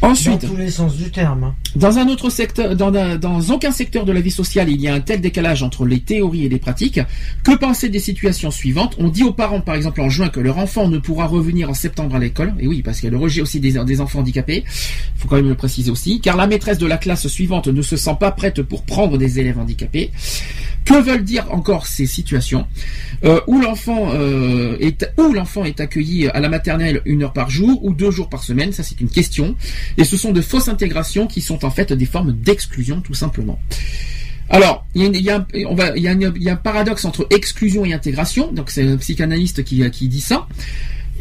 [0.02, 1.46] Ensuite, dans tous les sens du terme.
[1.46, 1.56] Hein.
[1.76, 4.94] Dans un autre secteur, dans, dans, aucun secteur de la vie sociale, il y a
[4.94, 7.00] un tel décalage entre les théories et les pratiques.
[7.44, 8.96] Que penser des situations suivantes?
[9.00, 11.74] On dit aux parents, par exemple en juin, que leur enfant ne pourra revenir en
[11.74, 12.54] septembre à l'école.
[12.60, 14.64] Et oui, parce qu'il y a le rejet aussi des, des enfants handicapés.
[14.68, 16.20] Il faut quand même le préciser aussi.
[16.20, 19.40] Car la maîtresse de la classe suivante ne se sent pas prête pour prendre des
[19.40, 20.12] élèves handicapés.
[20.86, 22.68] Que veulent dire encore ces situations
[23.24, 27.50] euh, où l'enfant euh, est où l'enfant est accueilli à la maternelle une heure par
[27.50, 28.72] jour ou deux jours par semaine?
[28.72, 29.56] Ça, c'est une question.
[29.98, 33.60] Et ce sont de fausses intégrations qui sont en fait des formes d'exclusion, tout simplement.
[34.48, 38.52] Alors, il y, a, un paradoxe entre exclusion et intégration.
[38.52, 40.48] Donc, c'est un psychanalyste qui, qui dit ça.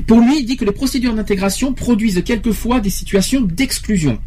[0.07, 4.19] Pour lui, il dit que les procédures d'intégration produisent quelquefois des situations d'exclusion.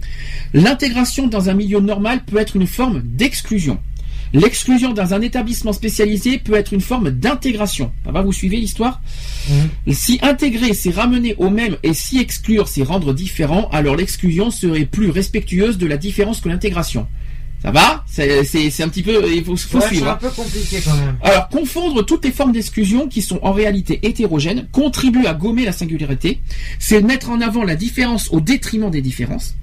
[0.53, 3.77] L'intégration dans un milieu normal peut être une forme d'exclusion.
[4.37, 7.91] L'exclusion dans un établissement spécialisé peut être une forme d'intégration.
[8.05, 9.01] Ça va, vous suivez l'histoire
[9.49, 9.93] mhm.
[9.93, 14.85] Si intégrer, c'est ramener au même et si exclure, c'est rendre différent, alors l'exclusion serait
[14.85, 17.07] plus respectueuse de la différence que l'intégration.
[17.61, 19.33] Ça va C'est un petit peu...
[19.33, 20.05] Il faut, faut suivre.
[20.19, 21.17] C'est un peu compliqué quand même.
[21.21, 25.71] Alors, confondre toutes les formes d'exclusion qui sont en réalité hétérogènes contribue à gommer la
[25.71, 26.39] singularité.
[26.77, 29.55] C'est mettre en avant la différence au détriment des différences.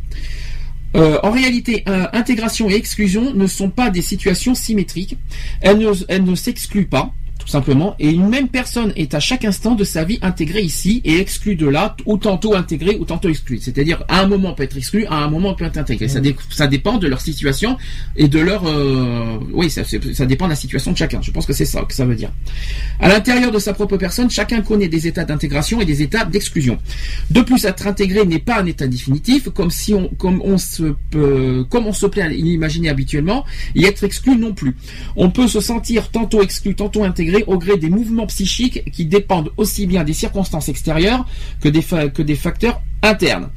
[0.97, 5.19] Euh, en réalité, intégration et exclusion ne sont pas des situations symétriques.
[5.61, 7.13] Elles ne s'excluent pas
[7.45, 7.95] tout simplement.
[7.99, 11.57] Et une même personne est à chaque instant de sa vie intégrée ici et exclue
[11.57, 13.59] de là, ou tantôt intégrée ou tantôt exclue.
[13.61, 16.09] C'est-à-dire à un moment on peut être exclu, à un moment on peut être intégré.
[16.09, 17.77] Ça, ça dépend de leur situation
[18.17, 21.21] et de leur, euh, oui, ça, ça dépend de la situation de chacun.
[21.23, 22.33] Je pense que c'est ça que ça veut dire.
[23.01, 26.79] À l'intérieur de sa propre personne, chacun connaît des états d'intégration et des états d'exclusion.
[27.31, 30.95] De plus, être intégré n'est pas un état définitif, comme si on, comme on se
[31.11, 33.45] peut, comme on se plaît à l'imaginer habituellement,
[33.75, 34.77] et être exclu non plus.
[35.17, 39.51] On peut se sentir tantôt exclu, tantôt intégré au gré des mouvements psychiques qui dépendent
[39.57, 41.27] aussi bien des circonstances extérieures
[41.61, 43.51] que des, facteurs internes.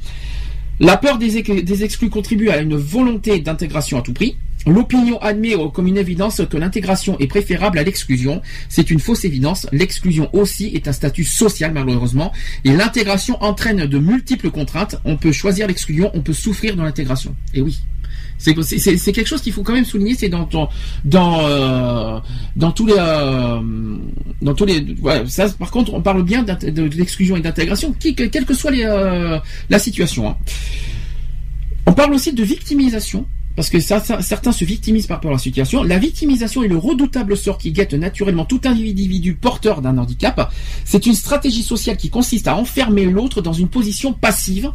[0.80, 4.36] La peur des, des exclus contribue à une volonté d'intégration à tout prix.
[4.66, 8.42] L'opinion admet comme une évidence que l'intégration est préférable à l'exclusion.
[8.68, 9.66] C'est une fausse évidence.
[9.72, 12.32] L'exclusion aussi est un statut social malheureusement.
[12.64, 14.96] Et l'intégration entraîne de multiples contraintes.
[15.04, 17.34] On peut choisir l'exclusion, on peut souffrir dans l'intégration.
[17.54, 17.80] Et oui.
[18.38, 18.54] C'est
[19.12, 20.14] quelque chose qu'il faut quand même souligner.
[20.14, 20.48] C'est dans
[21.14, 22.20] euh,
[22.74, 23.60] tous les euh,
[24.40, 24.84] dans tous les
[25.26, 29.38] ça par contre on parle bien de, l'exclusion et d'intégration, quelle que soit euh,
[29.68, 30.28] la situation.
[30.28, 30.36] Hein.
[31.86, 33.26] On parle aussi de victimisation
[33.58, 35.82] parce que certains se victimisent par rapport à la situation.
[35.82, 40.52] La victimisation est le redoutable sort qui guette naturellement tout individu porteur d'un handicap.
[40.84, 44.70] C'est une stratégie sociale qui consiste à enfermer l'autre dans une position passive.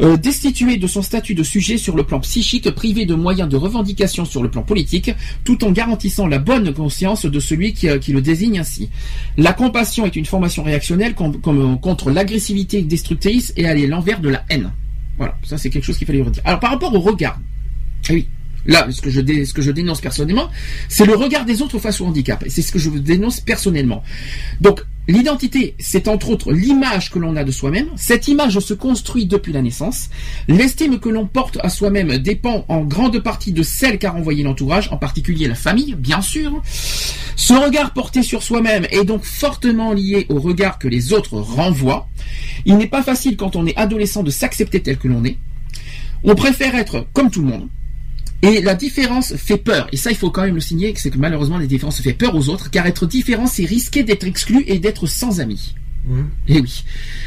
[0.00, 3.56] Euh, destitué de son statut de sujet sur le plan psychique, privé de moyens de
[3.56, 5.10] revendication sur le plan politique,
[5.44, 8.90] tout en garantissant la bonne conscience de celui qui, euh, le désigne ainsi.
[9.36, 14.44] La compassion est une formation réactionnelle contre l'agressivité destructrice et elle est l'envers de la
[14.50, 14.70] haine.
[15.16, 16.42] Voilà, ça c'est quelque chose qu'il fallait redire.
[16.44, 17.38] Alors par rapport au regard,
[18.08, 18.26] ah oui.
[18.66, 20.50] Là, ce que je, dénonce personnellement,
[20.88, 22.44] c'est le regard des autres face au handicap.
[22.48, 24.02] C'est ce que je dénonce personnellement.
[24.60, 27.88] Donc, l'identité, c'est entre autres l'image que l'on a de soi-même.
[27.96, 30.10] Cette image se construit depuis la naissance.
[30.48, 34.88] L'estime que l'on porte à soi-même dépend en grande partie de celle qu'a renvoyé l'entourage,
[34.90, 36.62] en particulier la famille, bien sûr.
[37.36, 42.08] Ce regard porté sur soi-même est donc fortement lié au regard que les autres renvoient.
[42.64, 45.36] Il n'est pas facile quand on est adolescent de s'accepter tel que l'on est.
[46.24, 47.68] On préfère être comme tout le monde.
[48.42, 49.88] Et la différence fait peur.
[49.92, 52.34] Et ça, il faut quand même le signer, c'est que malheureusement, la différence fait peur
[52.34, 55.74] aux autres, car être différent, c'est risquer d'être exclu et d'être sans amis.
[56.06, 56.20] Mmh.
[56.46, 56.84] Et oui,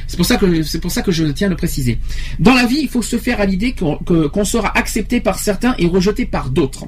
[0.07, 1.99] c'est pour ça que c'est pour ça que je tiens à le préciser.
[2.39, 5.85] Dans la vie, il faut se faire à l'idée qu'on sera accepté par certains et
[5.85, 6.85] rejeté par d'autres.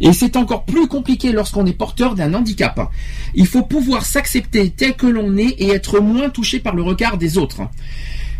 [0.00, 2.92] Et c'est encore plus compliqué lorsqu'on est porteur d'un handicap.
[3.34, 7.18] Il faut pouvoir s'accepter tel que l'on est et être moins touché par le regard
[7.18, 7.62] des autres.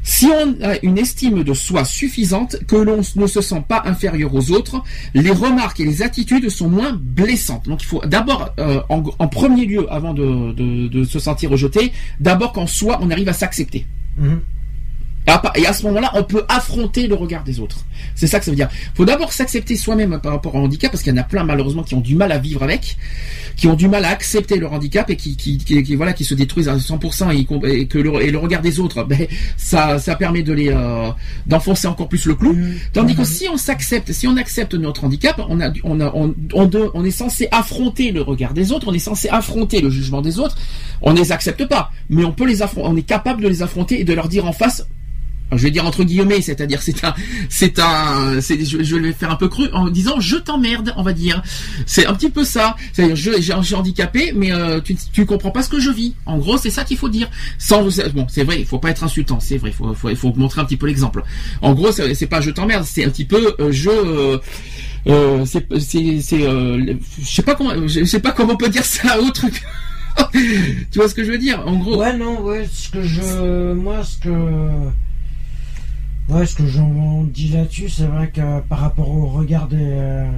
[0.07, 4.33] Si on a une estime de soi suffisante, que l'on ne se sent pas inférieur
[4.33, 4.81] aux autres,
[5.15, 7.69] les remarques et les attitudes sont moins blessantes.
[7.69, 12.69] Donc il faut d'abord, euh, en, premier lieu, avant de, se sentir rejeté, d'abord qu'en
[12.69, 13.85] soi, on arrive à s'accepter.
[14.17, 14.41] Mhm.
[15.57, 17.79] Et à ce moment-là, on peut affronter le regard des autres.
[18.15, 18.69] C'est ça que ça veut dire.
[18.73, 21.45] Il faut d'abord s'accepter soi-même par rapport au handicap, parce qu'il y en a plein
[21.45, 22.97] malheureusement qui ont du mal à vivre avec,
[23.57, 26.35] qui ont du mal à accepter leur handicap et qui, qui, qui, voilà, qui se
[26.35, 29.27] détruisent à 100% et, que le, et le regard des autres, ben,
[29.57, 31.11] ça, ça permet de les euh,
[31.47, 32.53] d'enfoncer encore plus le clou.
[32.53, 32.75] Mmh.
[32.93, 33.25] Tandis que mmh.
[33.25, 37.05] si on s'accepte, si on accepte notre handicap, on a, on a, on, on, on
[37.05, 40.57] est censé affronter le regard des autres, on est censé affronter le jugement des autres.
[41.03, 43.63] On ne les accepte pas, mais on peut les affronter, on est capable de les
[43.63, 44.87] affronter et de leur dire en face
[45.53, 47.15] je vais dire entre guillemets, c'est-à-dire c'est un,
[47.49, 51.13] c'est un, je, je, vais faire un peu cru en disant je t'emmerde, on va
[51.13, 51.43] dire.
[51.87, 52.77] C'est un petit peu ça.
[52.93, 56.15] C'est-à-dire je, j'ai handicapé, mais euh, tu, tu comprends pas ce que je vis.
[56.27, 57.31] En gros, c'est ça qu'il faut dire.
[57.59, 57.83] Sans,
[58.13, 59.73] bon, c'est vrai, il faut pas être insultant, c'est vrai,
[60.11, 61.23] il faut, montrer un petit peu l'exemple.
[61.63, 64.41] En gros, c'est, pas je t'emmerde, c'est un petit peu euh, je.
[65.09, 69.47] Euh, c'est, je sais pas comment, je sais pas comment on peut dire ça autre.
[70.33, 71.99] tu vois ce que je veux dire, en gros.
[71.99, 74.31] Ouais, non, ouais, ce que je, moi, ce que
[76.29, 79.77] Ouais, ce que j'en dis là-dessus, c'est vrai que par rapport au regard des.
[79.81, 80.29] Euh,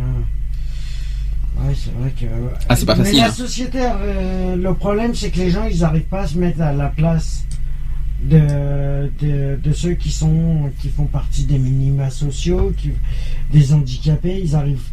[1.60, 2.26] ouais, c'est vrai que.
[2.68, 3.14] Ah, c'est pas facile.
[3.14, 3.32] Mais la hein.
[3.32, 6.74] société, euh, le problème, c'est que les gens, ils n'arrivent pas à se mettre à
[6.74, 7.44] la place
[8.22, 12.90] de, de, ceux qui sont qui font partie des minima sociaux, qui,
[13.50, 14.42] des handicapés.
[14.44, 14.90] Ils arrivent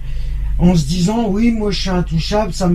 [0.58, 2.70] en se disant oui moi je suis intouchable ça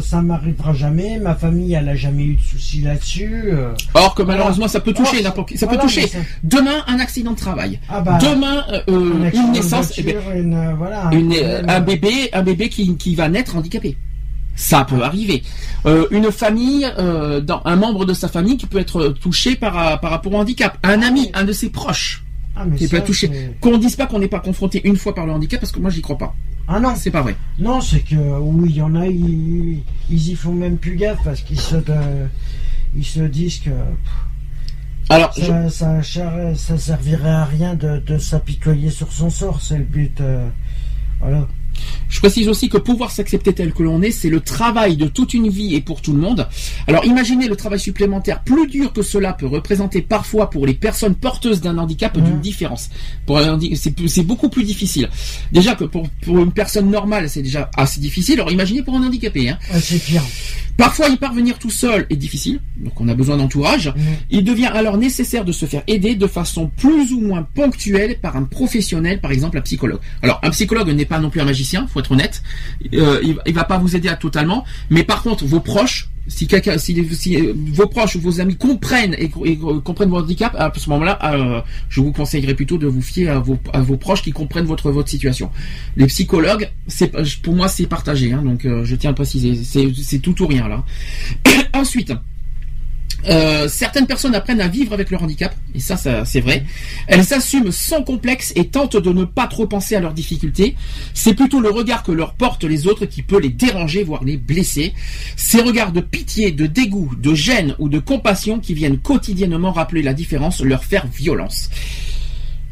[0.00, 3.72] ça m'arrivera jamais ma famille elle a jamais eu de soucis là-dessus euh.
[3.94, 6.10] or que malheureusement ça peut toucher ça peut toucher
[6.42, 10.16] demain un accident de travail ah bah, demain euh, euh, une naissance eh ben,
[11.68, 13.96] un bébé un bébé qui, qui va naître handicapé
[14.56, 15.42] ça peut arriver.
[16.10, 16.86] une famille,
[17.42, 20.76] dans, un membre de sa famille qui peut être touché par, par rapport au handicap.
[20.82, 22.24] Un ami, un de ses proches
[22.56, 23.30] ah, qui peut être touché.
[23.60, 25.88] Qu'on dise pas qu'on n'est pas confronté une fois par le handicap, parce que moi
[25.88, 26.34] j'y crois pas.
[26.72, 26.94] Ah non.
[26.94, 27.36] C'est pas vrai.
[27.58, 31.40] Non, c'est que oui, il y en a, ils, y font même plus gaffe parce
[31.40, 32.26] qu'ils se, euh,
[32.94, 33.70] ils se disent que.
[35.08, 40.20] Alors, ça, ça, servirait à rien de, s'apitoyer sur son sort, c'est le but.
[40.20, 40.48] Euh,
[41.20, 41.48] voilà.
[42.08, 45.34] Je précise aussi que pouvoir s'accepter tel que l'on est, c'est le travail de toute
[45.34, 46.48] une vie et pour tout le monde.
[46.86, 51.14] Alors imaginez le travail supplémentaire plus dur que cela peut représenter parfois pour les personnes
[51.14, 52.40] porteuses d'un handicap d'une mmh.
[52.40, 52.90] différence.
[53.76, 55.08] C'est beaucoup plus difficile.
[55.52, 58.40] Déjà que pour, une personne normale, c'est déjà assez difficile.
[58.40, 59.50] Alors imaginez pour un handicapé.
[59.50, 59.58] Hein.
[59.80, 60.22] c'est pire.
[60.76, 63.88] Parfois, y parvenir tout seul est difficile, donc on a besoin d'entourage.
[63.88, 64.00] Mmh.
[64.30, 68.36] Il devient alors nécessaire de se faire aider de façon plus ou moins ponctuelle par
[68.36, 70.00] un professionnel, par exemple un psychologue.
[70.22, 72.42] Alors un psychologue n'est pas non plus un magicien, faut être honnête.
[72.94, 76.78] Euh, il, va pas vous aider à totalement, mais par contre vos proches si quelqu'un,
[76.78, 81.18] si, euh, vos proches ou vos amis comprennent et, comprennent votre handicap, à ce moment-là,
[81.24, 85.08] euh, je vous conseillerais plutôt de vous fier à vos, proches qui comprennent votre votre
[85.08, 85.50] situation.
[85.96, 90.18] Les psychologues, c'est pour moi c'est partagé, hein, donc euh, je tiens à préciser, c'est
[90.18, 90.84] tout ou rien là.
[91.74, 92.12] Ensuite.
[93.28, 96.64] Euh, certaines personnes apprennent à vivre avec leur handicap, et ça, ça c'est vrai.
[97.06, 100.74] Elles s'assument sans complexe et tentent de ne pas trop penser à leurs difficultés.
[101.14, 104.36] C'est plutôt le regard que leur portent les autres qui peut les déranger, voire les
[104.36, 104.94] blesser.
[105.36, 110.02] Ces regards de pitié, de dégoût, de gêne ou de compassion qui viennent quotidiennement rappeler
[110.02, 111.68] la différence, leur faire violence.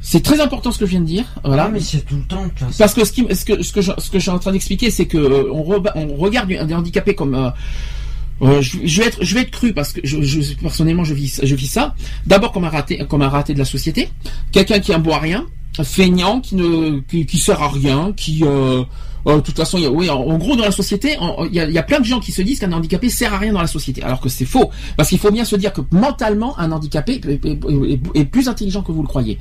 [0.01, 1.27] C'est très important ce que je viens de dire.
[1.45, 1.65] Voilà.
[1.65, 2.47] Ah, mais c'est tout le temps.
[2.79, 4.53] Parce que ce, qui, ce que ce que je, ce que je suis en train
[4.53, 7.51] d'expliquer, c'est que euh, on, on, regarde des handicapés comme euh,
[8.43, 11.15] euh, je, je, vais être, je vais être cru parce que je, je personnellement je
[11.15, 11.95] vis, je vis ça.
[12.27, 14.11] D'abord comme un raté, comme un raté de la société,
[14.53, 15.47] quelqu'un qui boit rien,
[15.83, 18.83] feignant, qui ne, qui, sert à rien, qui, euh,
[19.27, 21.17] euh de toute façon, oui, en, gros dans la société,
[21.51, 23.61] il y, a, plein de gens qui se disent qu'un handicapé sert à rien dans
[23.61, 26.73] la société, alors que c'est faux, parce qu'il faut bien se dire que mentalement, un
[26.73, 29.39] handicapé est, plus intelligent que vous le croyez.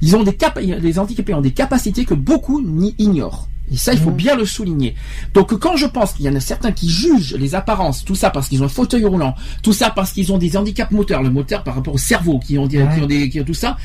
[0.00, 2.62] Ils ont des cap, les handicapés ont des capacités que beaucoup
[2.98, 3.48] ignorent.
[3.70, 4.16] Et ça, il faut mhm.
[4.16, 4.94] bien le souligner.
[5.34, 8.30] Donc, quand je pense qu'il y en a certains qui jugent les apparences, tout ça
[8.30, 11.30] parce qu'ils ont un fauteuil roulant, tout ça parce qu'ils ont des handicaps moteurs, le
[11.30, 13.76] moteur par rapport au cerveau, qui ont, qui ont, des, qui ont tout ça,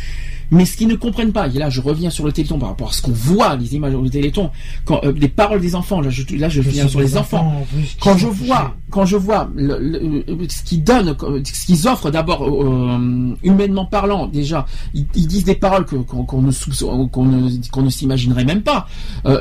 [0.54, 2.90] mais ce qu'ils ne comprennent pas, et là je reviens sur le téléthon par rapport
[2.90, 4.52] à ce qu'on voit, les images du téléthon,
[4.86, 7.66] quand euh, les paroles des enfants, là je, là je viens sur les enfants.
[8.00, 13.36] quand je vois, quand je vois le, ce qu'ils donnent, ce qu'ils offrent d'abord euh,
[13.44, 18.88] humainement parlant, déjà, ils, disent des paroles qu'on ne ne, ne s'imaginerait même pas.
[19.26, 19.40] Euh,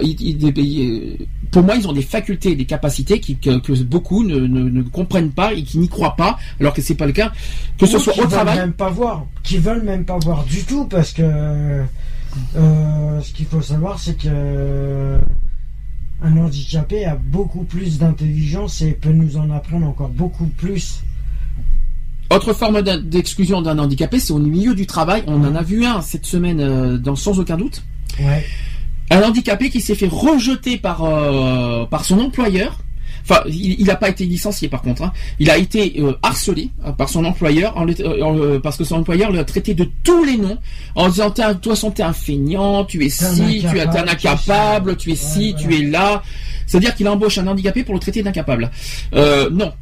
[1.51, 4.83] pour moi, ils ont des facultés, des capacités qui, que, que beaucoup ne, ne, ne,
[4.83, 7.31] comprennent pas et qui n'y croient pas, alors que c'est pas le cas.
[7.77, 10.87] Que ce soit au travail, même pas voir, qui veulent même pas voir du tout
[10.87, 11.83] parce que
[12.57, 15.19] euh, ce qu'il faut savoir, c'est que
[16.23, 21.03] un handicapé a beaucoup plus d'intelligence et peut nous en apprendre encore beaucoup plus.
[22.31, 25.25] Autre forme d'exclusion d'un handicapé, c'est au milieu du travail.
[25.27, 27.83] On en a vu un cette semaine, euh, dans, sans aucun doute.
[29.11, 32.79] Un handicapé qui s'est fait rejeter par, euh, par son employeur
[33.23, 35.03] Enfin, il n'a pas été licencié par contre.
[35.03, 35.13] Hein.
[35.39, 39.45] Il a été euh, harcelé euh, par son employeur euh, parce que son employeur l'a
[39.45, 40.59] traité de tous les noms
[40.95, 41.55] en disant toi,
[41.95, 45.83] t'es un feignant, tu es ci, tu es un incapable, tu es ci, tu es
[45.83, 46.23] là.
[46.67, 48.71] C'est-à-dire qu'il embauche un handicapé pour le traiter d'incapable.
[49.13, 49.73] non,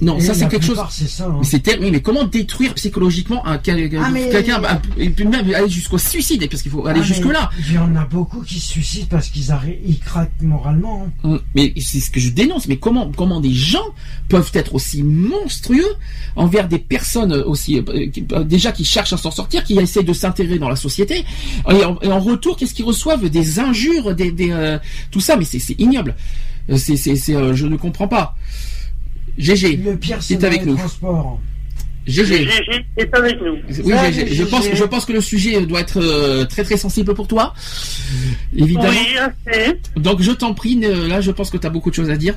[0.00, 0.78] non, ça c'est quelque chose.
[0.88, 1.36] Ça, hein.
[1.38, 5.98] Mais c'est oui, mais comment détruire psychologiquement un, quelqu'un ah, et puis même aller jusqu'au
[5.98, 7.50] suicide parce qu'il faut aller ah, jusque là.
[7.68, 9.54] Il y en a beaucoup qui se suicident parce qu'ils
[9.86, 11.06] ils craquent moralement.
[11.24, 11.28] Hein.
[11.28, 12.66] Hum, mais c'est ce que je dénonce.
[12.66, 13.84] Mais comment comment des gens
[14.28, 15.94] peuvent être aussi monstrueux
[16.36, 17.82] envers des personnes aussi euh,
[18.32, 21.24] euh, déjà qui cherchent à s'en sortir, qui essaient de s'intégrer dans la société
[21.70, 23.28] et en, retour qu'est-ce qu'ils reçoivent?
[23.28, 24.78] Des injures, des, euh,
[25.10, 25.36] tout ça.
[25.36, 26.14] Mais c'est ignoble.
[26.76, 28.36] C'est c'est je ne comprends pas.
[29.38, 30.78] GG, le pire, c'est avec nous.
[32.06, 32.48] GG.
[32.96, 33.58] est avec nous.
[33.84, 34.34] Oui, GG.
[34.34, 37.54] Je pense, je pense que le sujet doit être euh, très très sensible pour toi.
[38.56, 38.90] Évidemment.
[38.90, 42.16] Oui, Donc je t'en prie, là je pense que tu as beaucoup de choses à
[42.16, 42.34] dire.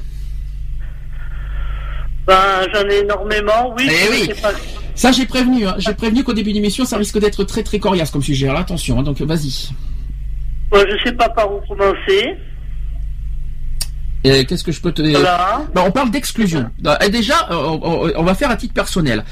[2.25, 3.89] Ben, j'en ai énormément, oui.
[3.89, 4.29] Eh oui.
[4.95, 5.75] Ça j'ai prévenu, hein.
[5.79, 8.47] j'ai prévenu qu'au début de l'émission ça risque d'être très très coriace comme sujet.
[8.47, 9.03] Alors attention, hein.
[9.03, 9.69] donc vas-y.
[10.69, 12.35] Bon, je sais pas par où commencer.
[14.23, 16.69] Qu'est-ce que je peux te dire bah, On parle d'exclusion.
[16.79, 17.77] Bah, déjà, euh,
[18.15, 19.23] on, va faire à titre personnel.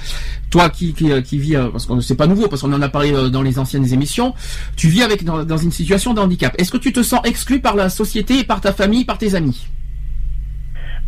[0.49, 2.81] Toi qui, qui, euh, qui vis, euh, parce que c'est pas nouveau, parce qu'on en
[2.81, 4.33] a parlé dans les anciennes émissions,
[4.75, 6.53] tu vis avec dans, dans une situation de handicap.
[6.57, 9.65] Est-ce que tu te sens exclu par la société, par ta famille, par tes amis?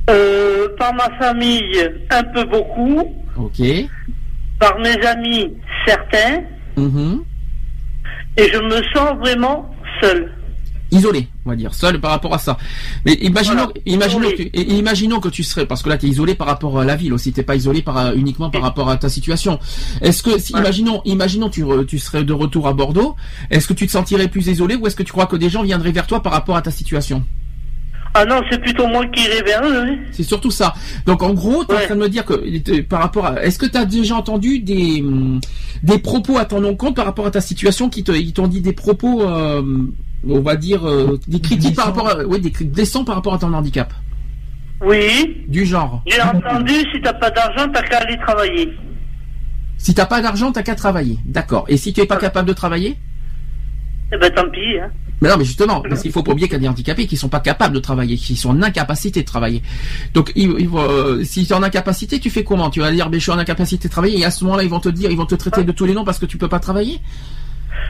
[0.10, 3.16] Euh, Par ma famille, un peu beaucoup.
[3.38, 3.62] Ok.
[4.60, 5.54] Par mes amis,
[5.86, 6.44] certains.
[6.78, 7.22] Mm-hmm.
[8.38, 10.32] Et je me sens vraiment seul
[10.94, 12.58] isolé, on va dire, seul par rapport à ça.
[13.06, 16.48] Mais imaginons, imaginons, que, imaginons que tu serais, parce que là tu es isolé par
[16.48, 19.10] rapport à la ville aussi, t'es pas isolé par, euh, uniquement par rapport à ta
[19.10, 19.60] situation.
[20.02, 23.16] Est-ce que, si, imaginons, imaginons tu, tu serais de retour à Bordeaux,
[23.50, 25.64] est-ce que tu te sentirais plus isolé ou est-ce que tu crois que des gens
[25.64, 27.24] viendraient vers toi par rapport à ta situation?
[28.16, 29.98] Ah non, c'est plutôt moi qui irais vers eux.
[30.12, 30.76] C'est surtout ça.
[31.08, 33.58] Donc en gros, tu es en train de me dire que par rapport à est-ce
[33.58, 35.42] que tu as déjà entendu des hum,
[35.82, 39.24] des propos à ton encontre par rapport à ta situation qui t'ont dit des propos
[39.24, 39.64] euh,
[40.28, 40.82] on va dire,
[41.28, 43.94] des critiques par rapport à, oui, des critiques par rapport à ton handicap.
[44.82, 45.46] Oui.
[45.48, 46.04] Du genre.
[46.08, 48.70] J'ai entendu, si t'as pas d'argent, t'as qu'à aller travailler.
[49.78, 51.20] Si t'as pas d'argent, t'as qu'à travailler.
[51.26, 51.66] D'accord.
[51.68, 52.98] Et si tu es pas capable de travailler?
[54.14, 54.80] Eh ben tant pis.
[54.80, 54.92] Hein.
[55.22, 57.16] Mais non, mais justement, parce qu'il faut pas oublier qu'il y a des handicapés qui
[57.16, 59.64] sont pas capables de travailler, qui sont en incapacité de travailler.
[60.14, 62.70] Donc, euh, si tu es en incapacité, tu fais comment?
[62.70, 64.70] Tu vas dire, ben, je suis en incapacité de travailler, et à ce moment-là, ils
[64.70, 66.50] vont te dire, ils vont te traiter de tous les noms parce que tu peux
[66.50, 67.00] pas travailler?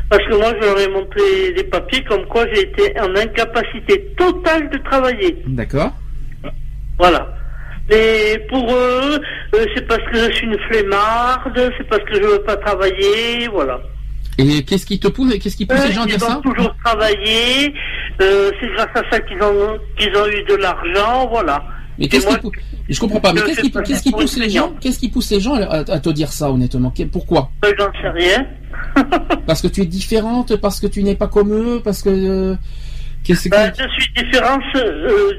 [0.09, 4.13] Parce que moi, je leur ai montré des papiers comme quoi j'ai été en incapacité
[4.17, 5.37] totale de travailler.
[5.47, 5.91] D'accord.
[6.97, 7.33] Voilà.
[7.89, 9.19] Mais pour eux,
[9.55, 13.47] euh, c'est parce que je suis une flemmarde, c'est parce que je veux pas travailler,
[13.51, 13.81] voilà.
[14.37, 16.39] Et qu'est-ce qui te pousse, qu'est-ce qui pousse les gens à dire ça?
[16.43, 17.73] Ils ont toujours travaillé,
[18.21, 21.63] euh, c'est grâce à ça qu'ils ont, qu'ils ont eu de l'argent, voilà.
[21.99, 22.53] Mais qu'est-ce qui pousse
[22.89, 23.33] Je comprends pas.
[23.33, 26.09] Mais qu'est-ce qui, qu'est-ce qui pousse les gens Qu'est-ce qui pousse les gens à, te
[26.09, 26.91] dire ça honnêtement?
[27.11, 27.51] Pourquoi?
[27.65, 28.47] Euh, J'en sais rien.
[29.47, 32.55] parce que tu es différente, parce que tu n'es pas comme eux, parce que.
[33.23, 33.55] Qu'est-ce que...
[33.55, 34.61] Ben, je suis différente,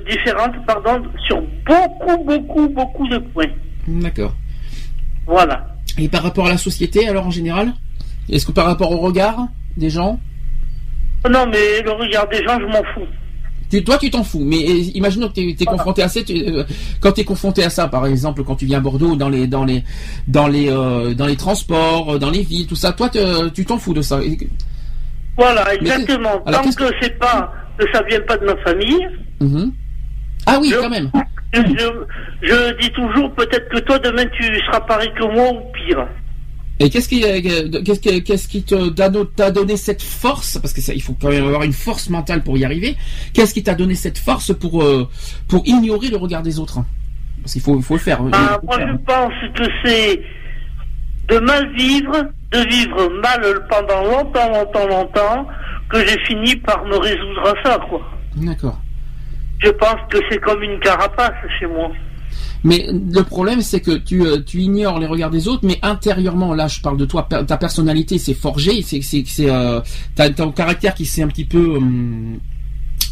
[0.09, 3.51] différente, pardon, sur beaucoup, beaucoup, beaucoup de points.
[3.87, 4.35] D'accord.
[5.27, 5.67] Voilà.
[5.99, 7.75] Et par rapport à la société, alors en général?
[8.31, 10.19] Est-ce que par rapport au regard des gens?
[11.29, 13.07] Non, mais le regard des gens, je m'en fous.
[13.83, 14.45] Toi, tu t'en fous.
[14.45, 16.21] Mais imaginons que tu es, confronté à ça.
[16.31, 16.65] Euh,
[17.01, 19.47] quand tu es confronté à ça, par exemple, quand tu viens à Bordeaux, dans les,
[19.47, 19.83] dans les,
[20.29, 23.11] dans les, euh, dans les transports, dans les villes, tout ça, toi,
[23.55, 24.21] tu t'en fous de ça.
[25.37, 26.39] Voilà, exactement.
[26.47, 29.09] Tant que, c'est pas, que ça vient pas de ma famille.
[29.41, 29.73] Mhm.
[30.47, 31.11] Ah oui, quand même.
[31.53, 31.61] Je,
[32.43, 36.07] je dis toujours, peut-être que toi, demain, tu seras pareil que moi ou pire.
[36.81, 37.41] Et qu'est-ce qui, euh,
[37.85, 40.59] qu'est-ce qui, qu'est-ce qui t'a donné cette force?
[40.59, 42.97] Parce que ça, il faut quand même avoir une force mentale pour y arriver.
[43.33, 45.09] Qu'est-ce qui t'a donné cette force pour euh,
[45.49, 46.81] pour ignorer le regard des autres
[47.43, 48.21] Parce qu'il faut, faut le faire.
[48.33, 50.21] Ah, moi, je pense que c'est
[51.29, 55.47] de mal vivre, de vivre mal pendant longtemps, longtemps, longtemps,
[55.89, 58.01] que j'ai fini par me résoudre à ça, quoi.
[58.37, 58.81] D'accord.
[59.61, 61.91] Je pense que c'est comme une carapace chez moi.
[62.65, 66.55] Mais le problème, c'est que tu, euh, tu ignores les regards des autres, mais intérieurement,
[66.55, 69.81] là, je parle de toi, ta personnalité s'est forgée, c'est, c'est, c'est, euh,
[70.35, 72.37] ton caractère qui s'est un petit peu, euh,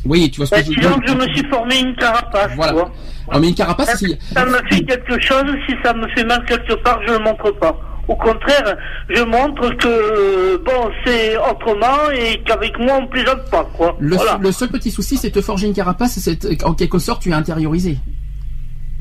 [0.06, 1.00] oui, tu vois ce que bah, je veux dire.
[1.06, 2.52] je me suis formé une carapace.
[2.56, 2.84] Voilà.
[3.30, 4.16] Ah, mais une carapace, si...
[4.34, 7.24] ça me fait quelque chose, si ça me fait mal quelque part, je ne le
[7.24, 7.78] montre pas.
[8.08, 8.76] Au contraire,
[9.10, 13.96] je montre que bon, c'est autrement et qu'avec moi on plaisante pas quoi.
[14.00, 17.30] Le, le seul petit souci, c'est de forger une carapace, c'est en quelque sorte tu
[17.30, 17.98] es intériorisé.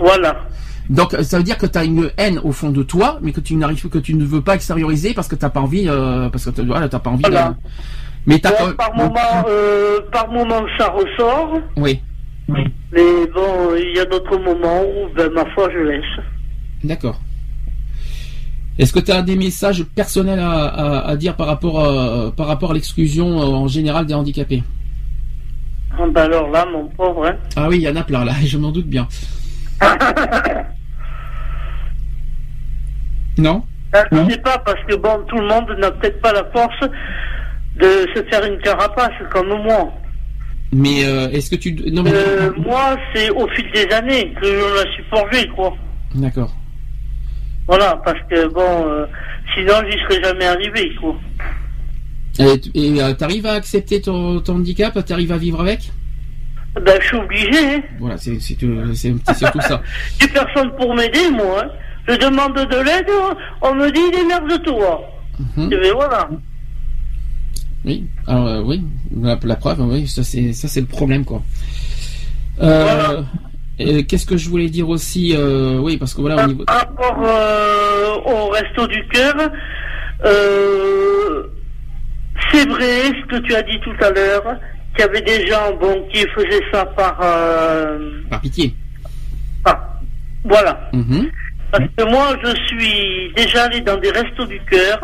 [0.02, 0.36] Voilà.
[0.90, 3.40] Donc ça veut dire que tu as une haine au fond de toi, mais que
[3.40, 6.52] tu n'arrives que tu ne veux pas extérioriser parce que t'as pas envie, euh, parce
[6.52, 7.23] que voilà, t'as pas envie.
[7.23, 7.38] De...
[8.26, 11.60] Mais t'as par moment, euh, par moment ça ressort.
[11.78, 12.02] Oui.
[12.49, 16.03] Mais bon, il y a d'autres moments où, ben, ma foi, je laisse.
[16.84, 17.22] D'accord.
[18.78, 22.73] Est-ce que tu as des messages personnels à, dire par rapport à, par rapport à
[22.73, 24.64] l'exclusion euh, en général des handicapés?
[25.91, 27.28] Ah, ben alors là, mon pauvre.
[27.28, 27.36] Hein.
[27.56, 29.07] Ah oui, il y en a plein là, je m'en doute bien.
[33.38, 33.64] non?
[33.95, 36.44] Euh, Je ne sais pas, parce que bon, tout le monde n'a peut-être pas la
[36.45, 36.80] force
[37.76, 39.91] de se faire une carapace comme moi.
[40.74, 41.74] Mais euh, est-ce que tu...
[41.91, 42.14] Non, mais...
[42.14, 45.74] Euh, moi, c'est au fil des années que je la suis forgée, quoi.
[46.16, 46.53] D'accord.
[47.68, 49.06] Voilà, parce que bon,
[49.56, 51.16] sinon j'y serais jamais arrivé, quoi.
[52.40, 52.60] Et
[53.18, 54.98] t'arrives à accepter ton, ton handicap?
[55.06, 55.91] T'arrives à vivre avec?
[56.76, 57.76] Ben, je suis obligé.
[57.76, 57.81] Hein.
[57.99, 59.81] Voilà, c'est surtout ça.
[60.19, 61.64] J'ai personne pour m'aider, moi.
[61.65, 61.69] Hein.
[62.07, 63.10] Je demande de l'aide,
[63.61, 65.02] on me dit démerde-toi.
[65.56, 65.93] Mm -hmm.
[65.93, 66.30] voilà.
[67.84, 68.84] Oui, alors euh, oui,
[69.22, 71.41] la, preuve, oui, ça c'est le problème quoi.
[72.61, 73.23] Euh,
[73.77, 76.43] Qu'est-ce que je voulais dire aussi euh, Oui, parce que voilà.
[76.43, 76.65] Au niveau...
[76.65, 77.18] Par rapport
[78.27, 79.34] au resto du cœur,
[82.52, 84.43] c'est vrai ce que tu as dit tout à l'heure
[84.93, 87.19] qu'il y avait des gens bon, qui faisaient ça par...
[87.22, 88.73] Euh, par pitié.
[89.65, 89.99] Ah,
[90.43, 90.89] voilà.
[90.93, 91.30] Mhm.
[91.72, 94.99] Parce que moi, je suis déjà allé dans des restos du cœur.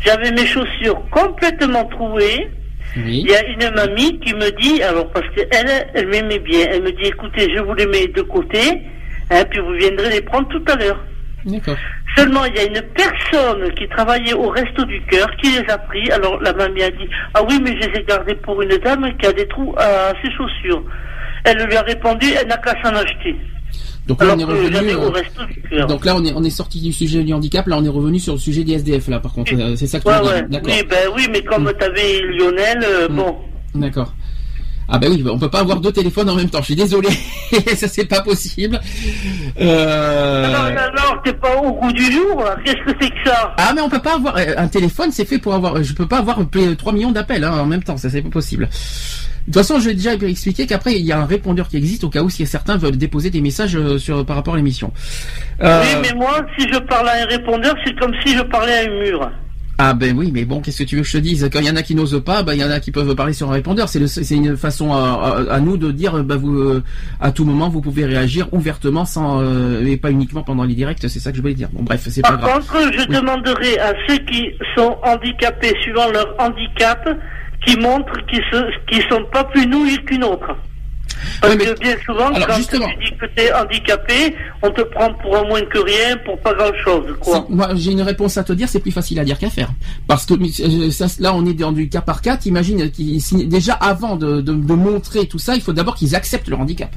[0.00, 2.48] J'avais mes chaussures complètement trouées.
[2.96, 6.82] Il y a une mamie qui me dit, alors parce qu'elle, elle m'aimait bien, elle
[6.82, 8.58] me dit, écoutez, je vous les mets de côté,
[9.30, 11.04] hein, puis vous viendrez les prendre tout à l'heure.
[12.16, 15.76] Seulement, il y a une personne qui travaillait au Resto du Cœur qui les a
[15.76, 16.10] pris.
[16.10, 19.06] Alors, la mamie a dit Ah oui, mais je les ai gardés pour une dame
[19.18, 20.82] qui a des trous à ses chaussures.
[21.44, 23.36] Elle lui a répondu Elle n'a qu'à s'en acheter.
[24.06, 24.76] Donc là, on est revenu.
[25.72, 27.66] Euh, donc là, on est, on est sorti du sujet du handicap.
[27.66, 29.08] Là, on est revenu sur le sujet des SDF.
[29.08, 31.72] Là, par contre, euh, c'est ça que tu ouais, Oui, ben oui, mais comme mm.
[31.78, 33.16] tu avais Lionel, euh, mm.
[33.16, 33.36] bon.
[33.74, 34.14] D'accord.
[34.88, 36.60] Ah ben oui, on peut pas avoir deux téléphones en même temps.
[36.60, 37.08] Je suis désolé,
[37.76, 38.80] ça c'est pas possible.
[39.60, 40.46] Euh...
[40.46, 42.44] Non, non, non, t'es pas au goût du jour.
[42.64, 43.54] Qu'est-ce que c'est que ça?
[43.58, 45.82] Ah mais on peut pas avoir euh, un téléphone, c'est fait pour avoir.
[45.82, 46.38] Je peux pas avoir
[46.78, 47.96] 3 millions d'appels hein, en même temps.
[47.96, 48.68] Ça c'est pas possible.
[49.46, 52.02] De toute façon, je vais déjà expliquer qu'après il y a un répondeur qui existe
[52.02, 54.92] au cas où si certains veulent déposer des messages euh, sur par rapport à l'émission.
[55.62, 55.82] Euh...
[55.82, 58.82] Oui, mais moi, si je parle à un répondeur, c'est comme si je parlais à
[58.82, 59.30] un mur.
[59.78, 61.50] Ah ben oui, mais bon, qu'est-ce que tu veux que je te dise?
[61.52, 63.14] Quand il y en a qui n'osent pas, ben il y en a qui peuvent
[63.14, 63.90] parler sur un répondeur.
[63.90, 66.82] C'est une façon à, nous de dire, ben vous, euh,
[67.20, 70.98] à tout moment, vous pouvez réagir ouvertement, sans euh, et pas uniquement pendant les directs.
[71.00, 71.68] C'est ça que je voulais dire.
[71.72, 72.64] Bon, bref, c'est pas grave.
[72.64, 77.06] Par contre, je demanderai à ceux qui sont handicapés suivant leur handicap,
[77.66, 80.56] qui montrent qu'ils ne sont pas plus nouilles qu'une autre.
[81.40, 85.36] Parce que bien souvent, quand tu dis que tu es handicapé, on te prend pour
[85.36, 87.16] un moins que rien, pour pas grand-chose.
[87.48, 89.70] Moi, j'ai une réponse à te dire, c'est plus facile à dire qu'à faire.
[90.06, 92.38] Parce que euh, là, on est dans du cas par cas.
[92.44, 92.90] Imagine,
[93.46, 96.94] déjà avant de, de montrer tout ça, il faut d'abord qu'ils acceptent leur handicap.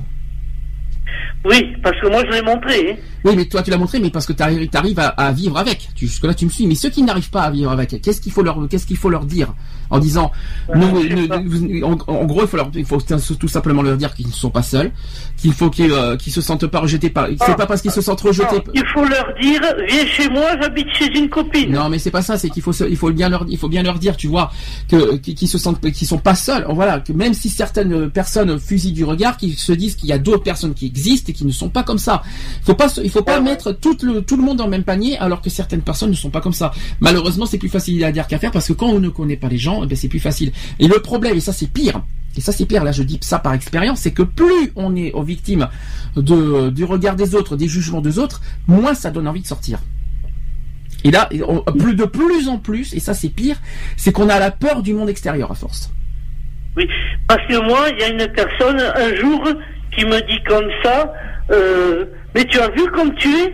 [1.46, 2.92] Oui, parce que moi je l'ai montré.
[2.92, 2.96] Hein.
[3.24, 5.90] Oui, mais toi tu l'as montré, mais parce que tu arrives, à, à, vivre avec.
[5.96, 6.68] Jusque là tu me suis.
[6.68, 9.10] Mais ceux qui n'arrivent pas à vivre avec, qu'est-ce qu'il faut leur, qu'est-ce qu'il faut
[9.10, 9.54] leur dire?
[9.90, 10.32] En disant,
[10.74, 14.62] en, gros, il faut leur, il faut tout simplement leur dire qu'ils ne sont pas
[14.62, 14.92] seuls,
[15.38, 17.28] qu'il faut qu'ils, euh, se sentent pas rejetés par.
[17.28, 17.56] C'est ah.
[17.56, 18.62] pas parce qu'ils se sentent rejetés.
[18.74, 21.72] il faut leur dire, viens chez moi, j'habite chez une copine.
[21.72, 22.38] Non, mais c'est pas ça.
[22.38, 24.52] C'est qu'il faut, il faut bien leur, il faut bien leur dire, tu vois,
[24.88, 26.66] que qu'ils se sentent, qu'ils sont pas seuls.
[26.70, 30.20] Voilà, que même si certaines personnes fusillent du regard, qu'ils se disent qu'il y a
[30.20, 32.22] d'autres personnes qui existent et qui ne sont pas comme ça.
[32.64, 35.18] Faut pas, il faut pas mettre tout le, tout le monde dans le même panier
[35.18, 36.72] alors que certaines personnes ne sont pas comme ça.
[37.00, 39.48] Malheureusement, c'est plus facile à dire qu'à faire parce que quand on ne connaît pas
[39.48, 40.52] les gens, eh c'est plus facile.
[40.80, 42.02] Et le problème, et ça c'est pire,
[42.38, 45.12] et ça c'est pire, là je dis ça par expérience, c'est que plus on est
[45.14, 45.68] aux victimes
[46.16, 49.80] de, du regard des autres, des jugements des autres, moins ça donne envie de sortir.
[51.04, 51.30] Et là,
[51.78, 53.56] plus de plus en plus, et ça c'est pire,
[53.96, 55.92] c'est qu'on a la peur du monde extérieur à force.
[56.76, 56.88] Oui,
[57.28, 59.44] parce que moi, il y a une personne un jour
[59.96, 61.14] qui me dit comme ça,
[61.52, 63.54] euh, mais tu as vu comme tu es?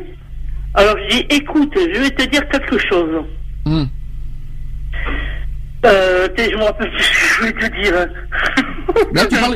[0.73, 3.23] Alors je dis, écoute, je vais te dire quelque chose.
[3.65, 3.85] Hmm.
[5.85, 7.93] Euh, je me rappelle je voulais te dire.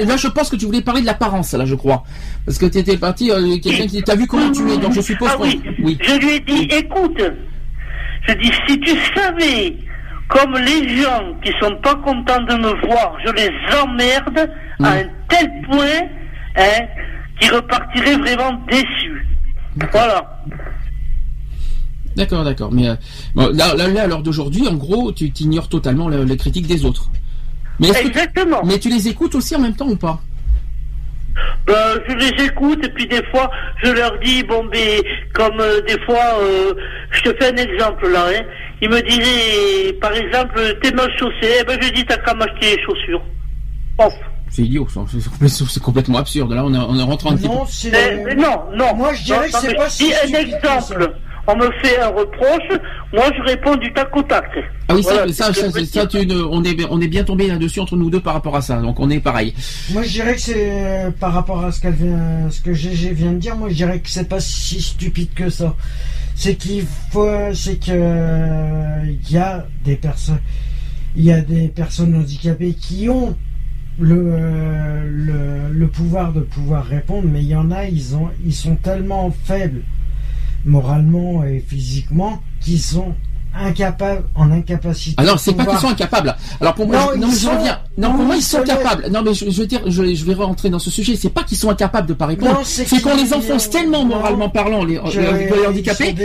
[0.08, 2.04] là, je pense que tu voulais parler de l'apparence, là, je crois.
[2.46, 5.02] Parce que tu étais parti, euh, quelqu'un qui t'a vu comment tu es, donc je
[5.02, 5.62] suppose ah, oui.
[5.84, 5.98] oui.
[6.02, 7.22] Je lui ai dit, écoute,
[8.28, 9.76] je dis, si tu savais
[10.28, 13.52] comme les gens qui sont pas contents de me voir, je les
[13.82, 14.50] emmerde
[14.80, 14.86] à hmm.
[14.86, 16.08] un tel point
[16.56, 16.86] hein,
[17.40, 19.26] qui repartiraient vraiment déçus.
[19.92, 20.44] Voilà.
[22.20, 22.72] D'accord, d'accord.
[22.74, 22.96] Mais euh,
[23.54, 27.10] là, là, à l'heure d'aujourd'hui, en gros, tu ignores totalement les critiques des autres.
[27.80, 28.62] Mais Exactement.
[28.66, 30.20] mais tu les écoutes aussi en même temps ou pas?
[31.70, 33.50] Euh, je les écoute et puis des fois
[33.82, 35.02] je leur dis bon mais
[35.34, 36.20] comme euh, des fois
[37.12, 38.42] je te fais un exemple là hein,
[38.82, 42.76] ils me disaient par exemple t'es mal chaussé eh ben je dis t'as qu'à m'acheter
[42.76, 43.24] les chaussures
[44.50, 44.88] c'est idiot,
[45.48, 46.52] c'est complètement absurde.
[46.54, 47.66] Là, on est, on est rentré un petit non,
[48.36, 48.96] non, non.
[48.96, 50.12] Moi, je dirais que c'est pas si.
[50.12, 51.14] un exemple
[51.48, 52.80] on me fait un reproche,
[53.14, 54.46] moi je réponds du tac au tac.
[54.88, 56.08] Ah oui, ça, ça, ça,
[56.52, 59.00] on, est, on est bien tombé là-dessus entre nous deux par rapport à ça, donc
[59.00, 59.54] on est pareil.
[59.92, 63.14] Moi je dirais que c'est euh, par rapport à ce, qu'elle vient, ce que GG
[63.14, 65.76] vient de dire, moi je dirais que c'est pas si stupide que ça.
[66.36, 70.40] C'est qu'il faut, c'est que il y a des personnes,
[71.16, 73.36] il y a des personnes handicapées qui ont
[74.00, 74.38] le,
[75.06, 78.76] le, le pouvoir de pouvoir répondre, mais il y en a, ils ont, ils sont
[78.76, 79.82] tellement faibles
[80.66, 83.16] moralement et physiquement qui sont
[83.56, 85.16] incapables, en incapacité.
[85.18, 86.36] Alors c'est pas qu'ils sont incapables.
[86.62, 87.48] Alors pour moi, non, je,
[88.02, 89.08] Non, pour moi ils sont capables.
[89.12, 91.16] Non mais je, veux dire, je, vais rentrer dans ce sujet.
[91.16, 92.62] C'est pas qu'ils sont incapables de pas répondre.
[92.64, 96.16] C'est qu'on les enfonce tellement moralement parlant, les, les handicapés,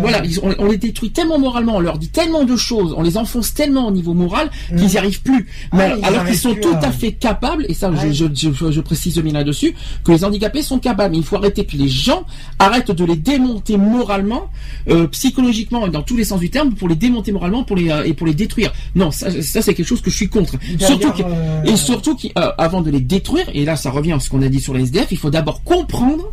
[0.00, 0.22] voilà,
[0.58, 3.88] on, les détruit tellement moralement, on leur dit tellement de choses, on les enfonce tellement
[3.88, 5.48] au niveau moral qu'ils n'y arrivent plus.
[5.72, 9.32] Ah, mais alors qu'ils sont tout à fait capables, et ça je, je, précise bien
[9.32, 9.74] là-dessus,
[10.04, 11.12] que les handicapés sont capables.
[11.12, 12.24] Mais il faut arrêter que les gens
[12.58, 14.50] arrêtent de les démonter moralement,
[14.88, 17.90] euh, psychologiquement et dans tous les sens du terme pour les démonter moralement pour les,
[17.90, 18.72] euh, et pour les détruire.
[18.94, 20.54] Non, ça, c'est quelque chose que je suis contre.
[20.78, 24.42] Surtout euh, et surtout qu'avant de les détruire, et là ça revient à ce qu'on
[24.42, 26.32] a dit sur la SDF, il faut d'abord comprendre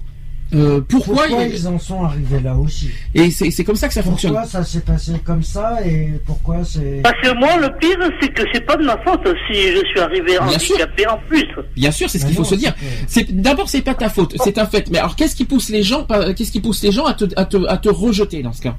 [0.53, 1.67] euh, pourquoi, ils...
[1.67, 4.31] en sont arrivés là aussi Et c'est comme ça que ça fonctionne.
[4.31, 8.29] Pourquoi ça s'est passé comme ça et pourquoi c'est Parce que moi le pire c'est
[8.29, 11.45] que c'est pas de ma faute si je suis arrivé handicapé en plus.
[11.75, 12.73] Bien sûr, c'est ce qu'il faut se dire.
[13.07, 14.89] C'est d'abord c'est pas ta faute, c'est un fait.
[14.89, 17.45] Mais alors qu'est-ce qui pousse les gens qu'est-ce qui pousse les gens à te, à
[17.45, 18.75] te, à te rejeter dans ce cas?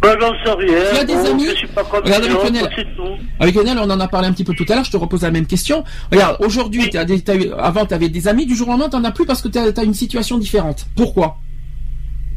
[0.00, 0.78] Ben, j'en sais rien.
[0.92, 2.86] Tu as des amis je suis pas comme Regarde, avec Lionel.
[3.40, 4.84] Avec Lionel, on en a parlé un petit peu tout à l'heure.
[4.84, 5.84] Je te repose la même question.
[6.12, 8.46] Regarde, aujourd'hui, des, avant, tu avais des amis.
[8.46, 10.86] Du jour au lendemain, tu n'en as plus parce que tu as, une situation différente.
[10.94, 11.38] Pourquoi?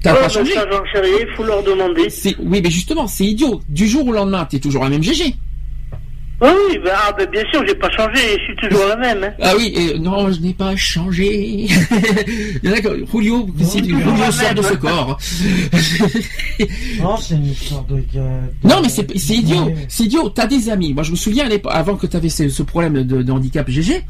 [0.02, 0.54] T'as pas changé.
[0.54, 1.18] Ça, j'en sais rien.
[1.22, 2.08] Il faut leur demander.
[2.40, 3.62] Oui, mais justement, c'est idiot.
[3.70, 5.36] Du jour au lendemain, tu es toujours la même GG.
[6.42, 9.24] Oui, bah, ah, bah, bien sûr, j'ai pas changé, je suis toujours la même.
[9.24, 9.34] Hein.
[9.40, 11.68] Ah oui, et non, je n'ai pas changé.
[11.68, 15.20] Il y en a que Julio, c'est du Julio sort de ce corps.
[17.00, 18.04] non, c'est une histoire de.
[18.64, 20.30] Non, mais c'est idiot, c'est idiot.
[20.30, 20.96] T'as des amis.
[20.96, 24.04] Moi, je me souviens avant que tu avais ce, ce problème de, de handicap GG,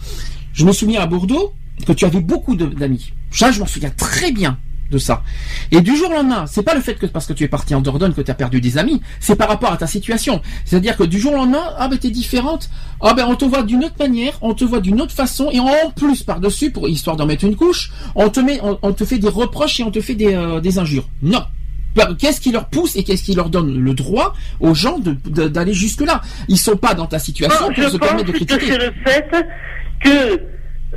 [0.53, 1.53] je me souviens à Bordeaux
[1.85, 3.11] que tu avais beaucoup d'amis.
[3.31, 4.57] Ça, je m'en souviens très bien
[4.91, 5.23] de ça.
[5.71, 7.73] Et du jour au lendemain, c'est pas le fait que parce que tu es parti
[7.73, 10.41] en Dordogne que tu as perdu des amis, c'est par rapport à ta situation.
[10.65, 12.69] C'est-à-dire que du jour au lendemain, ah ben t'es différente,
[13.01, 15.59] ah ben on te voit d'une autre manière, on te voit d'une autre façon, et
[15.59, 19.17] en plus par-dessus, pour histoire d'en mettre une couche, on te met, on, te fait
[19.17, 21.07] des reproches et on te fait des, euh, des injures.
[21.23, 21.43] Non.
[22.19, 26.01] Qu'est-ce qui leur pousse et qu'est-ce qui leur donne le droit aux gens d'aller jusque
[26.01, 28.65] là Ils sont pas dans ta situation pour se permettre de critiquer.
[28.65, 29.29] C'est le fait
[29.99, 30.41] que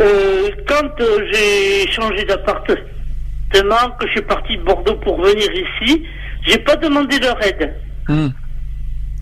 [0.00, 2.93] euh, quand euh, j'ai changé d'appartement
[3.62, 6.02] que je suis parti de Bordeaux pour venir ici,
[6.46, 7.74] j'ai pas demandé leur aide.
[8.08, 8.28] Hmm.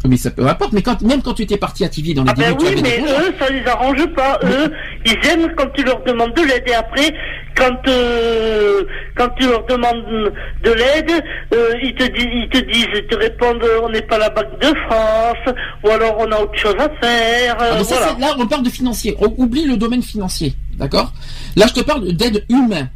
[0.09, 2.31] Mais ça peut importe, mais quand, même quand tu étais parti à TV dans les
[2.31, 4.41] ah ben oui, mais eux, ça les arrange pas.
[4.43, 4.73] Eux,
[5.07, 6.65] ils aiment quand tu leur demandes de l'aide.
[6.67, 7.15] Et après,
[7.57, 8.83] quand euh,
[9.17, 10.33] quand tu leur demandes
[10.65, 14.19] de l'aide, euh, ils te disent, ils te disent, ils te répondent, on n'est pas
[14.19, 15.55] la Banque de France,
[15.85, 17.57] ou alors on a autre chose à faire.
[17.61, 19.17] Ah, là, on parle de financier.
[19.21, 20.55] On oublie le domaine financier.
[20.79, 21.13] D'accord?
[21.57, 22.89] Là, je te parle d'aide humaine.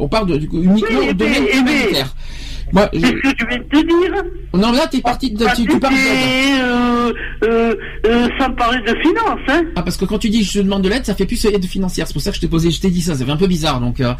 [0.00, 2.14] on parle de, uniquement du domaine humanitaire.
[2.72, 3.00] Moi, je...
[3.00, 4.24] ce que tu viens de te dire?
[4.54, 7.12] Non, mais là, es parti de, tu, tu parles euh,
[7.44, 7.74] euh,
[8.06, 10.88] euh, sans parler de finances, hein Ah, parce que quand tu dis je demande de
[10.88, 12.06] l'aide, ça fait plus aide financière.
[12.06, 13.14] C'est pour ça que je t'ai posé, je t'ai dit ça.
[13.14, 14.00] Ça fait un peu bizarre, donc.
[14.00, 14.14] Euh,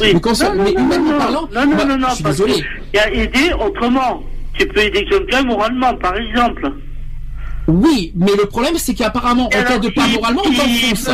[0.00, 0.14] oui.
[0.14, 2.54] non, non, mais humainement parlant, non, non, non, non, je suis désolé.
[2.94, 4.22] Il y a aider autrement.
[4.54, 6.72] Tu peux aider quelqu'un moralement, par exemple.
[7.66, 11.10] Oui, mais le problème, c'est qu'apparemment, en cas de pas moralement, on t'enfonce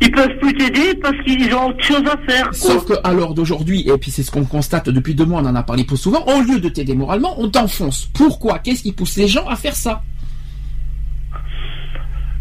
[0.00, 2.48] ils peuvent plus t'aider parce qu'ils ont autre chose à faire.
[2.52, 5.46] Sauf que à l'heure d'aujourd'hui, et puis c'est ce qu'on constate depuis deux mois, on
[5.46, 8.08] en a parlé plus souvent, au lieu de t'aider moralement, on t'enfonce.
[8.14, 8.58] Pourquoi?
[8.60, 10.02] Qu'est-ce qui pousse les gens à faire ça?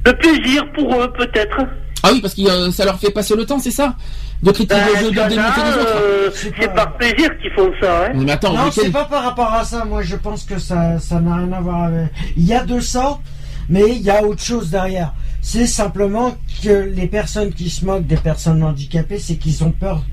[0.06, 1.57] Le plaisir pour eux, peut-être.
[2.02, 3.95] Ah oui, parce que euh, ça leur fait passer le temps, c'est ça?
[4.41, 6.02] De critiquer, ben, de, démonter les autres.
[6.02, 8.06] Euh, c'est par plaisir qu'ils font ça.
[8.06, 8.11] Hein.
[8.15, 9.84] Mais attends, non, c'est pas par rapport à ça.
[9.84, 12.07] Moi, je pense que ça, ça n'a rien à voir avec.
[12.38, 13.19] Il y a de ça,
[13.68, 15.14] mais il y a autre chose derrière.
[15.51, 20.05] C'est simplement que les personnes qui se moquent des personnes handicapées, c'est qu'ils ont peur.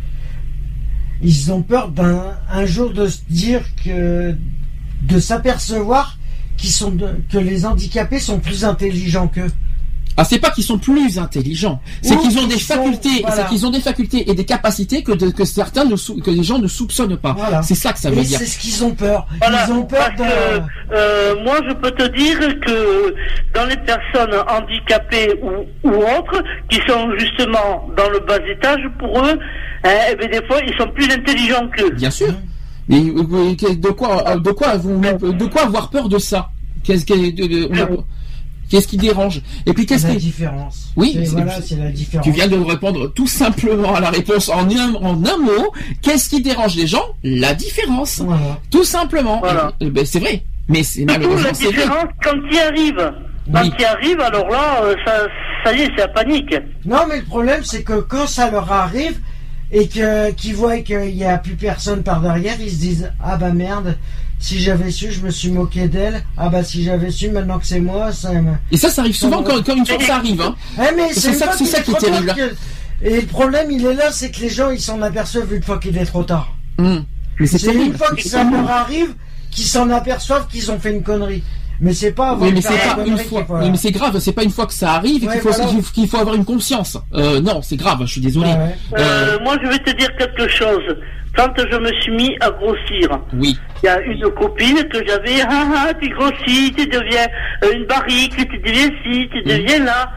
[1.20, 4.34] Ils ont peur d'un un jour de se dire que
[5.02, 6.18] de s'apercevoir
[6.56, 6.96] qu'ils sont
[7.28, 9.52] que les handicapés sont plus intelligents qu'eux.
[10.18, 13.70] Ah, c'est pas qu'ils sont plus intelligents, c'est qu'ils ont des facultés, c'est qu'ils ont
[13.70, 17.36] des facultés et des capacités que, que certains ne que les gens ne soupçonnent pas.
[17.62, 18.38] C'est ça que ça veut dire.
[18.38, 19.26] C'est ce qu'ils ont peur.
[19.42, 20.94] Ils ont peur de.
[20.94, 23.14] Euh, moi, je peux te dire que
[23.54, 29.18] dans les personnes handicapées ou, ou autres, qui sont justement dans le bas étage, pour
[29.24, 29.38] eux,
[29.84, 31.90] hein, eh bien, des fois, ils sont plus intelligents qu'eux.
[31.90, 32.32] Bien sûr.
[32.88, 36.50] Mais euh, de quoi, de quoi, de quoi avoir peur de ça?
[36.84, 37.14] Qu'est-ce que
[38.68, 42.26] Qu'est-ce qui dérange Et puis qu'est-ce qui la différence Oui, voilà, c'est la différence.
[42.26, 45.72] Tu viens de répondre tout simplement à la réponse en un, en un mot.
[46.02, 48.22] Qu'est-ce qui dérange les gens La différence.
[48.70, 49.42] Tout simplement.
[49.80, 50.42] Ben, c'est vrai.
[50.68, 53.12] Mais c'est malheureusement la différence quand il arrive.
[53.52, 55.26] Quand il arrive, alors là, euh, ça,
[55.64, 56.54] ça y est, c'est la panique.
[56.84, 59.20] Non, mais le problème, c'est que quand ça leur arrive
[59.70, 63.36] et que qu'ils voient qu'il n'y a plus personne par derrière, ils se disent ah
[63.36, 63.96] bah merde,
[64.38, 66.22] si j'avais su, je me suis moqué d'elle.
[66.36, 68.30] Ah bah si j'avais su, maintenant que c'est moi, ça.
[68.70, 70.40] Et ça, ça arrive souvent quand, une fois ça arrive.
[70.40, 70.54] Hein.
[70.78, 72.34] Eh, c'est ça, ça qui est terrible.
[73.02, 75.78] Et le problème, il est là, c'est que les gens, ils s'en aperçoivent une fois
[75.78, 76.54] qu'il est trop tard.
[76.78, 79.14] Mais c'est une fois que ça leur arrive
[79.50, 81.42] qu'ils s'en aperçoivent qu'ils ont fait une connerie.
[81.80, 83.46] Mais c'est pas oui, mais c'est pas une fois.
[83.70, 84.18] mais c'est grave.
[84.18, 86.98] C'est pas une fois que ça arrive qu'il faut qu'il faut avoir une conscience.
[87.14, 87.98] Euh, non, c'est grave.
[88.02, 88.50] Je suis désolé.
[88.50, 90.96] Euh, euh, moi, je vais te dire quelque chose.
[91.36, 93.58] Quand je me suis mis à grossir, oui.
[93.82, 97.26] il y a une copine que j'avais, ah, ah, tu grossis, tu deviens
[97.74, 100.10] une barrique, tu deviens ci, tu deviens là.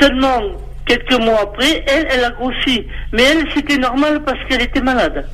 [0.00, 0.40] Seulement
[0.86, 2.86] quelques mois après, elle, elle a grossi.
[3.12, 5.26] Mais elle, c'était normal parce qu'elle était malade.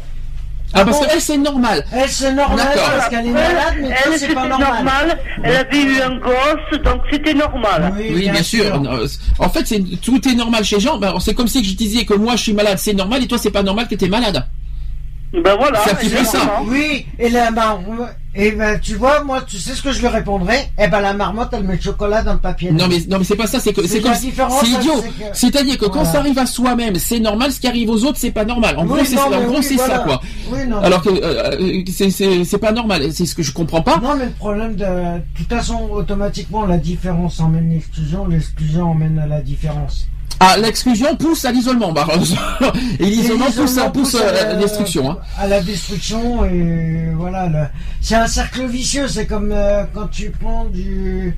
[0.74, 1.84] Ah, parce qu'elle, c'est normal.
[1.92, 5.18] Elle, c'est normal parce qu'elle est malade, mais elle, c'est pas normal.
[5.42, 7.94] Elle avait eu un gosse, donc c'était normal.
[7.96, 8.82] Oui, bien, sûr.
[9.38, 10.98] En fait, c'est, tout est normal chez Jean.
[10.98, 13.38] Ben, c'est comme si je disais que moi, je suis malade, c'est normal, et toi,
[13.38, 14.44] c'est pas normal que tu es malade.
[15.32, 15.80] Ben voilà.
[15.84, 16.62] C'est un petit peu ça.
[16.66, 17.80] Oui, et là, ben,
[18.36, 20.68] et ben, tu vois, moi, tu sais ce que je lui répondrais?
[20.78, 22.72] Eh ben, la marmotte, elle met le chocolat dans le papier.
[22.72, 25.04] Non, mais, non, mais c'est pas ça, c'est que, c'est comme, c'est idiot.
[25.32, 28.32] C'est-à-dire que quand ça arrive à soi-même, c'est normal, ce qui arrive aux autres, c'est
[28.32, 28.76] pas normal.
[28.76, 30.20] En gros, c'est, ça, quoi.
[30.82, 33.12] Alors que, euh, euh, c'est pas normal.
[33.12, 34.00] C'est ce que je comprends pas.
[34.02, 39.18] Non, mais le problème de, de toute façon, automatiquement, la différence emmène l'exclusion, l'exclusion emmène
[39.18, 40.08] à la différence.
[40.40, 42.06] Ah, l'exclusion pousse à l'isolement, bah,
[42.98, 45.10] et l'isolement pousse, pousse, à, la destruction.
[45.10, 45.18] Hein.
[45.38, 47.70] À la destruction, et voilà.
[48.00, 51.34] C'est un cercle vicieux, c'est comme euh, quand tu prends du,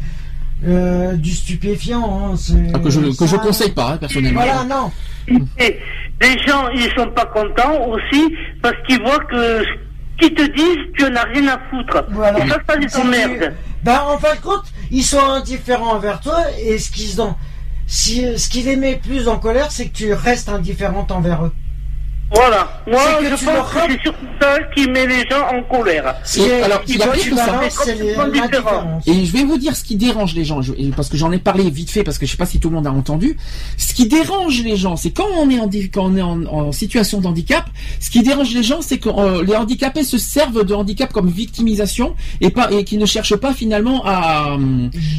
[0.67, 2.33] euh, du stupéfiant.
[2.33, 4.41] Hein, ah, que je que je conseille pas hein, personnellement.
[4.41, 4.91] Voilà, non.
[5.29, 9.63] les gens, ils sont pas contents aussi parce qu'ils voient que
[10.19, 12.05] qui te disent tu n'as rien à foutre.
[12.11, 12.39] Voilà.
[12.49, 13.53] ça, ça les emmerde.
[13.85, 17.35] Ben, en fin de compte, ils sont indifférents envers toi et ce qu'ils ont,
[17.87, 21.53] si, ce qui les met plus en colère, c'est que tu restes indifférente envers eux.
[22.35, 22.83] Voilà.
[22.89, 26.17] Moi, je pense que c'est surtout ça qui met les gens en colère.
[26.65, 27.61] alors, il y a pire que ça.
[29.07, 30.61] Et je vais vous dire ce qui dérange les gens,
[30.97, 32.77] parce que j'en ai parlé vite fait, parce que je sais pas si tout le
[32.77, 33.37] monde a entendu.
[33.77, 37.21] Ce qui dérange les gens, c'est quand on est en quand on est en, situation
[37.21, 37.69] de handicap.
[38.01, 41.29] Ce qui dérange les gens, c'est que euh, les handicapés se servent de handicap comme
[41.29, 44.57] victimisation et pas et qui ne cherchent pas finalement à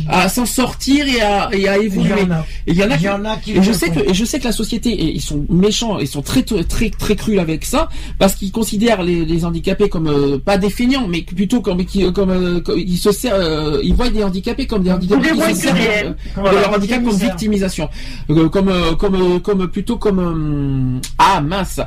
[0.10, 2.28] à s'en sortir et à et à évoluer.
[2.66, 2.96] Il y en a.
[2.96, 3.52] il y en a qui.
[3.54, 6.22] Et je sais que et je sais que la société, ils sont méchants, ils sont
[6.22, 10.70] très très très cru avec ça parce qu'ils considèrent les, handicapés comme euh, pas des
[10.70, 14.66] feignants mais plutôt comme qui comme, euh, ils se servent, euh, ils voient des handicapés
[14.66, 17.90] comme des handicapés qui se servent de leur handicap comme victimisation.
[18.52, 21.80] Comme comme comme plutôt comme ah mince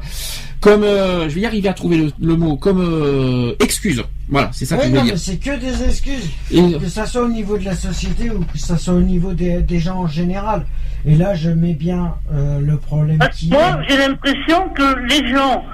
[0.60, 4.02] comme je vais y arriver à trouver le, mot comme excuse.
[4.28, 5.18] Voilà c'est ça que je veux dire.
[5.18, 6.30] c'est que des excuses.
[6.50, 9.62] Que ça soit au niveau de la société ou que ça soit au niveau des,
[9.62, 10.66] des gens en général.
[11.06, 15.64] Et là, je mets bien euh, le problème qui Moi, j'ai l'impression que les gens,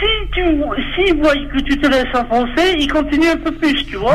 [0.00, 0.42] si tu
[0.94, 4.14] s'ils voient que tu te laisses enfoncer, ils continuent un peu plus, tu vois.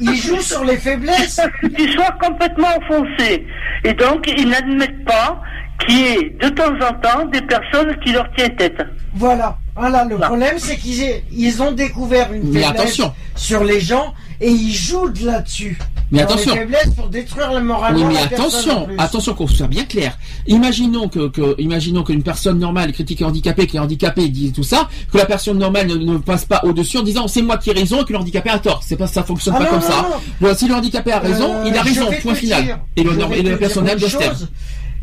[0.00, 1.40] ils jouent sur les faiblesses.
[1.60, 3.46] Que tu sois complètement enfoncé.
[3.84, 5.40] Et donc, ils n'admettent pas
[5.86, 8.82] qu'il y ait de temps en temps des personnes qui leur tiennent tête.
[9.14, 9.58] Voilà.
[9.76, 13.00] Voilà, le problème, c'est qu'ils ils ont découvert une faiblesse
[13.34, 15.78] sur les gens et ils jouent là-dessus.
[16.10, 16.54] Mais attention.
[16.96, 17.96] pour détruire le moral.
[17.96, 20.18] Oui, mais attention, attention qu'on soit bien clair.
[20.46, 24.88] Imaginons que, que imaginons qu'une personne normale critique handicapé, qui est handicapé, dit tout ça,
[25.12, 28.02] que la personne normale ne, passe pas au-dessus en disant c'est moi qui ai raison
[28.02, 28.82] et que le handicapé a tort.
[28.84, 30.54] C'est pas ça fonctionne ah pas comme ça.
[30.54, 32.08] si le handicapé a raison, euh, il a raison.
[32.22, 32.80] Point final.
[32.96, 34.06] Et le, et le personnel de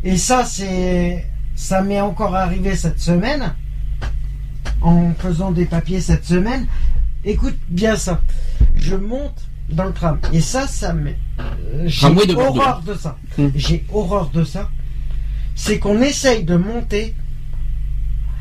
[0.04, 3.54] Et ça, c'est, ça m'est encore arrivé cette semaine
[4.80, 6.66] en faisant des papiers cette semaine.
[7.24, 8.20] Écoute bien ça.
[8.76, 10.18] Je monte dans le tram.
[10.32, 11.10] Et ça, ça me.
[11.10, 12.06] Euh, j'ai
[12.36, 13.16] horreur de ça.
[13.38, 13.50] Hum.
[13.54, 14.70] J'ai horreur de ça.
[15.54, 17.14] C'est qu'on essaye de monter.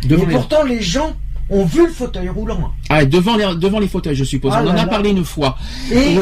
[0.07, 1.15] et pourtant, les gens
[1.49, 2.71] ont vu le fauteuil roulant.
[2.89, 4.53] Ah, devant les, devant les fauteuils, je suppose.
[4.55, 5.57] Ah On en a parlé une fois.
[5.91, 6.17] Et,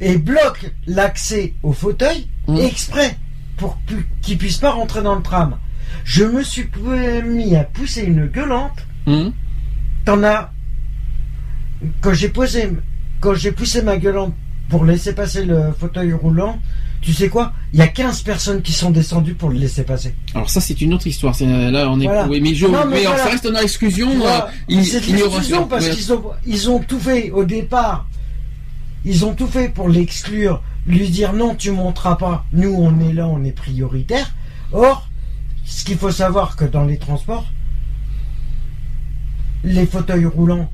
[0.00, 2.56] et bloque l'accès au fauteuil hum.
[2.56, 3.18] exprès
[3.56, 3.78] pour
[4.22, 5.56] qu'ils puissent pas rentrer dans le tram.
[6.04, 6.68] Je me suis
[7.26, 8.86] mis à pousser une gueulante.
[9.06, 9.32] Hum.
[10.04, 10.50] T'en as.
[12.00, 12.70] Quand j'ai posé
[13.20, 14.34] quand j'ai poussé ma gueulante
[14.68, 16.58] pour laisser passer le fauteuil roulant,
[17.00, 17.52] tu sais quoi?
[17.72, 20.14] Il y a 15 personnes qui sont descendues pour le laisser passer.
[20.34, 21.34] Alors ça c'est une autre histoire.
[21.40, 24.40] Là on est mais je mais, ça reste une exclusion euh,
[24.82, 28.06] c'est une exclusion parce qu'ils ont ils ont tout fait au départ.
[29.04, 32.44] Ils ont tout fait pour l'exclure, lui dire non, tu monteras pas.
[32.52, 34.34] Nous on est là, on est prioritaire.
[34.72, 35.08] Or,
[35.64, 37.46] ce qu'il faut savoir que dans les transports
[39.66, 40.70] les fauteuils roulants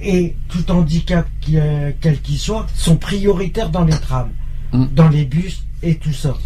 [0.00, 4.30] et tout handicap euh, quel qu'il soit sont prioritaires dans les trams,
[4.72, 4.86] mm.
[4.94, 6.36] dans les bus et tout ça.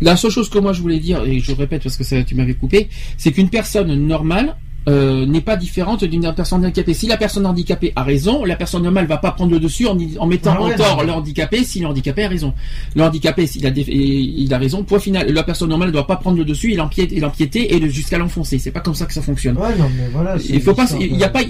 [0.00, 2.34] La seule chose que moi je voulais dire, et je répète parce que ça, tu
[2.34, 4.56] m'avais coupé, c'est qu'une personne normale
[4.88, 6.94] euh, n'est pas différente d'une personne handicapée.
[6.94, 9.94] Si la personne handicapée a raison, la personne normale va pas prendre le dessus en,
[10.26, 12.54] mettant ah en tort le handicapé si le handicapé a raison.
[12.96, 15.30] Le handicapé, s'il a, il a raison, point final.
[15.30, 18.58] La personne normale ne doit pas prendre le dessus et l'empiéter et jusqu'à l'enfoncer.
[18.58, 19.58] C'est pas comme ça que ça fonctionne.
[20.48, 21.42] il faut pas, il y a pas,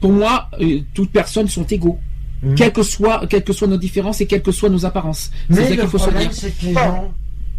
[0.00, 1.98] pour moi, euh, toutes personnes sont égaux.
[2.42, 2.54] Mmh.
[2.54, 5.30] Quelles que soient, quelles que soient nos différences et quelles que soient nos apparences.
[5.50, 6.32] C'est ça qu'il faut se dire.
[6.32, 7.12] C'est que les gens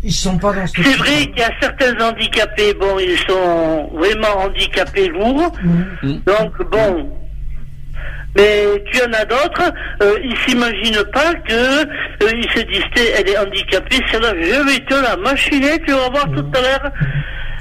[0.03, 4.45] ils sont pas dans C'est vrai qu'il y a certains handicapés, bon, ils sont vraiment
[4.45, 5.51] handicapés lourds.
[6.01, 6.13] Mm.
[6.25, 7.09] Donc, bon.
[8.37, 12.83] Mais tu en as d'autres, euh, ils s'imaginent pas que euh, ils se disent,
[13.17, 16.91] elle est handicapée, celle-là, je vais te la machiner, tu vas voir tout à l'heure.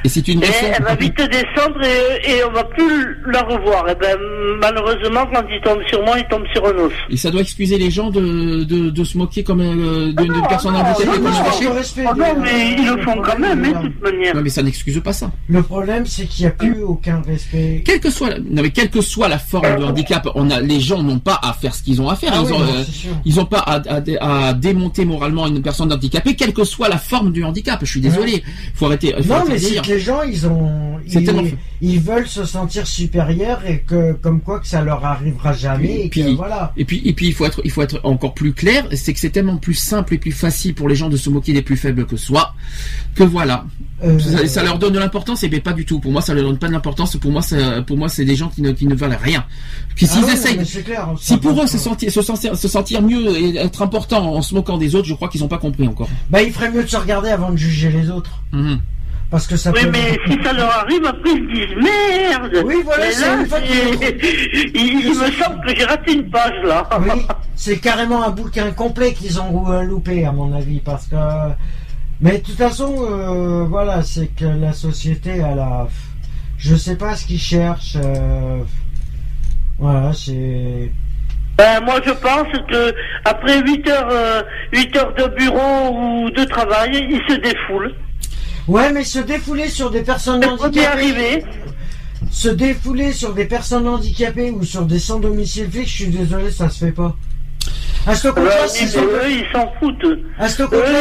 [0.05, 3.89] Et c'est une Elle va vite descendre et, et on va plus la revoir.
[3.89, 4.17] Et ben,
[4.61, 6.93] malheureusement, quand il tombe sur moi, il tombe sur un os.
[7.11, 10.49] Et ça doit excuser les gens de, de, de se moquer comme euh, d'une ah
[10.49, 14.35] personne handicapée comme ah non, mais ils le font quand même, hein, de toute manière.
[14.35, 15.31] Non, mais ça n'excuse pas ça.
[15.49, 17.83] Le problème, c'est qu'il n'y a plus aucun respect.
[17.85, 20.81] Quelle que soit, non, mais quelle que soit la forme de handicap, on a, les
[20.81, 22.33] gens n'ont pas à faire ce qu'ils ont à faire.
[22.35, 22.43] Ah
[23.25, 23.81] ils, ont, euh, pas à,
[24.21, 27.81] à, démonter moralement une personne handicapée, quelle que soit la forme du handicap.
[27.83, 28.43] Je suis désolé.
[28.75, 29.15] Faut arrêter.
[29.23, 30.99] Faut non, mais c'est les gens, ils ont,
[31.81, 36.07] ils, veulent se sentir supérieurs et que, comme quoi, que ça leur arrivera jamais.
[36.07, 36.73] Et, puis, voilà.
[36.77, 38.87] Et puis, et puis, il faut être, il faut être encore plus clair.
[38.93, 41.53] C'est que c'est tellement plus simple et plus facile pour les gens de se moquer
[41.53, 42.55] des plus faibles que soi,
[43.15, 43.65] que voilà.
[44.05, 45.99] Euh, ça, leur donne de l'importance et bien pas du tout.
[45.99, 47.17] Pour moi, ça leur donne pas de l'importance.
[47.17, 47.43] Pour moi,
[47.87, 49.45] pour moi, c'est des gens qui ne, qui ne valent rien.
[49.97, 50.61] Puis s'ils ah essayent,
[51.21, 54.55] si pour eux se sentir, se sentir, se sentir mieux et être important en se
[54.55, 56.09] moquant des autres, je crois qu'ils n'ont pas compris encore.
[56.31, 58.43] Bah, il ferait mieux de se regarder avant de juger les autres.
[58.53, 58.79] Mhm.
[59.31, 62.65] Parce que ça oui, mais si ça leur arrive, après ils se disent merde.
[62.65, 63.59] Oui, voilà, c'est une fois
[64.75, 66.89] il, me semble que j'ai raté une page là.
[67.01, 71.17] Oui, c'est carrément un bouquin complet qu'ils ont euh, loupé, à mon avis, parce que.
[72.23, 75.89] Mais de toute façon, euh, voilà, c'est que la société, elle a.
[76.57, 77.99] Je sais pas ce qu'ils cherchent.
[78.03, 78.63] Euh,
[79.79, 80.91] voilà, c'est.
[81.59, 82.95] Ben, moi, je pense que
[83.27, 87.95] après 8 heures, 8 heures de bureau ou de travail, ils se défoulent.
[88.69, 91.43] Ouais, mais se défouler sur des personnes handicapées.
[92.31, 96.51] Se défouler sur des personnes handicapées ou sur des sans domicile fixe, je suis désolé,
[96.51, 97.17] ça se fait pas.
[98.07, 100.05] À ce compte eux, ils s'en foutent.
[100.05, 100.25] eux,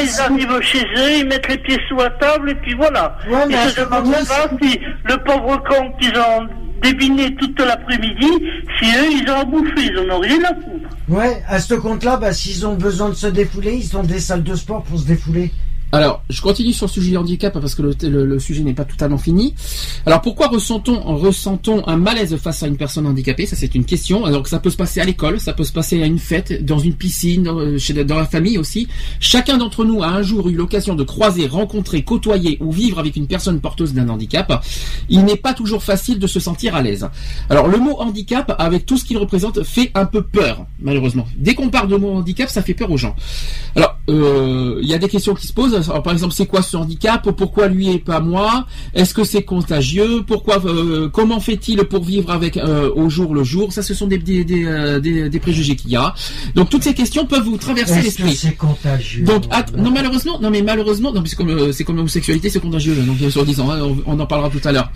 [0.03, 3.17] ils arrivent chez eux, ils mettent les pieds sous la table et puis voilà.
[3.29, 6.47] Ouais, mais ils se demandent pas si le pauvre con qu'ils ont
[6.81, 8.27] débiné toute l'après-midi,
[8.79, 10.89] si eux, ils ont à bouffer, ils en ont rien à foutre.
[11.09, 14.43] Ouais, à ce compte-là, bah, s'ils ont besoin de se défouler, ils ont des salles
[14.43, 15.51] de sport pour se défouler.
[15.93, 19.17] Alors, je continue sur le sujet du handicap parce que le, sujet n'est pas totalement
[19.17, 19.53] fini.
[20.05, 23.45] Alors, pourquoi ressentons, ressentons un malaise face à une personne handicapée?
[23.45, 24.25] Ça, c'est une question.
[24.25, 26.77] Alors, ça peut se passer à l'école, ça peut se passer à une fête, dans
[26.77, 28.89] une piscine, dans, chez, dans la famille aussi.
[29.21, 33.15] Chacun d'entre nous a un jour eu l'occasion de croiser, rencontrer, côtoyer ou vivre avec
[33.15, 34.61] une personne porteuse d'un handicap.
[35.07, 37.07] Il n'est pas toujours facile de se sentir à l'aise.
[37.49, 41.25] Alors, le mot handicap, avec tout ce qu'il représente, fait un peu peur, malheureusement.
[41.37, 43.15] Dès qu'on parle de mot handicap, ça fait peur aux gens.
[43.77, 46.77] Alors, euh, il y a des questions qui se posent par exemple, c'est quoi ce
[46.77, 47.29] handicap?
[47.35, 48.65] Pourquoi lui et pas moi?
[48.93, 50.23] Est-ce que c'est contagieux?
[50.25, 53.71] Pourquoi euh, Comment fait-il pour vivre avec euh, au jour le jour?
[53.73, 56.13] Ça, ce sont des des, des, euh, préjugés qu'il y a.
[56.55, 58.35] Donc toutes ces questions peuvent vous traverser l'esprit.
[58.35, 59.23] C'est contagieux?
[59.23, 59.43] Donc
[59.75, 62.95] non malheureusement, non mais malheureusement, non, c'est comme c'est comme l'homosexualité, c'est contagieux.
[62.95, 64.91] Donc sur disant, hein, on, en parlera tout à l'heure.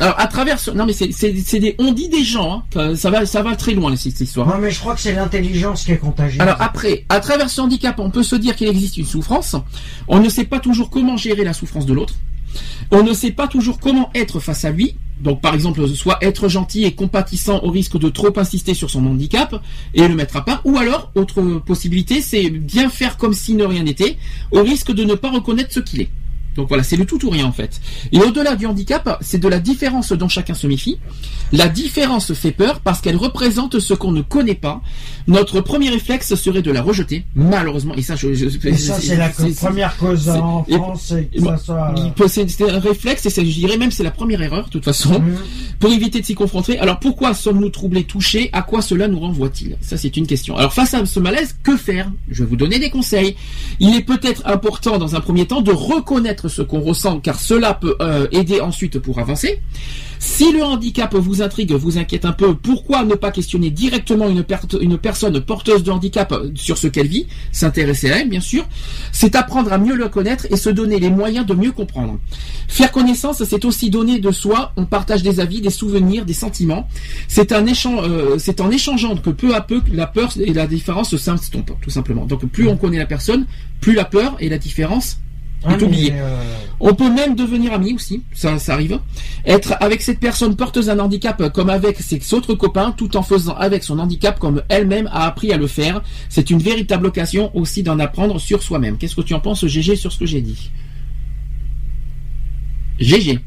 [0.00, 3.42] alors à travers, non mais c'est des, on dit des gens, hein, ça va ça
[3.42, 4.46] va très loin cette histoire.
[4.48, 6.40] Non mais je crois que c'est l'intelligence qui est contagieuse.
[6.40, 9.56] Alors après, à travers ce handicap, on peut se dire qu'il existe une souffrance.
[10.08, 12.14] On ne sait pas toujours comment gérer la souffrance de l'autre.
[12.90, 14.96] On ne sait pas toujours comment être face à lui.
[15.20, 19.06] Donc par exemple, soit être gentil et compatissant au risque de trop insister sur son
[19.06, 19.62] handicap
[19.94, 20.60] et le mettre à part.
[20.64, 24.18] Ou alors, autre possibilité, c'est bien faire comme si ne rien n'était,
[24.50, 26.10] au risque de ne pas reconnaître ce qu'il est.
[26.54, 27.80] Donc voilà, c'est le tout ou rien en fait.
[28.12, 30.98] Et au-delà du handicap, c'est de la différence dont chacun se méfie.
[31.52, 34.80] La différence fait peur parce qu'elle représente ce qu'on ne connaît pas.
[35.26, 37.94] Notre premier réflexe serait de la rejeter, malheureusement.
[37.94, 41.14] Et ça, je, ça c'est la première cause en France.
[42.26, 45.36] C'est un réflexe et je dirais même c'est la première erreur de toute façon mhm.
[45.78, 46.78] pour éviter de s'y confronter.
[46.78, 48.50] Alors pourquoi sommes-nous troublés, touchés?
[48.52, 49.76] À quoi cela nous renvoie-t-il?
[49.80, 50.56] Ça c'est une question.
[50.56, 52.10] Alors face à ce malaise, que faire?
[52.28, 53.36] Je vais vous donner des conseils.
[53.80, 57.74] Il est peut-être important dans un premier temps de reconnaître ce qu'on ressent, car cela
[57.74, 59.60] peut euh, aider ensuite pour avancer.
[60.18, 64.42] Si le handicap vous intrigue, vous inquiète un peu, pourquoi ne pas questionner directement une,
[64.96, 68.66] personne porteuse de handicap sur ce qu'elle vit, s'intéresser à elle bien sûr,
[69.12, 72.18] c'est apprendre à mieux le connaître et se donner les moyens de mieux comprendre.
[72.68, 76.88] Faire connaissance, c'est aussi donner de soi, on partage des avis, des souvenirs, des sentiments.
[77.28, 81.90] C'est euh, en échangeant que peu à peu la peur et la différence s'estompent, tout
[81.90, 82.24] simplement.
[82.24, 83.46] Donc plus on connaît la personne,
[83.80, 85.18] plus la peur et la différence
[85.64, 86.44] ah, euh,
[86.80, 88.98] On peut même devenir ami aussi, ça, ça arrive.
[89.46, 93.54] Être avec cette personne porteuse d'un handicap comme avec ses autres copains, tout en faisant
[93.54, 96.02] avec son handicap comme elle-même a appris à le faire.
[96.28, 98.98] C'est une véritable occasion aussi d'en apprendre sur soi-même.
[98.98, 100.70] Qu'est-ce que tu en penses, GG, sur ce que j'ai dit?
[103.00, 103.40] GG.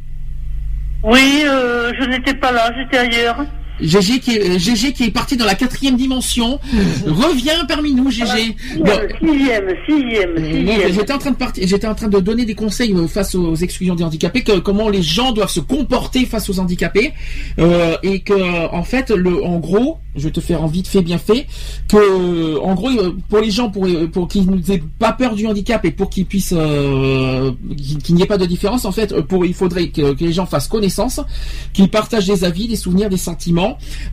[1.03, 3.45] Oui, euh, je n'étais pas là, j'étais ailleurs.
[3.81, 6.59] GG qui est GG qui est parti dans la quatrième dimension
[7.05, 8.25] revient parmi nous GG.
[8.25, 10.93] sixième, sixième, sixième.
[10.93, 13.55] J'étais en train de partir, j'étais en train de donner des conseils euh, face aux
[13.55, 17.13] exclusions des handicapés, que, comment les gens doivent se comporter face aux handicapés
[17.59, 21.01] euh, et que en fait le en gros je vais te faire en vite fait
[21.01, 21.47] bien fait
[21.87, 25.83] que en gros euh, pour les gens pour pour qu'ils n'aient pas peur du handicap
[25.85, 27.51] et pour qu'ils puissent euh,
[28.03, 30.45] qu'il n'y ait pas de différence en fait pour il faudrait que, que les gens
[30.45, 31.19] fassent connaissance
[31.73, 33.66] qu'ils partagent des avis des souvenirs des sentiments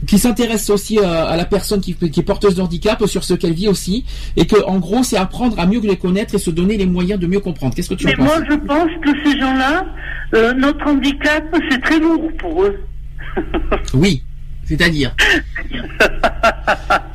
[0.06, 3.52] qui s'intéresse aussi euh, à, la personne qui, est porteuse de handicap, sur ce qu'elle
[3.52, 4.04] vit aussi,
[4.36, 7.20] et que en gros c'est apprendre à mieux les connaître et se donner les moyens
[7.20, 7.74] de mieux comprendre.
[7.74, 8.26] Qu'est-ce que tu Mais penses?
[8.26, 9.86] Moi je pense que ces gens-là,
[10.34, 12.78] euh, notre handicap c'est très lourd pour eux.
[13.94, 14.22] oui.
[14.66, 15.14] C'est-à-dire?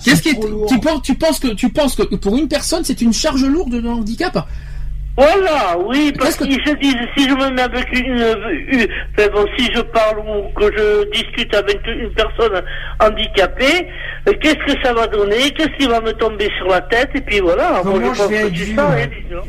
[0.04, 0.36] Qu'est-ce qui
[0.68, 3.82] tu penses tu penses que tu penses que pour une personne c'est une charge lourde
[3.82, 4.48] de handicap?
[5.20, 8.24] Voilà, oui, parce qu'ils se disent, si je me mets avec une,
[8.72, 8.88] une
[9.34, 12.62] bon, si je parle ou que je discute avec une personne
[13.02, 13.86] handicapée,
[14.30, 17.20] euh, qu'est-ce que ça va donner, qu'est-ce qui va me tomber sur la tête, et
[17.20, 17.82] puis voilà.
[17.84, 19.44] Comment je, vais être hein,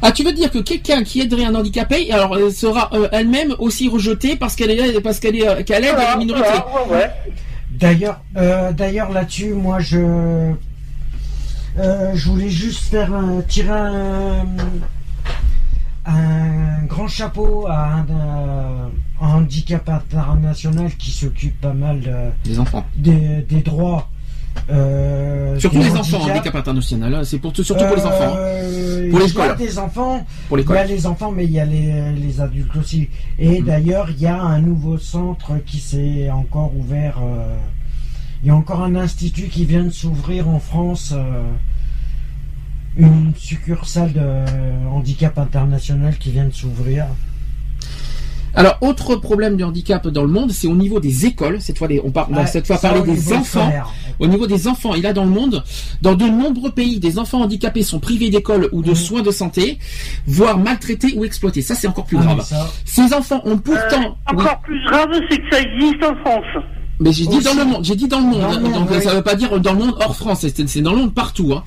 [0.00, 3.52] ah, tu veux dire que quelqu'un qui aiderait un handicapé, alors elle sera euh, elle-même
[3.58, 6.46] aussi rejetée parce qu'elle est parce qu'elle est qu'elle aide la minorité?
[6.88, 7.10] ouais.
[7.70, 10.52] D'ailleurs, euh, d'ailleurs là-dessus, moi je
[11.78, 13.10] je voulais juste faire
[13.48, 14.46] tirer un,
[16.06, 24.08] un grand chapeau à un, handicap international qui s'occupe pas mal des enfants, des, droits.
[24.70, 28.36] Euh, surtout les enfants, handicap international, hein, c'est pour surtout pour les enfants, hein.
[28.38, 31.44] euh, pour les Il y a des enfants, pour il y a les enfants, mais
[31.44, 33.08] il y a les, adultes aussi.
[33.38, 33.66] Et mhm.
[33.66, 37.18] d'ailleurs, il y a un nouveau centre qui s'est encore ouvert.
[37.22, 37.56] Euh,
[38.42, 41.14] il y a encore un institut qui vient de s'ouvrir en France
[42.96, 47.06] une succursale de handicap international qui vient de s'ouvrir.
[48.54, 51.60] Alors, autre problème du handicap dans le monde, c'est au niveau des écoles.
[51.60, 53.70] Cette fois, on parle, cette fois parler des enfants.
[54.18, 55.62] Au niveau des enfants, il a dans le monde,
[56.00, 58.94] dans de nombreux pays, des enfants handicapés sont privés d'école ou de mmh.
[58.94, 59.78] soins de santé,
[60.26, 61.60] voire maltraités ou exploités.
[61.60, 62.66] Ça, c'est encore plus ah, grave.
[62.86, 64.16] Ces enfants ont pourtant.
[64.30, 66.64] Euh, encore plus grave, c'est que ça existe en France.
[66.98, 68.72] Mais j'ai dit dans le monde, j'ai dit dans le monde.
[68.72, 71.52] donc ça veut pas dire dans le monde hors France, c'est dans le monde partout.
[71.52, 71.62] Hein.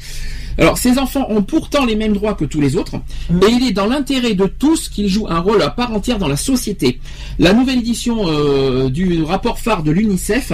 [0.60, 2.98] Alors, ces enfants ont pourtant les mêmes droits que tous les autres,
[3.30, 3.40] mmh.
[3.44, 6.27] et il est dans l'intérêt de tous qu'ils jouent un rôle à part entière dans
[6.27, 6.99] la société.
[7.40, 10.52] La nouvelle édition euh, du rapport phare de l'UNICEF,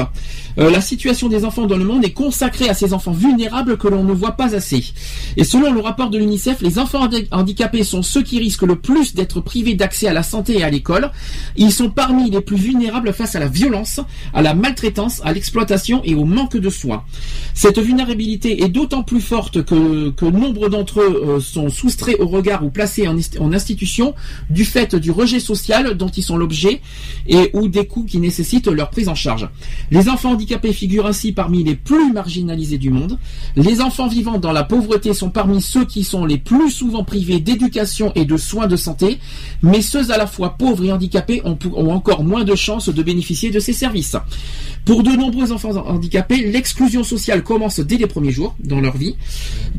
[0.59, 3.87] euh, la situation des enfants dans le monde est consacrée à ces enfants vulnérables que
[3.87, 4.93] l'on ne voit pas assez.
[5.37, 9.15] Et selon le rapport de l'UNICEF, les enfants handicapés sont ceux qui risquent le plus
[9.15, 11.11] d'être privés d'accès à la santé et à l'école.
[11.55, 13.99] Ils sont parmi les plus vulnérables face à la violence,
[14.33, 17.03] à la maltraitance, à l'exploitation et au manque de soins.
[17.53, 22.63] Cette vulnérabilité est d'autant plus forte que nombre d'entre eux euh, sont soustraits au regard
[22.63, 23.15] ou placés en,
[23.53, 24.13] institution
[24.49, 26.81] du fait du rejet social dont ils sont l'objet
[27.27, 29.47] et ou des coûts qui nécessitent leur prise en charge.
[29.91, 30.35] Les enfants
[30.73, 33.17] figurent ainsi parmi les plus marginalisés du monde.
[33.55, 37.39] Les enfants vivant dans la pauvreté sont parmi ceux qui sont les plus souvent privés
[37.39, 39.19] d'éducation et de soins de santé,
[39.61, 41.57] mais ceux à la fois pauvres et handicapés ont,
[41.89, 44.15] encore moins de chances de bénéficier de ces services.
[44.85, 49.15] Pour de nombreux enfants handicapés, l'exclusion sociale commence dès les premiers jours dans leur vie.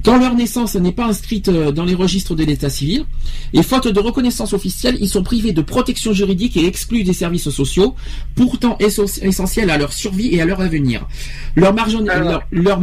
[0.04, 3.04] Quand leur naissance n'est pas inscrite euh, dans les registres de l'état civil,
[3.52, 7.50] et faute de reconnaissance officielle, ils sont privés de protection juridique et exclus des services
[7.50, 7.94] sociaux,
[8.34, 11.06] pourtant essentiels à leur survie et à leur avenir.
[11.54, 11.74] Leur,
[12.50, 12.80] leur,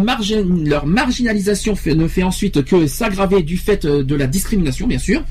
[0.86, 5.22] marginalisation ne fait ensuite que s'aggraver du fait euh, de la discrimination, bien sûr.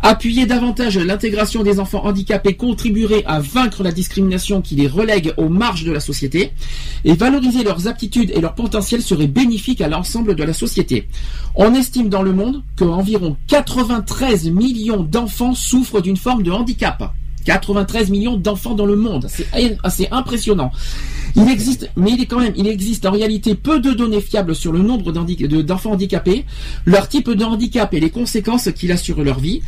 [0.00, 5.48] Appuyer davantage l'intégration des enfants handicapés contribuerait à vaincre la discrimination qui les relègue aux
[5.48, 6.52] marges de la société
[7.06, 11.08] et valoriser leurs aptitudes et leur potentiel serait bénéfique à l'ensemble de la société.
[11.54, 17.14] On estime dans le monde qu'environ 93 millions d'enfants souffrent d'une forme de handicap.
[17.44, 19.26] 93 millions d'enfants dans le monde.
[19.28, 19.46] C'est
[19.82, 20.72] assez impressionnant.
[21.36, 24.54] Il existe, mais il est quand même, il existe en réalité peu de données fiables
[24.54, 26.44] sur le nombre d'enfants handicapés,
[26.84, 29.62] leur type de handicap et les conséquences qu'il a sur leur vie.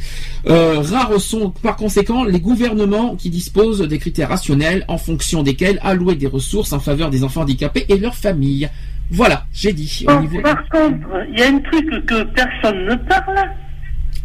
[0.47, 5.81] Euh, rares sont par conséquent les gouvernements qui disposent des critères rationnels en fonction desquels
[5.82, 8.70] allouer des ressources en faveur des enfants handicapés et leurs familles.
[9.11, 10.05] Voilà, j'ai dit.
[10.43, 13.51] Par contre, il y a un truc que personne ne parle.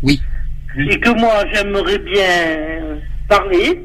[0.03, 0.21] Oui.
[0.77, 2.97] Et que moi j'aimerais bien
[3.31, 3.81] parler.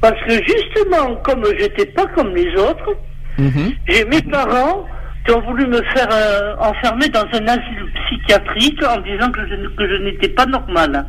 [0.00, 2.96] Parce que justement, comme j'étais pas comme les autres,
[3.38, 3.72] mhm.
[3.88, 4.86] j'ai mes parents
[5.24, 9.54] qui ont voulu me faire euh, enfermer dans un asile psychiatrique en disant que je,
[9.76, 11.06] que je n'étais pas normal.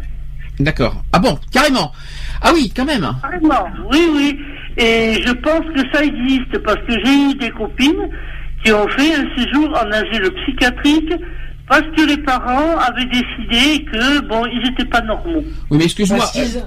[0.59, 1.03] D'accord.
[1.11, 1.91] Ah bon, carrément.
[2.41, 3.07] Ah oui, quand même.
[3.21, 4.39] Carrément, oui, oui.
[4.77, 8.09] Et je pense que ça existe parce que j'ai eu des copines
[8.63, 11.13] qui ont fait un séjour en asile psychiatrique
[11.67, 15.43] parce que les parents avaient décidé que, bon, ils n'étaient pas normaux.
[15.71, 16.25] Oui, mais excuse-moi.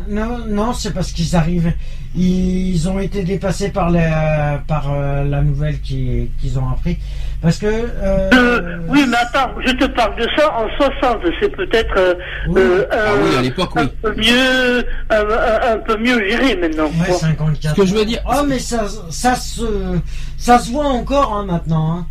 [0.08, 1.72] Non, non c'est parce qu'ils arrivent.
[2.14, 6.96] Ils ont été dépassés par la, par euh, la nouvelle qu'ils ont appris.
[7.42, 7.66] Parce que.
[7.66, 11.18] Euh, euh, oui, mais attends, je te parle de ça en 60.
[11.40, 12.16] C'est peut-être
[12.48, 12.62] oui.
[12.90, 16.86] ah, à l'époque, un, peu mieux, un, peu mieux géré maintenant.
[16.86, 17.76] Ouais, 54.
[17.76, 18.20] Ce que je veux dire.
[18.26, 19.98] Oh, mais ça, ça, se,
[20.38, 21.98] ça se voit encore hein, maintenant.
[21.98, 22.06] Hein.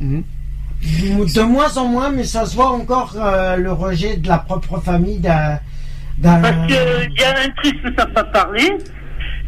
[0.00, 0.24] Mhm.
[0.82, 4.80] De moins en moins, mais ça se voit encore euh, le rejet de la propre
[4.80, 5.58] famille d'un.
[6.22, 8.62] Parce qu'il y a un truc que tu n'as pas parlé.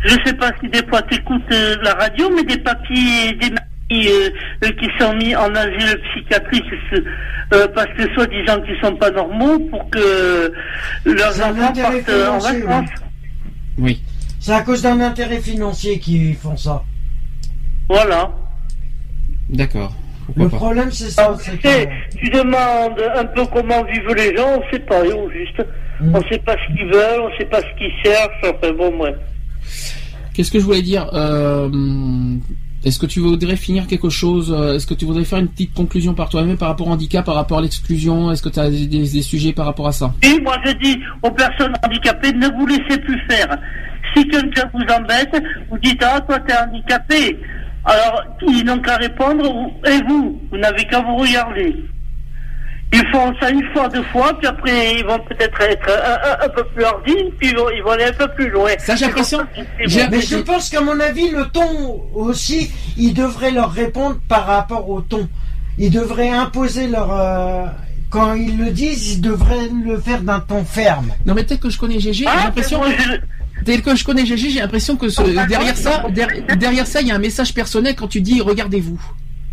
[0.05, 3.33] Je ne sais pas si des fois tu écoutes euh, la radio, mais des papiers,
[3.41, 4.09] des maris
[4.65, 6.65] euh, qui sont mis en asile psychiatrique
[7.51, 10.53] parce que soi-disant qu'ils sont pas normaux pour que
[11.05, 12.91] leurs enfants partent en vacances.
[13.79, 14.03] Oui.
[14.41, 16.83] C'est à cause d'un intérêt financier qu'ils font ça.
[17.89, 18.33] Voilà.
[19.49, 19.95] D'accord.
[20.37, 21.37] Le problème, c'est ça.
[21.63, 22.17] Que...
[22.17, 25.65] Tu demandes un peu comment vivent les gens, on sait pas, au juste.
[26.01, 26.15] Mm.
[26.15, 29.11] On sait pas ce qu'ils veulent, on sait pas ce qu'ils cherchent, enfin bon, moi.
[30.35, 31.69] Qu'est-ce que je voulais dire euh,
[32.85, 35.75] Est-ce que tu voudrais finir quelque chose euh, Est-ce que tu voudrais faire une petite
[35.75, 38.71] conclusion par toi-même par rapport au handicap, par rapport à l'exclusion Est-ce que tu as
[38.71, 40.15] des, sujets par rapport à ça?
[40.23, 43.57] Oui, moi je dis aux personnes handicapées, ne vous laissez plus faire.
[44.17, 47.39] Si quelqu'un vous embête, vous dites Ah, toi t'es handicapé.
[47.85, 49.45] Alors, ils n'ont qu'à répondre,
[49.87, 51.75] et vous Vous n'avez qu'à vous regarder.
[52.95, 55.91] Ils font ça une fois, deux fois, puis après ils vont peut-être être
[56.43, 58.71] un, peu plus hardis, puis ils vont, aller un peu plus loin.
[58.79, 59.39] Ça, j'ai l'impression.
[59.79, 64.89] Mais je pense qu'à mon avis, le ton aussi, ils devraient leur répondre par rapport
[64.91, 65.27] au ton.
[65.79, 67.19] Ils devraient imposer leur.
[67.19, 67.65] Euh,
[68.11, 71.13] quand ils le disent, ils devraient le faire d'un ton ferme.
[71.25, 72.83] Non, mais peut-être que je connais GG, j'ai ah, l'impression.
[73.65, 75.07] Tel que je connais GG, j'ai l'impression que
[75.49, 76.05] derrière ça,
[76.57, 79.01] derrière ça, il y a un message personnel quand tu dis regardez-vous.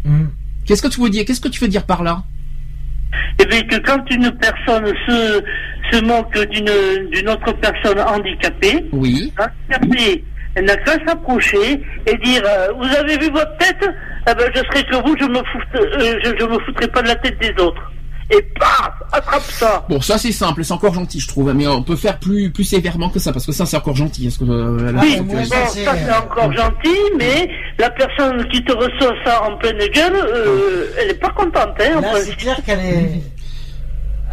[0.06, 0.28] Hmm.
[0.66, 1.26] Qu'est-ce que tu veux dire?
[1.26, 2.24] Qu'est-ce que tu veux dire par là?
[3.40, 5.42] Eh bien, que quand une personne se,
[5.92, 9.34] se moque d'une, d'une autre personne handicapée, oui.
[10.56, 13.90] elle n'a qu'à s'approcher et dire euh, Vous avez vu votre tête?
[14.30, 17.08] Eh ben, Je serai que vous, je me, euh, je, je me foutrai pas de
[17.08, 17.92] la tête des autres
[18.32, 19.86] et paf, attrape ça.
[19.90, 22.64] Bon, ça c'est simple, c'est encore gentil, je trouve, mais on peut faire plus plus
[22.64, 24.28] sévèrement que ça parce que ça c'est encore gentil.
[24.28, 29.44] Est-ce que euh, oui, ça c'est encore gentil, mais la personne qui te reçoit ça
[29.44, 31.76] en pleine gueule, euh, elle est pas contente.
[31.80, 33.22] Hein, Là, c'est clair qu'elle est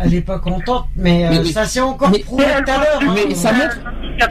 [0.01, 3.15] elle est pas contente, mais, euh, ça c'est encore prouvé tout à l'heure.
[3.15, 3.79] Mais ça montre.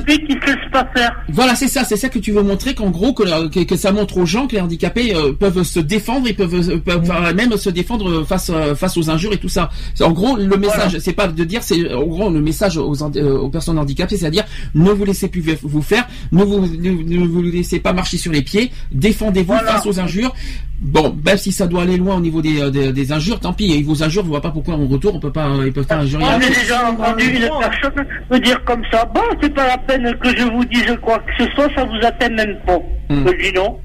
[0.07, 0.35] Qui
[0.71, 1.15] pas faire.
[1.29, 4.17] Voilà, c'est ça, c'est ça que tu veux montrer qu'en gros que, que, ça montre
[4.17, 8.23] aux gens que les handicapés euh, peuvent se défendre, ils peuvent, peuvent même se défendre
[8.23, 9.69] face euh, face aux injures et tout ça.
[10.01, 13.49] En gros, le message, c'est pas de dire, c'est en gros le message aux, aux
[13.49, 17.93] personnes handicapées, c'est-à-dire ne vous laissez plus vous faire, ne vous ne, vous laissez pas
[17.93, 20.33] marcher sur les pieds, défendez-vous face aux injures.
[20.81, 23.65] Bon, même si ça doit aller loin au niveau des, des, injures, tant pis.
[23.65, 25.85] Ils vous injurent, vous voyez pas pourquoi en retour on peut pas, ils peuvent.
[26.03, 26.17] J'ai
[26.49, 29.05] déjà entendu une personne me dire comme ça.
[29.05, 32.05] Bon, c'est pas la peine que je vous dise quoi que ce soit, ça vous
[32.05, 32.79] atteint même pas.
[33.09, 33.27] Hmm.
[33.27, 33.79] Je dis non,